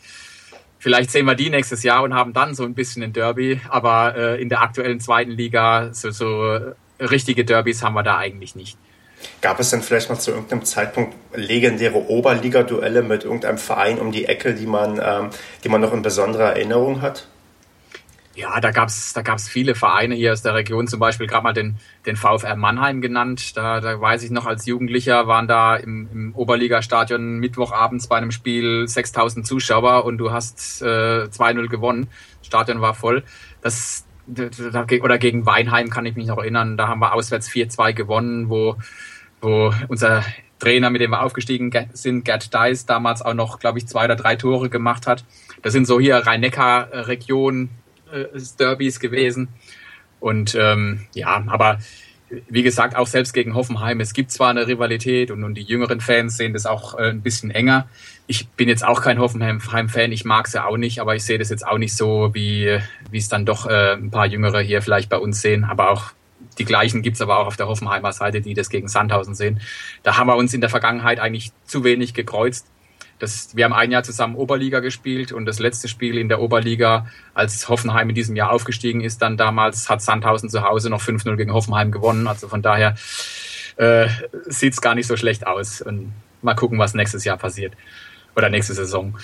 Vielleicht 0.79 1.11
sehen 1.11 1.25
wir 1.25 1.35
die 1.35 1.49
nächstes 1.49 1.81
Jahr 1.83 2.03
und 2.03 2.13
haben 2.13 2.33
dann 2.33 2.55
so 2.55 2.65
ein 2.65 2.73
bisschen 2.73 3.03
ein 3.03 3.13
Derby, 3.13 3.61
aber 3.69 4.15
äh, 4.17 4.41
in 4.41 4.49
der 4.49 4.61
aktuellen 4.61 4.99
zweiten 4.99 5.31
Liga 5.31 5.93
so, 5.93 6.11
so 6.11 6.73
richtige 6.99 7.45
Derbys 7.45 7.83
haben 7.83 7.93
wir 7.93 8.03
da 8.03 8.17
eigentlich 8.17 8.55
nicht. 8.55 8.77
Gab 9.41 9.59
es 9.59 9.69
denn 9.69 9.81
vielleicht 9.81 10.09
mal 10.09 10.19
zu 10.19 10.31
irgendeinem 10.31 10.65
Zeitpunkt 10.65 11.15
legendäre 11.33 12.09
Oberliga-Duelle 12.09 13.03
mit 13.03 13.23
irgendeinem 13.23 13.57
Verein 13.57 13.99
um 13.99 14.11
die 14.11 14.25
Ecke, 14.25 14.53
die 14.53 14.65
man, 14.65 14.99
ähm, 15.03 15.29
die 15.63 15.69
man 15.69 15.81
noch 15.81 15.93
in 15.93 16.01
besonderer 16.01 16.55
Erinnerung 16.55 17.01
hat? 17.01 17.27
Ja, 18.35 18.59
da 18.59 18.71
gab's 18.71 19.13
da 19.13 19.21
gab's 19.21 19.47
viele 19.47 19.75
Vereine 19.75 20.15
hier 20.15 20.31
aus 20.31 20.41
der 20.41 20.55
Region, 20.55 20.87
zum 20.87 20.99
Beispiel 20.99 21.27
gerade 21.27 21.43
mal 21.43 21.53
den, 21.53 21.77
den 22.07 22.15
VfR 22.15 22.55
Mannheim 22.55 22.99
genannt. 22.99 23.55
Da, 23.55 23.79
da 23.79 24.01
weiß 24.01 24.23
ich 24.23 24.31
noch, 24.31 24.47
als 24.47 24.65
Jugendlicher 24.65 25.27
waren 25.27 25.47
da 25.47 25.75
im, 25.75 26.09
im 26.11 26.35
Oberligastadion 26.35 27.37
Mittwochabends 27.37 28.07
bei 28.07 28.17
einem 28.17 28.31
Spiel 28.31 28.87
6000 28.87 29.45
Zuschauer 29.45 30.03
und 30.05 30.17
du 30.17 30.31
hast 30.31 30.81
äh, 30.81 31.25
2-0 31.25 31.67
gewonnen. 31.67 32.07
Das 32.39 32.47
Stadion 32.47 32.81
war 32.81 32.95
voll. 32.95 33.23
Das, 33.61 34.03
oder 34.27 35.17
gegen 35.17 35.45
Weinheim 35.45 35.89
kann 35.89 36.05
ich 36.05 36.15
mich 36.15 36.27
noch 36.27 36.37
erinnern, 36.37 36.77
da 36.77 36.87
haben 36.87 36.99
wir 36.99 37.13
auswärts 37.13 37.49
4-2 37.49 37.93
gewonnen, 37.93 38.49
wo, 38.49 38.77
wo 39.41 39.73
unser 39.89 40.23
Trainer, 40.59 40.89
mit 40.89 41.01
dem 41.01 41.11
wir 41.11 41.21
aufgestiegen 41.21 41.71
sind, 41.91 42.23
Gerd 42.23 42.53
Deis, 42.53 42.85
damals 42.85 43.21
auch 43.21 43.33
noch, 43.33 43.59
glaube 43.59 43.79
ich, 43.79 43.87
zwei 43.87 44.05
oder 44.05 44.15
drei 44.15 44.37
Tore 44.37 44.69
gemacht 44.69 45.07
hat. 45.07 45.25
Das 45.61 45.73
sind 45.73 45.85
so 45.85 45.99
hier 45.99 46.17
Rhein-Neckar-Region 46.17 47.69
äh, 48.11 48.89
gewesen. 48.99 49.49
Und 50.21 50.55
ähm, 50.55 51.05
ja, 51.13 51.43
aber 51.47 51.79
wie 52.49 52.63
gesagt, 52.63 52.95
auch 52.95 53.07
selbst 53.07 53.33
gegen 53.33 53.55
Hoffenheim, 53.55 53.99
es 53.99 54.13
gibt 54.13 54.31
zwar 54.31 54.49
eine 54.49 54.67
Rivalität 54.67 55.31
und, 55.31 55.43
und 55.43 55.55
die 55.55 55.63
jüngeren 55.63 55.99
Fans 55.99 56.37
sehen 56.37 56.53
das 56.53 56.65
auch 56.65 56.97
äh, 56.97 57.09
ein 57.09 57.21
bisschen 57.21 57.51
enger. 57.51 57.87
Ich 58.27 58.47
bin 58.49 58.69
jetzt 58.69 58.85
auch 58.85 59.01
kein 59.01 59.19
Hoffenheim-Fan, 59.19 60.11
ich 60.11 60.25
mag 60.25 60.47
sie 60.47 60.63
auch 60.63 60.77
nicht, 60.77 60.99
aber 60.99 61.15
ich 61.15 61.23
sehe 61.23 61.37
das 61.37 61.49
jetzt 61.49 61.67
auch 61.67 61.77
nicht 61.77 61.95
so, 61.95 62.33
wie, 62.33 62.79
wie 63.11 63.17
es 63.17 63.27
dann 63.27 63.45
doch 63.45 63.65
äh, 63.65 63.93
ein 63.93 64.11
paar 64.11 64.25
Jüngere 64.25 64.61
hier 64.61 64.81
vielleicht 64.81 65.09
bei 65.09 65.17
uns 65.17 65.41
sehen. 65.41 65.65
Aber 65.65 65.89
auch 65.89 66.13
die 66.57 66.65
gleichen 66.65 67.01
gibt's 67.01 67.21
aber 67.21 67.39
auch 67.39 67.47
auf 67.47 67.57
der 67.57 67.67
Hoffenheimer 67.67 68.13
Seite, 68.13 68.41
die 68.41 68.53
das 68.53 68.69
gegen 68.69 68.87
Sandhausen 68.87 69.35
sehen. 69.35 69.59
Da 70.03 70.17
haben 70.17 70.27
wir 70.27 70.35
uns 70.35 70.53
in 70.53 70.61
der 70.61 70.69
Vergangenheit 70.69 71.19
eigentlich 71.19 71.51
zu 71.65 71.83
wenig 71.83 72.13
gekreuzt. 72.13 72.67
Das, 73.19 73.55
wir 73.55 73.65
haben 73.65 73.73
ein 73.73 73.91
Jahr 73.91 74.03
zusammen 74.03 74.35
Oberliga 74.35 74.79
gespielt 74.79 75.31
und 75.31 75.45
das 75.45 75.59
letzte 75.59 75.87
Spiel 75.87 76.17
in 76.17 76.29
der 76.29 76.41
Oberliga, 76.41 77.07
als 77.33 77.69
Hoffenheim 77.69 78.09
in 78.09 78.15
diesem 78.15 78.35
Jahr 78.35 78.51
aufgestiegen 78.51 79.01
ist, 79.01 79.21
dann 79.21 79.37
damals 79.37 79.89
hat 79.89 80.01
Sandhausen 80.01 80.49
zu 80.49 80.63
Hause 80.63 80.89
noch 80.89 81.01
5-0 81.01 81.35
gegen 81.35 81.53
Hoffenheim 81.53 81.91
gewonnen. 81.91 82.27
Also 82.27 82.47
von 82.47 82.61
daher 82.61 82.95
äh, 83.77 84.07
sieht 84.45 84.73
es 84.73 84.81
gar 84.81 84.95
nicht 84.95 85.07
so 85.07 85.15
schlecht 85.17 85.47
aus. 85.47 85.81
Und 85.81 86.13
mal 86.41 86.55
gucken, 86.55 86.79
was 86.79 86.93
nächstes 86.93 87.23
Jahr 87.23 87.37
passiert. 87.37 87.73
Oder 88.35 88.49
nächste 88.49 88.73
Saison 88.73 89.17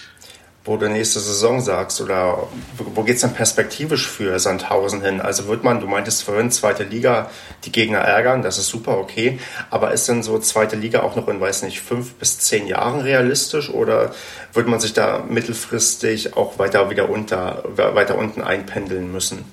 wo 0.69 0.77
du 0.77 0.87
nächste 0.87 1.19
Saison 1.19 1.61
sagst 1.61 1.99
oder 1.99 2.47
wo 2.77 3.03
geht 3.03 3.15
es 3.15 3.21
denn 3.21 3.33
perspektivisch 3.33 4.07
für 4.07 4.37
Sandhausen 4.37 5.01
hin? 5.01 5.19
Also 5.19 5.47
wird 5.47 5.63
man, 5.63 5.79
du 5.79 5.87
meintest 5.87 6.23
vorhin, 6.23 6.51
zweite 6.51 6.83
Liga, 6.83 7.31
die 7.65 7.71
Gegner 7.71 7.97
ärgern, 7.97 8.43
das 8.43 8.59
ist 8.59 8.67
super 8.67 8.99
okay, 8.99 9.39
aber 9.71 9.91
ist 9.93 10.07
denn 10.07 10.21
so 10.21 10.37
zweite 10.37 10.75
Liga 10.75 11.01
auch 11.01 11.15
noch 11.15 11.27
in, 11.27 11.41
weiß 11.41 11.63
nicht, 11.63 11.81
fünf 11.81 12.13
bis 12.13 12.37
zehn 12.37 12.67
Jahren 12.67 13.01
realistisch 13.01 13.71
oder 13.71 14.13
wird 14.53 14.67
man 14.67 14.79
sich 14.79 14.93
da 14.93 15.25
mittelfristig 15.27 16.37
auch 16.37 16.59
weiter 16.59 16.91
wieder 16.91 17.09
unter, 17.09 17.63
weiter 17.75 18.15
unten 18.15 18.43
einpendeln 18.43 19.11
müssen? 19.11 19.45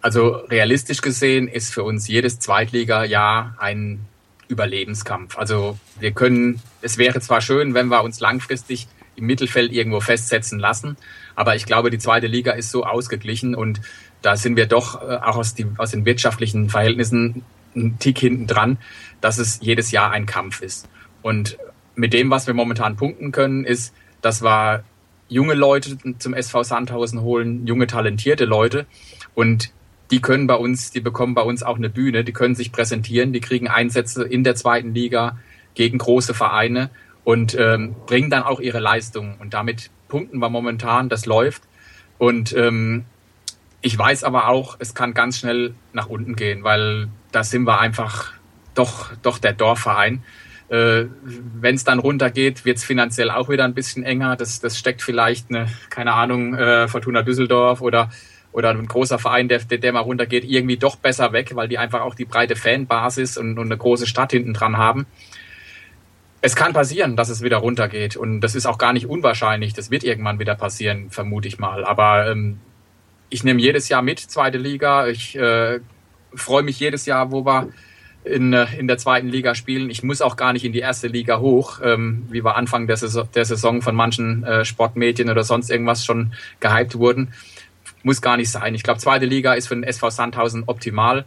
Also 0.00 0.36
realistisch 0.36 1.02
gesehen 1.02 1.48
ist 1.48 1.74
für 1.74 1.82
uns 1.82 2.08
jedes 2.08 2.38
Zweitliga-Jahr 2.38 3.56
ein 3.58 4.06
Überlebenskampf. 4.48 5.36
Also 5.36 5.76
wir 6.00 6.12
können, 6.12 6.62
es 6.80 6.96
wäre 6.96 7.20
zwar 7.20 7.42
schön, 7.42 7.74
wenn 7.74 7.88
wir 7.88 8.02
uns 8.02 8.20
langfristig 8.20 8.86
im 9.16 9.26
Mittelfeld 9.26 9.72
irgendwo 9.72 10.00
festsetzen 10.00 10.58
lassen. 10.58 10.96
Aber 11.34 11.56
ich 11.56 11.66
glaube, 11.66 11.90
die 11.90 11.98
zweite 11.98 12.26
Liga 12.26 12.52
ist 12.52 12.70
so 12.70 12.84
ausgeglichen 12.84 13.54
und 13.54 13.80
da 14.22 14.36
sind 14.36 14.56
wir 14.56 14.66
doch 14.66 15.02
äh, 15.02 15.16
auch 15.16 15.36
aus, 15.36 15.54
die, 15.54 15.66
aus 15.78 15.90
den 15.90 16.04
wirtschaftlichen 16.04 16.68
Verhältnissen 16.68 17.44
einen 17.74 17.98
Tick 17.98 18.18
hinten 18.18 18.46
dran, 18.46 18.78
dass 19.20 19.38
es 19.38 19.58
jedes 19.60 19.90
Jahr 19.90 20.10
ein 20.10 20.26
Kampf 20.26 20.62
ist. 20.62 20.88
Und 21.22 21.58
mit 21.94 22.12
dem, 22.12 22.30
was 22.30 22.46
wir 22.46 22.54
momentan 22.54 22.96
punkten 22.96 23.32
können, 23.32 23.64
ist, 23.64 23.94
dass 24.22 24.42
wir 24.42 24.84
junge 25.28 25.54
Leute 25.54 25.98
zum 26.18 26.34
SV 26.34 26.62
Sandhausen 26.62 27.20
holen, 27.20 27.66
junge 27.66 27.86
talentierte 27.86 28.44
Leute. 28.44 28.86
Und 29.34 29.72
die 30.10 30.20
können 30.20 30.46
bei 30.46 30.54
uns, 30.54 30.90
die 30.90 31.00
bekommen 31.00 31.34
bei 31.34 31.42
uns 31.42 31.62
auch 31.62 31.76
eine 31.76 31.90
Bühne, 31.90 32.22
die 32.24 32.32
können 32.32 32.54
sich 32.54 32.70
präsentieren, 32.70 33.32
die 33.32 33.40
kriegen 33.40 33.68
Einsätze 33.68 34.24
in 34.24 34.44
der 34.44 34.54
zweiten 34.54 34.94
Liga 34.94 35.38
gegen 35.74 35.98
große 35.98 36.32
Vereine 36.32 36.90
und 37.26 37.56
ähm, 37.58 37.96
bringen 38.06 38.30
dann 38.30 38.44
auch 38.44 38.60
ihre 38.60 38.78
Leistung. 38.78 39.34
Und 39.40 39.52
damit 39.52 39.90
punkten 40.06 40.38
wir 40.38 40.48
momentan, 40.48 41.08
das 41.08 41.26
läuft. 41.26 41.64
Und 42.18 42.54
ähm, 42.54 43.04
ich 43.80 43.98
weiß 43.98 44.22
aber 44.22 44.46
auch, 44.46 44.76
es 44.78 44.94
kann 44.94 45.12
ganz 45.12 45.40
schnell 45.40 45.74
nach 45.92 46.06
unten 46.08 46.36
gehen, 46.36 46.62
weil 46.62 47.08
da 47.32 47.42
sind 47.42 47.64
wir 47.64 47.80
einfach 47.80 48.30
doch, 48.76 49.10
doch 49.22 49.38
der 49.38 49.54
Dorfverein. 49.54 50.22
Äh, 50.68 51.06
Wenn 51.24 51.74
es 51.74 51.82
dann 51.82 51.98
runtergeht, 51.98 52.64
wird 52.64 52.76
es 52.76 52.84
finanziell 52.84 53.32
auch 53.32 53.48
wieder 53.48 53.64
ein 53.64 53.74
bisschen 53.74 54.04
enger. 54.04 54.36
Das, 54.36 54.60
das 54.60 54.78
steckt 54.78 55.02
vielleicht 55.02 55.50
eine, 55.50 55.66
keine 55.90 56.12
Ahnung, 56.12 56.54
äh, 56.54 56.86
Fortuna 56.86 57.22
Düsseldorf 57.22 57.80
oder 57.80 58.08
oder 58.52 58.70
ein 58.70 58.86
großer 58.86 59.18
Verein, 59.18 59.48
der, 59.48 59.58
der, 59.58 59.92
mal 59.92 60.00
runtergeht, 60.00 60.44
irgendwie 60.44 60.78
doch 60.78 60.96
besser 60.96 61.32
weg, 61.32 61.54
weil 61.54 61.68
die 61.68 61.76
einfach 61.76 62.00
auch 62.00 62.14
die 62.14 62.24
breite 62.24 62.56
Fanbasis 62.56 63.36
und, 63.36 63.58
und 63.58 63.66
eine 63.66 63.76
große 63.76 64.06
Stadt 64.06 64.30
hinten 64.30 64.54
dran 64.54 64.78
haben. 64.78 65.04
Es 66.42 66.54
kann 66.54 66.72
passieren, 66.72 67.16
dass 67.16 67.28
es 67.28 67.42
wieder 67.42 67.58
runtergeht 67.58 68.16
und 68.16 68.40
das 68.40 68.54
ist 68.54 68.66
auch 68.66 68.78
gar 68.78 68.92
nicht 68.92 69.06
unwahrscheinlich. 69.06 69.72
Das 69.72 69.90
wird 69.90 70.04
irgendwann 70.04 70.38
wieder 70.38 70.54
passieren, 70.54 71.10
vermute 71.10 71.48
ich 71.48 71.58
mal. 71.58 71.84
Aber 71.84 72.30
ähm, 72.30 72.58
ich 73.30 73.42
nehme 73.42 73.60
jedes 73.60 73.88
Jahr 73.88 74.02
mit, 74.02 74.20
zweite 74.20 74.58
Liga. 74.58 75.08
Ich 75.08 75.36
äh, 75.36 75.80
freue 76.34 76.62
mich 76.62 76.78
jedes 76.78 77.06
Jahr, 77.06 77.32
wo 77.32 77.44
wir 77.44 77.68
in, 78.24 78.52
äh, 78.52 78.66
in 78.78 78.86
der 78.86 78.98
zweiten 78.98 79.28
Liga 79.28 79.54
spielen. 79.54 79.90
Ich 79.90 80.02
muss 80.02 80.22
auch 80.22 80.36
gar 80.36 80.52
nicht 80.52 80.64
in 80.64 80.72
die 80.72 80.80
erste 80.80 81.08
Liga 81.08 81.40
hoch, 81.40 81.80
ähm, 81.82 82.26
wie 82.30 82.44
wir 82.44 82.56
Anfang 82.56 82.86
der 82.86 82.96
Saison, 82.96 83.28
der 83.34 83.44
Saison 83.44 83.82
von 83.82 83.94
manchen 83.94 84.44
äh, 84.44 84.64
Sportmedien 84.64 85.30
oder 85.30 85.42
sonst 85.42 85.70
irgendwas 85.70 86.04
schon 86.04 86.32
gehypt 86.60 86.96
wurden 86.96 87.32
muss 88.06 88.22
gar 88.22 88.36
nicht 88.36 88.50
sein. 88.50 88.74
Ich 88.74 88.84
glaube, 88.84 89.00
zweite 89.00 89.26
Liga 89.26 89.54
ist 89.54 89.66
für 89.66 89.74
den 89.74 89.82
SV 89.82 90.10
Sandhausen 90.10 90.64
optimal. 90.66 91.24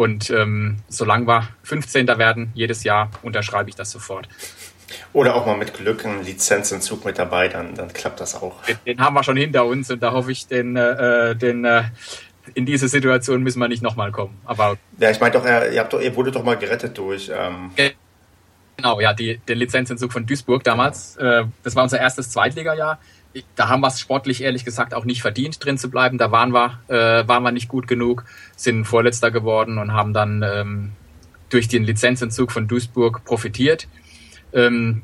Und 0.00 0.30
ähm, 0.30 0.78
solange 0.88 1.26
wir 1.26 1.50
15. 1.62 2.06
werden 2.08 2.52
jedes 2.54 2.84
Jahr, 2.84 3.10
unterschreibe 3.20 3.68
ich 3.68 3.76
das 3.76 3.90
sofort. 3.90 4.30
Oder 5.12 5.34
auch 5.34 5.44
mal 5.44 5.58
mit 5.58 5.74
Glück 5.74 6.06
ein 6.06 6.24
Lizenzentzug 6.24 7.04
mit 7.04 7.18
dabei, 7.18 7.48
dann, 7.48 7.74
dann 7.74 7.92
klappt 7.92 8.18
das 8.18 8.34
auch. 8.34 8.62
Den, 8.64 8.78
den 8.86 9.00
haben 9.02 9.12
wir 9.12 9.22
schon 9.22 9.36
hinter 9.36 9.66
uns 9.66 9.90
und 9.90 10.02
da 10.02 10.12
hoffe 10.12 10.32
ich, 10.32 10.46
den, 10.46 10.74
äh, 10.74 11.36
den, 11.36 11.66
äh, 11.66 11.82
in 12.54 12.64
diese 12.64 12.88
Situation 12.88 13.42
müssen 13.42 13.58
wir 13.58 13.68
nicht 13.68 13.82
nochmal 13.82 14.10
kommen. 14.10 14.40
Aber 14.46 14.78
ja, 14.98 15.10
ich 15.10 15.20
meine 15.20 15.32
doch, 15.32 15.44
ihr, 15.44 15.84
doch, 15.84 16.00
ihr 16.00 16.16
wurdet 16.16 16.34
doch 16.34 16.44
mal 16.44 16.56
gerettet 16.56 16.96
durch. 16.96 17.30
Ähm 17.30 17.70
genau, 18.78 19.00
ja, 19.02 19.12
die, 19.12 19.36
den 19.36 19.58
Lizenzentzug 19.58 20.14
von 20.14 20.24
Duisburg 20.24 20.64
damals. 20.64 21.16
Äh, 21.16 21.44
das 21.62 21.76
war 21.76 21.82
unser 21.82 22.00
erstes 22.00 22.30
Zweitligajahr 22.30 22.98
da 23.54 23.68
haben 23.68 23.80
wir 23.80 23.88
es 23.88 24.00
sportlich 24.00 24.42
ehrlich 24.42 24.64
gesagt 24.64 24.94
auch 24.94 25.04
nicht 25.04 25.22
verdient, 25.22 25.64
drin 25.64 25.78
zu 25.78 25.90
bleiben. 25.90 26.18
Da 26.18 26.32
waren 26.32 26.52
wir, 26.52 26.80
äh, 26.88 27.26
waren 27.28 27.42
wir 27.42 27.52
nicht 27.52 27.68
gut 27.68 27.86
genug, 27.86 28.24
sind 28.56 28.84
Vorletzter 28.84 29.30
geworden 29.30 29.78
und 29.78 29.92
haben 29.92 30.12
dann 30.12 30.42
ähm, 30.42 30.92
durch 31.48 31.68
den 31.68 31.84
Lizenzentzug 31.84 32.50
von 32.50 32.66
Duisburg 32.66 33.24
profitiert. 33.24 33.88
Ähm, 34.52 35.02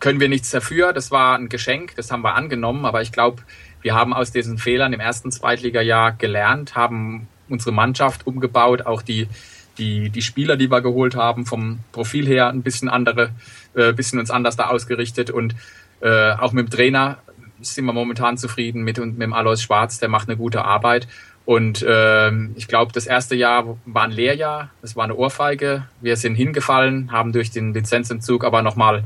können 0.00 0.20
wir 0.20 0.28
nichts 0.28 0.50
dafür. 0.50 0.92
Das 0.92 1.10
war 1.10 1.36
ein 1.38 1.48
Geschenk, 1.48 1.96
das 1.96 2.10
haben 2.10 2.22
wir 2.22 2.34
angenommen, 2.34 2.84
aber 2.84 3.02
ich 3.02 3.12
glaube, 3.12 3.42
wir 3.80 3.94
haben 3.94 4.14
aus 4.14 4.32
diesen 4.32 4.58
Fehlern 4.58 4.92
im 4.92 5.00
ersten 5.00 5.30
Zweitligajahr 5.30 6.12
gelernt, 6.12 6.74
haben 6.74 7.28
unsere 7.48 7.72
Mannschaft 7.72 8.26
umgebaut, 8.26 8.86
auch 8.86 9.02
die, 9.02 9.28
die, 9.76 10.08
die 10.08 10.22
Spieler, 10.22 10.56
die 10.56 10.70
wir 10.70 10.80
geholt 10.80 11.16
haben, 11.16 11.44
vom 11.44 11.80
Profil 11.92 12.26
her 12.26 12.48
ein 12.48 12.62
bisschen 12.62 12.88
andere, 12.88 13.30
äh, 13.74 13.92
bisschen 13.92 14.18
uns 14.18 14.30
anders 14.30 14.56
da 14.56 14.68
ausgerichtet 14.68 15.30
und 15.30 15.54
äh, 16.00 16.32
auch 16.32 16.52
mit 16.52 16.68
dem 16.68 16.70
Trainer 16.70 17.18
sind 17.60 17.84
wir 17.84 17.92
momentan 17.92 18.36
zufrieden 18.36 18.82
mit, 18.82 18.98
mit 18.98 19.20
dem 19.20 19.32
Alois 19.32 19.56
Schwarz, 19.56 19.98
der 19.98 20.08
macht 20.08 20.28
eine 20.28 20.36
gute 20.36 20.64
Arbeit. 20.64 21.08
Und 21.44 21.84
ähm, 21.86 22.52
ich 22.56 22.68
glaube, 22.68 22.92
das 22.92 23.06
erste 23.06 23.34
Jahr 23.34 23.76
war 23.84 24.04
ein 24.04 24.10
Lehrjahr, 24.10 24.70
es 24.82 24.96
war 24.96 25.04
eine 25.04 25.14
Ohrfeige. 25.14 25.86
Wir 26.00 26.16
sind 26.16 26.36
hingefallen, 26.36 27.12
haben 27.12 27.32
durch 27.32 27.50
den 27.50 27.74
Lizenzentzug 27.74 28.44
aber 28.44 28.62
nochmal 28.62 29.04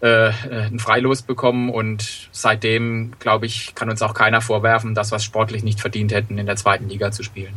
äh, 0.00 0.30
ein 0.50 0.78
Freilos 0.78 1.22
bekommen 1.22 1.70
und 1.70 2.28
seitdem, 2.32 3.12
glaube 3.18 3.46
ich, 3.46 3.74
kann 3.74 3.90
uns 3.90 4.02
auch 4.02 4.14
keiner 4.14 4.40
vorwerfen, 4.40 4.94
dass 4.94 5.12
wir 5.12 5.16
es 5.16 5.24
sportlich 5.24 5.62
nicht 5.62 5.80
verdient 5.80 6.12
hätten, 6.12 6.38
in 6.38 6.46
der 6.46 6.56
zweiten 6.56 6.88
Liga 6.88 7.12
zu 7.12 7.22
spielen. 7.22 7.54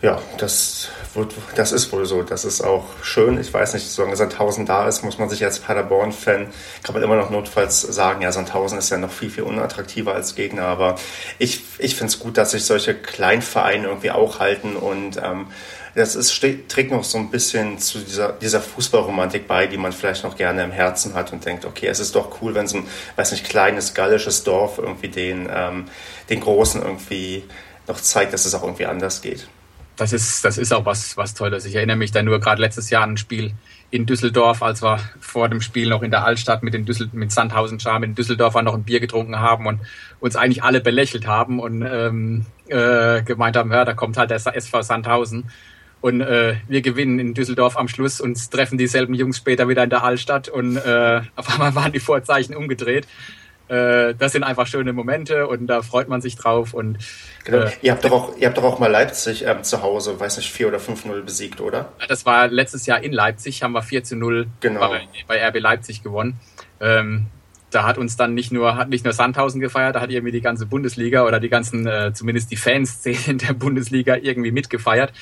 Ja, 0.00 0.22
das, 0.38 0.90
wird, 1.14 1.34
das 1.56 1.72
ist 1.72 1.90
wohl 1.90 2.06
so. 2.06 2.22
Das 2.22 2.44
ist 2.44 2.60
auch 2.60 2.84
schön. 3.02 3.40
Ich 3.40 3.52
weiß 3.52 3.74
nicht, 3.74 3.90
solange 3.90 4.14
Sandhausen 4.14 4.64
da 4.64 4.86
ist, 4.86 5.02
muss 5.02 5.18
man 5.18 5.28
sich 5.28 5.44
als 5.44 5.58
Paderborn-Fan, 5.58 6.46
kann 6.84 6.94
man 6.94 7.02
immer 7.02 7.16
noch 7.16 7.30
notfalls 7.30 7.80
sagen, 7.80 8.22
ja, 8.22 8.30
Sandhausen 8.30 8.78
ist 8.78 8.90
ja 8.90 8.98
noch 8.98 9.10
viel, 9.10 9.28
viel 9.28 9.42
unattraktiver 9.42 10.14
als 10.14 10.36
Gegner. 10.36 10.66
Aber 10.66 10.94
ich, 11.40 11.62
ich 11.78 11.96
finde 11.96 12.12
es 12.12 12.20
gut, 12.20 12.36
dass 12.36 12.52
sich 12.52 12.64
solche 12.64 12.94
Kleinvereine 12.94 13.88
irgendwie 13.88 14.12
auch 14.12 14.38
halten 14.38 14.76
und 14.76 15.16
ähm, 15.16 15.48
das 15.96 16.14
ist, 16.14 16.40
trägt 16.68 16.92
noch 16.92 17.02
so 17.02 17.18
ein 17.18 17.30
bisschen 17.30 17.80
zu 17.80 17.98
dieser, 17.98 18.32
dieser 18.34 18.60
Fußballromantik 18.60 19.48
bei, 19.48 19.66
die 19.66 19.78
man 19.78 19.92
vielleicht 19.92 20.22
noch 20.22 20.36
gerne 20.36 20.62
im 20.62 20.70
Herzen 20.70 21.14
hat 21.14 21.32
und 21.32 21.44
denkt, 21.44 21.64
okay, 21.64 21.88
es 21.88 21.98
ist 21.98 22.14
doch 22.14 22.40
cool, 22.40 22.54
wenn 22.54 22.68
so 22.68 22.76
ein, 22.76 22.86
weiß 23.16 23.32
nicht, 23.32 23.48
kleines 23.48 23.94
gallisches 23.94 24.44
Dorf 24.44 24.78
irgendwie 24.78 25.08
den, 25.08 25.48
ähm, 25.52 25.86
den 26.30 26.38
Großen 26.38 26.80
irgendwie 26.80 27.42
noch 27.88 28.00
zeigt, 28.00 28.32
dass 28.32 28.44
es 28.44 28.54
auch 28.54 28.62
irgendwie 28.62 28.86
anders 28.86 29.22
geht 29.22 29.48
das 29.98 30.12
ist, 30.12 30.44
das 30.44 30.58
ist 30.58 30.72
auch 30.72 30.86
was, 30.86 31.16
was 31.16 31.34
Tolles. 31.34 31.64
Ich 31.64 31.74
erinnere 31.74 31.96
mich 31.96 32.12
da 32.12 32.22
nur 32.22 32.38
gerade 32.38 32.60
letztes 32.60 32.88
Jahr 32.88 33.02
an 33.02 33.14
ein 33.14 33.16
Spiel 33.16 33.52
in 33.90 34.06
Düsseldorf, 34.06 34.62
als 34.62 34.82
wir 34.82 35.00
vor 35.20 35.48
dem 35.48 35.60
Spiel 35.60 35.88
noch 35.88 36.02
in 36.02 36.12
der 36.12 36.24
Altstadt 36.24 36.62
mit 36.62 36.72
den 36.72 36.84
Düssel 36.84 37.08
mit 37.12 37.32
Sandhausen 37.32 37.80
Schar, 37.80 37.98
mit 37.98 38.10
den 38.10 38.14
Düsseldorfern 38.14 38.64
noch 38.64 38.74
ein 38.74 38.84
Bier 38.84 39.00
getrunken 39.00 39.40
haben 39.40 39.66
und 39.66 39.80
uns 40.20 40.36
eigentlich 40.36 40.62
alle 40.62 40.80
belächelt 40.80 41.26
haben 41.26 41.58
und 41.58 41.82
ähm, 41.82 42.46
äh, 42.68 43.22
gemeint 43.22 43.56
haben, 43.56 43.72
ja, 43.72 43.84
da 43.84 43.94
kommt 43.94 44.16
halt 44.16 44.30
der 44.30 44.36
SV 44.36 44.82
Sandhausen. 44.82 45.50
Und 46.00 46.20
äh, 46.20 46.54
wir 46.68 46.80
gewinnen 46.80 47.18
in 47.18 47.34
Düsseldorf 47.34 47.76
am 47.76 47.88
Schluss 47.88 48.20
und 48.20 48.52
treffen 48.52 48.78
dieselben 48.78 49.14
Jungs 49.14 49.38
später 49.38 49.68
wieder 49.68 49.82
in 49.82 49.90
der 49.90 50.04
Altstadt 50.04 50.48
und 50.48 50.76
äh, 50.76 51.22
auf 51.34 51.50
einmal 51.50 51.74
waren 51.74 51.90
die 51.90 51.98
Vorzeichen 51.98 52.54
umgedreht. 52.54 53.08
Äh, 53.68 54.14
das 54.14 54.32
sind 54.32 54.44
einfach 54.44 54.66
schöne 54.66 54.92
Momente 54.92 55.46
und 55.46 55.66
da 55.66 55.82
freut 55.82 56.08
man 56.08 56.20
sich 56.20 56.36
drauf. 56.36 56.72
Und, 56.74 56.98
genau. 57.44 57.66
Äh, 57.66 57.72
ihr, 57.82 57.92
habt 57.92 58.04
doch 58.04 58.12
auch, 58.12 58.36
ihr 58.36 58.46
habt 58.48 58.56
doch 58.56 58.64
auch 58.64 58.78
mal 58.78 58.90
Leipzig 58.90 59.44
ähm, 59.44 59.62
zu 59.62 59.82
Hause, 59.82 60.18
weiß 60.18 60.38
nicht, 60.38 60.50
4 60.50 60.68
oder 60.68 60.78
5-0 60.78 61.22
besiegt, 61.22 61.60
oder? 61.60 61.92
Das 62.08 62.24
war 62.24 62.48
letztes 62.48 62.86
Jahr 62.86 63.02
in 63.02 63.12
Leipzig, 63.12 63.62
haben 63.62 63.72
wir 63.72 63.82
4 63.82 64.04
zu 64.04 64.16
0 64.16 64.46
genau. 64.60 64.90
bei, 65.26 65.48
RB 65.48 65.60
Leipzig 65.60 66.02
gewonnen. 66.02 66.40
Ähm, 66.80 67.26
da 67.70 67.84
hat 67.86 67.98
uns 67.98 68.16
dann 68.16 68.32
nicht 68.32 68.50
nur, 68.50 68.76
hat 68.76 68.88
nicht 68.88 69.04
nur 69.04 69.12
Sandhausen 69.12 69.60
gefeiert, 69.60 69.96
da 69.96 70.00
hat 70.00 70.10
irgendwie 70.10 70.32
die 70.32 70.40
ganze 70.40 70.64
Bundesliga 70.64 71.24
oder 71.24 71.38
die 71.38 71.50
ganzen, 71.50 71.86
äh, 71.86 72.12
zumindest 72.14 72.50
die 72.50 72.56
Fanszenen 72.56 73.38
der 73.46 73.52
Bundesliga 73.52 74.16
irgendwie 74.16 74.50
mitgefeiert. 74.50 75.12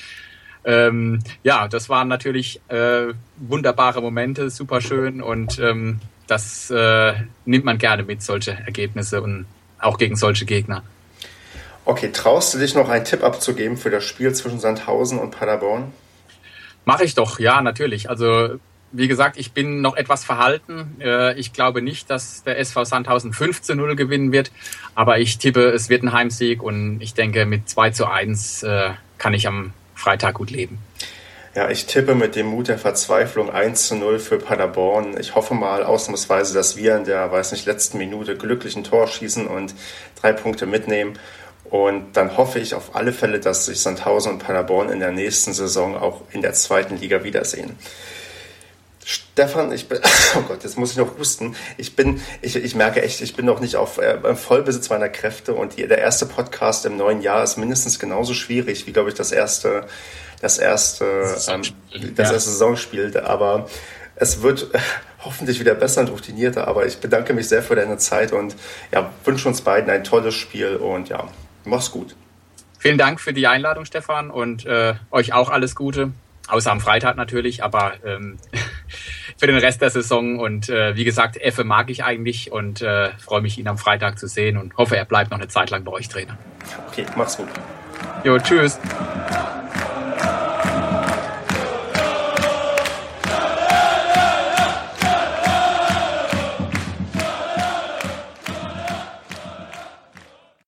Ähm, 0.63 1.19
ja, 1.43 1.67
das 1.67 1.89
waren 1.89 2.07
natürlich 2.07 2.61
äh, 2.69 3.13
wunderbare 3.37 4.01
Momente, 4.01 4.49
super 4.49 4.81
schön 4.81 5.21
und 5.21 5.59
ähm, 5.59 5.99
das 6.27 6.69
äh, 6.69 7.13
nimmt 7.45 7.65
man 7.65 7.77
gerne 7.77 8.03
mit, 8.03 8.21
solche 8.21 8.51
Ergebnisse 8.51 9.21
und 9.21 9.45
auch 9.79 9.97
gegen 9.97 10.15
solche 10.15 10.45
Gegner. 10.45 10.83
Okay, 11.85 12.11
traust 12.11 12.53
du 12.53 12.57
dich 12.57 12.75
noch 12.75 12.89
einen 12.89 13.05
Tipp 13.05 13.23
abzugeben 13.23 13.77
für 13.77 13.89
das 13.89 14.03
Spiel 14.03 14.33
zwischen 14.33 14.59
Sandhausen 14.59 15.19
und 15.19 15.31
Paderborn? 15.31 15.93
Mache 16.83 17.05
ich 17.05 17.15
doch, 17.15 17.39
ja, 17.39 17.61
natürlich. 17.61 18.09
Also 18.09 18.59
wie 18.91 19.07
gesagt, 19.07 19.37
ich 19.37 19.51
bin 19.51 19.81
noch 19.81 19.95
etwas 19.95 20.23
verhalten. 20.23 20.95
Äh, 20.99 21.37
ich 21.39 21.53
glaube 21.53 21.81
nicht, 21.81 22.09
dass 22.09 22.43
der 22.43 22.59
SV 22.59 22.85
Sandhausen 22.85 23.33
5 23.33 23.61
zu 23.61 23.75
0 23.75 23.95
gewinnen 23.95 24.31
wird, 24.31 24.51
aber 24.95 25.19
ich 25.19 25.37
tippe, 25.37 25.69
es 25.69 25.89
wird 25.89 26.03
ein 26.03 26.13
Heimsieg 26.13 26.63
und 26.63 27.01
ich 27.01 27.13
denke, 27.13 27.45
mit 27.45 27.69
2 27.69 27.91
zu 27.91 28.07
1 28.07 28.63
äh, 28.63 28.91
kann 29.17 29.33
ich 29.33 29.47
am 29.47 29.73
Freitag 29.95 30.35
gut 30.35 30.51
leben. 30.51 30.79
Ja, 31.57 31.71
ich 31.71 31.87
tippe 31.87 32.13
mit 32.13 32.35
dem 32.35 32.45
Mut 32.45 32.67
der 32.67 32.77
Verzweiflung 32.77 33.49
1 33.49 33.87
zu 33.87 33.95
0 33.95 34.19
für 34.19 34.37
Paderborn. 34.37 35.19
Ich 35.19 35.33
hoffe 35.33 35.55
mal 35.55 35.83
ausnahmsweise, 35.83 36.53
dass 36.53 36.77
wir 36.77 36.95
in 36.95 37.05
der, 37.05 37.31
weiß 37.31 37.51
nicht, 37.51 37.65
letzten 37.65 37.97
Minute 37.97 38.37
glücklichen 38.37 38.83
Tor 38.83 39.07
schießen 39.07 39.47
und 39.47 39.73
drei 40.21 40.33
Punkte 40.33 40.67
mitnehmen. 40.67 41.17
Und 41.63 42.15
dann 42.15 42.37
hoffe 42.37 42.59
ich 42.59 42.75
auf 42.75 42.95
alle 42.95 43.11
Fälle, 43.11 43.39
dass 43.39 43.65
sich 43.65 43.81
Sandhausen 43.81 44.33
und 44.33 44.37
Paderborn 44.37 44.89
in 44.89 44.99
der 44.99 45.11
nächsten 45.11 45.51
Saison 45.51 45.97
auch 45.97 46.21
in 46.31 46.43
der 46.43 46.53
zweiten 46.53 46.97
Liga 46.97 47.23
wiedersehen. 47.23 47.75
Stefan, 49.03 49.71
ich 49.71 49.87
bin, 49.87 49.99
oh 50.35 50.41
Gott, 50.47 50.63
jetzt 50.63 50.77
muss 50.77 50.91
ich 50.91 50.97
noch 50.97 51.17
husten. 51.17 51.55
Ich 51.77 51.95
bin, 51.95 52.21
ich, 52.43 52.55
ich 52.55 52.75
merke 52.75 53.01
echt, 53.01 53.19
ich 53.21 53.35
bin 53.35 53.47
noch 53.47 53.61
nicht 53.61 53.77
auf 53.77 53.97
äh, 53.97 54.35
Vollbesitz 54.35 54.91
meiner 54.91 55.09
Kräfte 55.09 55.55
und 55.55 55.75
die, 55.77 55.87
der 55.87 55.97
erste 55.97 56.27
Podcast 56.27 56.85
im 56.85 56.97
neuen 56.97 57.23
Jahr 57.23 57.43
ist 57.43 57.57
mindestens 57.57 57.97
genauso 57.97 58.35
schwierig 58.35 58.85
wie, 58.85 58.93
glaube 58.93 59.09
ich, 59.09 59.15
das 59.15 59.31
erste 59.31 59.87
das 60.41 60.57
erste, 60.57 61.05
ähm, 61.47 61.61
das 62.15 62.31
erste 62.31 62.49
Saisonspiel. 62.51 63.17
Aber 63.19 63.67
es 64.15 64.41
wird 64.41 64.67
hoffentlich 65.23 65.59
wieder 65.59 65.75
besser 65.75 66.01
und 66.01 66.09
routinierter. 66.09 66.67
Aber 66.67 66.85
ich 66.85 66.97
bedanke 66.97 67.33
mich 67.33 67.47
sehr 67.47 67.63
für 67.63 67.75
deine 67.75 67.97
Zeit 67.97 68.31
und 68.31 68.55
ja, 68.91 69.11
wünsche 69.25 69.47
uns 69.47 69.61
beiden 69.61 69.89
ein 69.89 70.03
tolles 70.03 70.35
Spiel 70.35 70.75
und 70.75 71.09
ja, 71.09 71.27
mach's 71.65 71.91
gut. 71.91 72.15
Vielen 72.79 72.97
Dank 72.97 73.19
für 73.19 73.33
die 73.33 73.47
Einladung, 73.47 73.85
Stefan, 73.85 74.29
und 74.29 74.65
äh, 74.65 74.93
euch 75.11 75.33
auch 75.33 75.49
alles 75.49 75.75
Gute. 75.75 76.11
Außer 76.47 76.71
am 76.71 76.79
Freitag 76.79 77.17
natürlich, 77.17 77.61
aber 77.63 77.93
ähm, 78.05 78.37
für 79.37 79.47
den 79.47 79.57
Rest 79.57 79.81
der 79.81 79.89
Saison. 79.89 80.39
Und 80.39 80.69
äh, 80.69 80.95
wie 80.95 81.03
gesagt, 81.03 81.37
Effe 81.37 81.63
mag 81.63 81.89
ich 81.89 82.03
eigentlich 82.03 82.51
und 82.51 82.81
äh, 82.81 83.09
freue 83.17 83.41
mich, 83.41 83.57
ihn 83.57 83.67
am 83.67 83.77
Freitag 83.77 84.17
zu 84.17 84.27
sehen 84.27 84.57
und 84.57 84.77
hoffe, 84.77 84.95
er 84.95 85.05
bleibt 85.05 85.31
noch 85.31 85.39
eine 85.39 85.49
Zeit 85.49 85.71
lang 85.71 85.83
bei 85.83 85.91
euch 85.91 86.07
Trainer. 86.07 86.37
Okay, 86.87 87.05
mach's 87.15 87.35
gut. 87.35 87.49
Jo, 88.23 88.39
tschüss. 88.39 88.79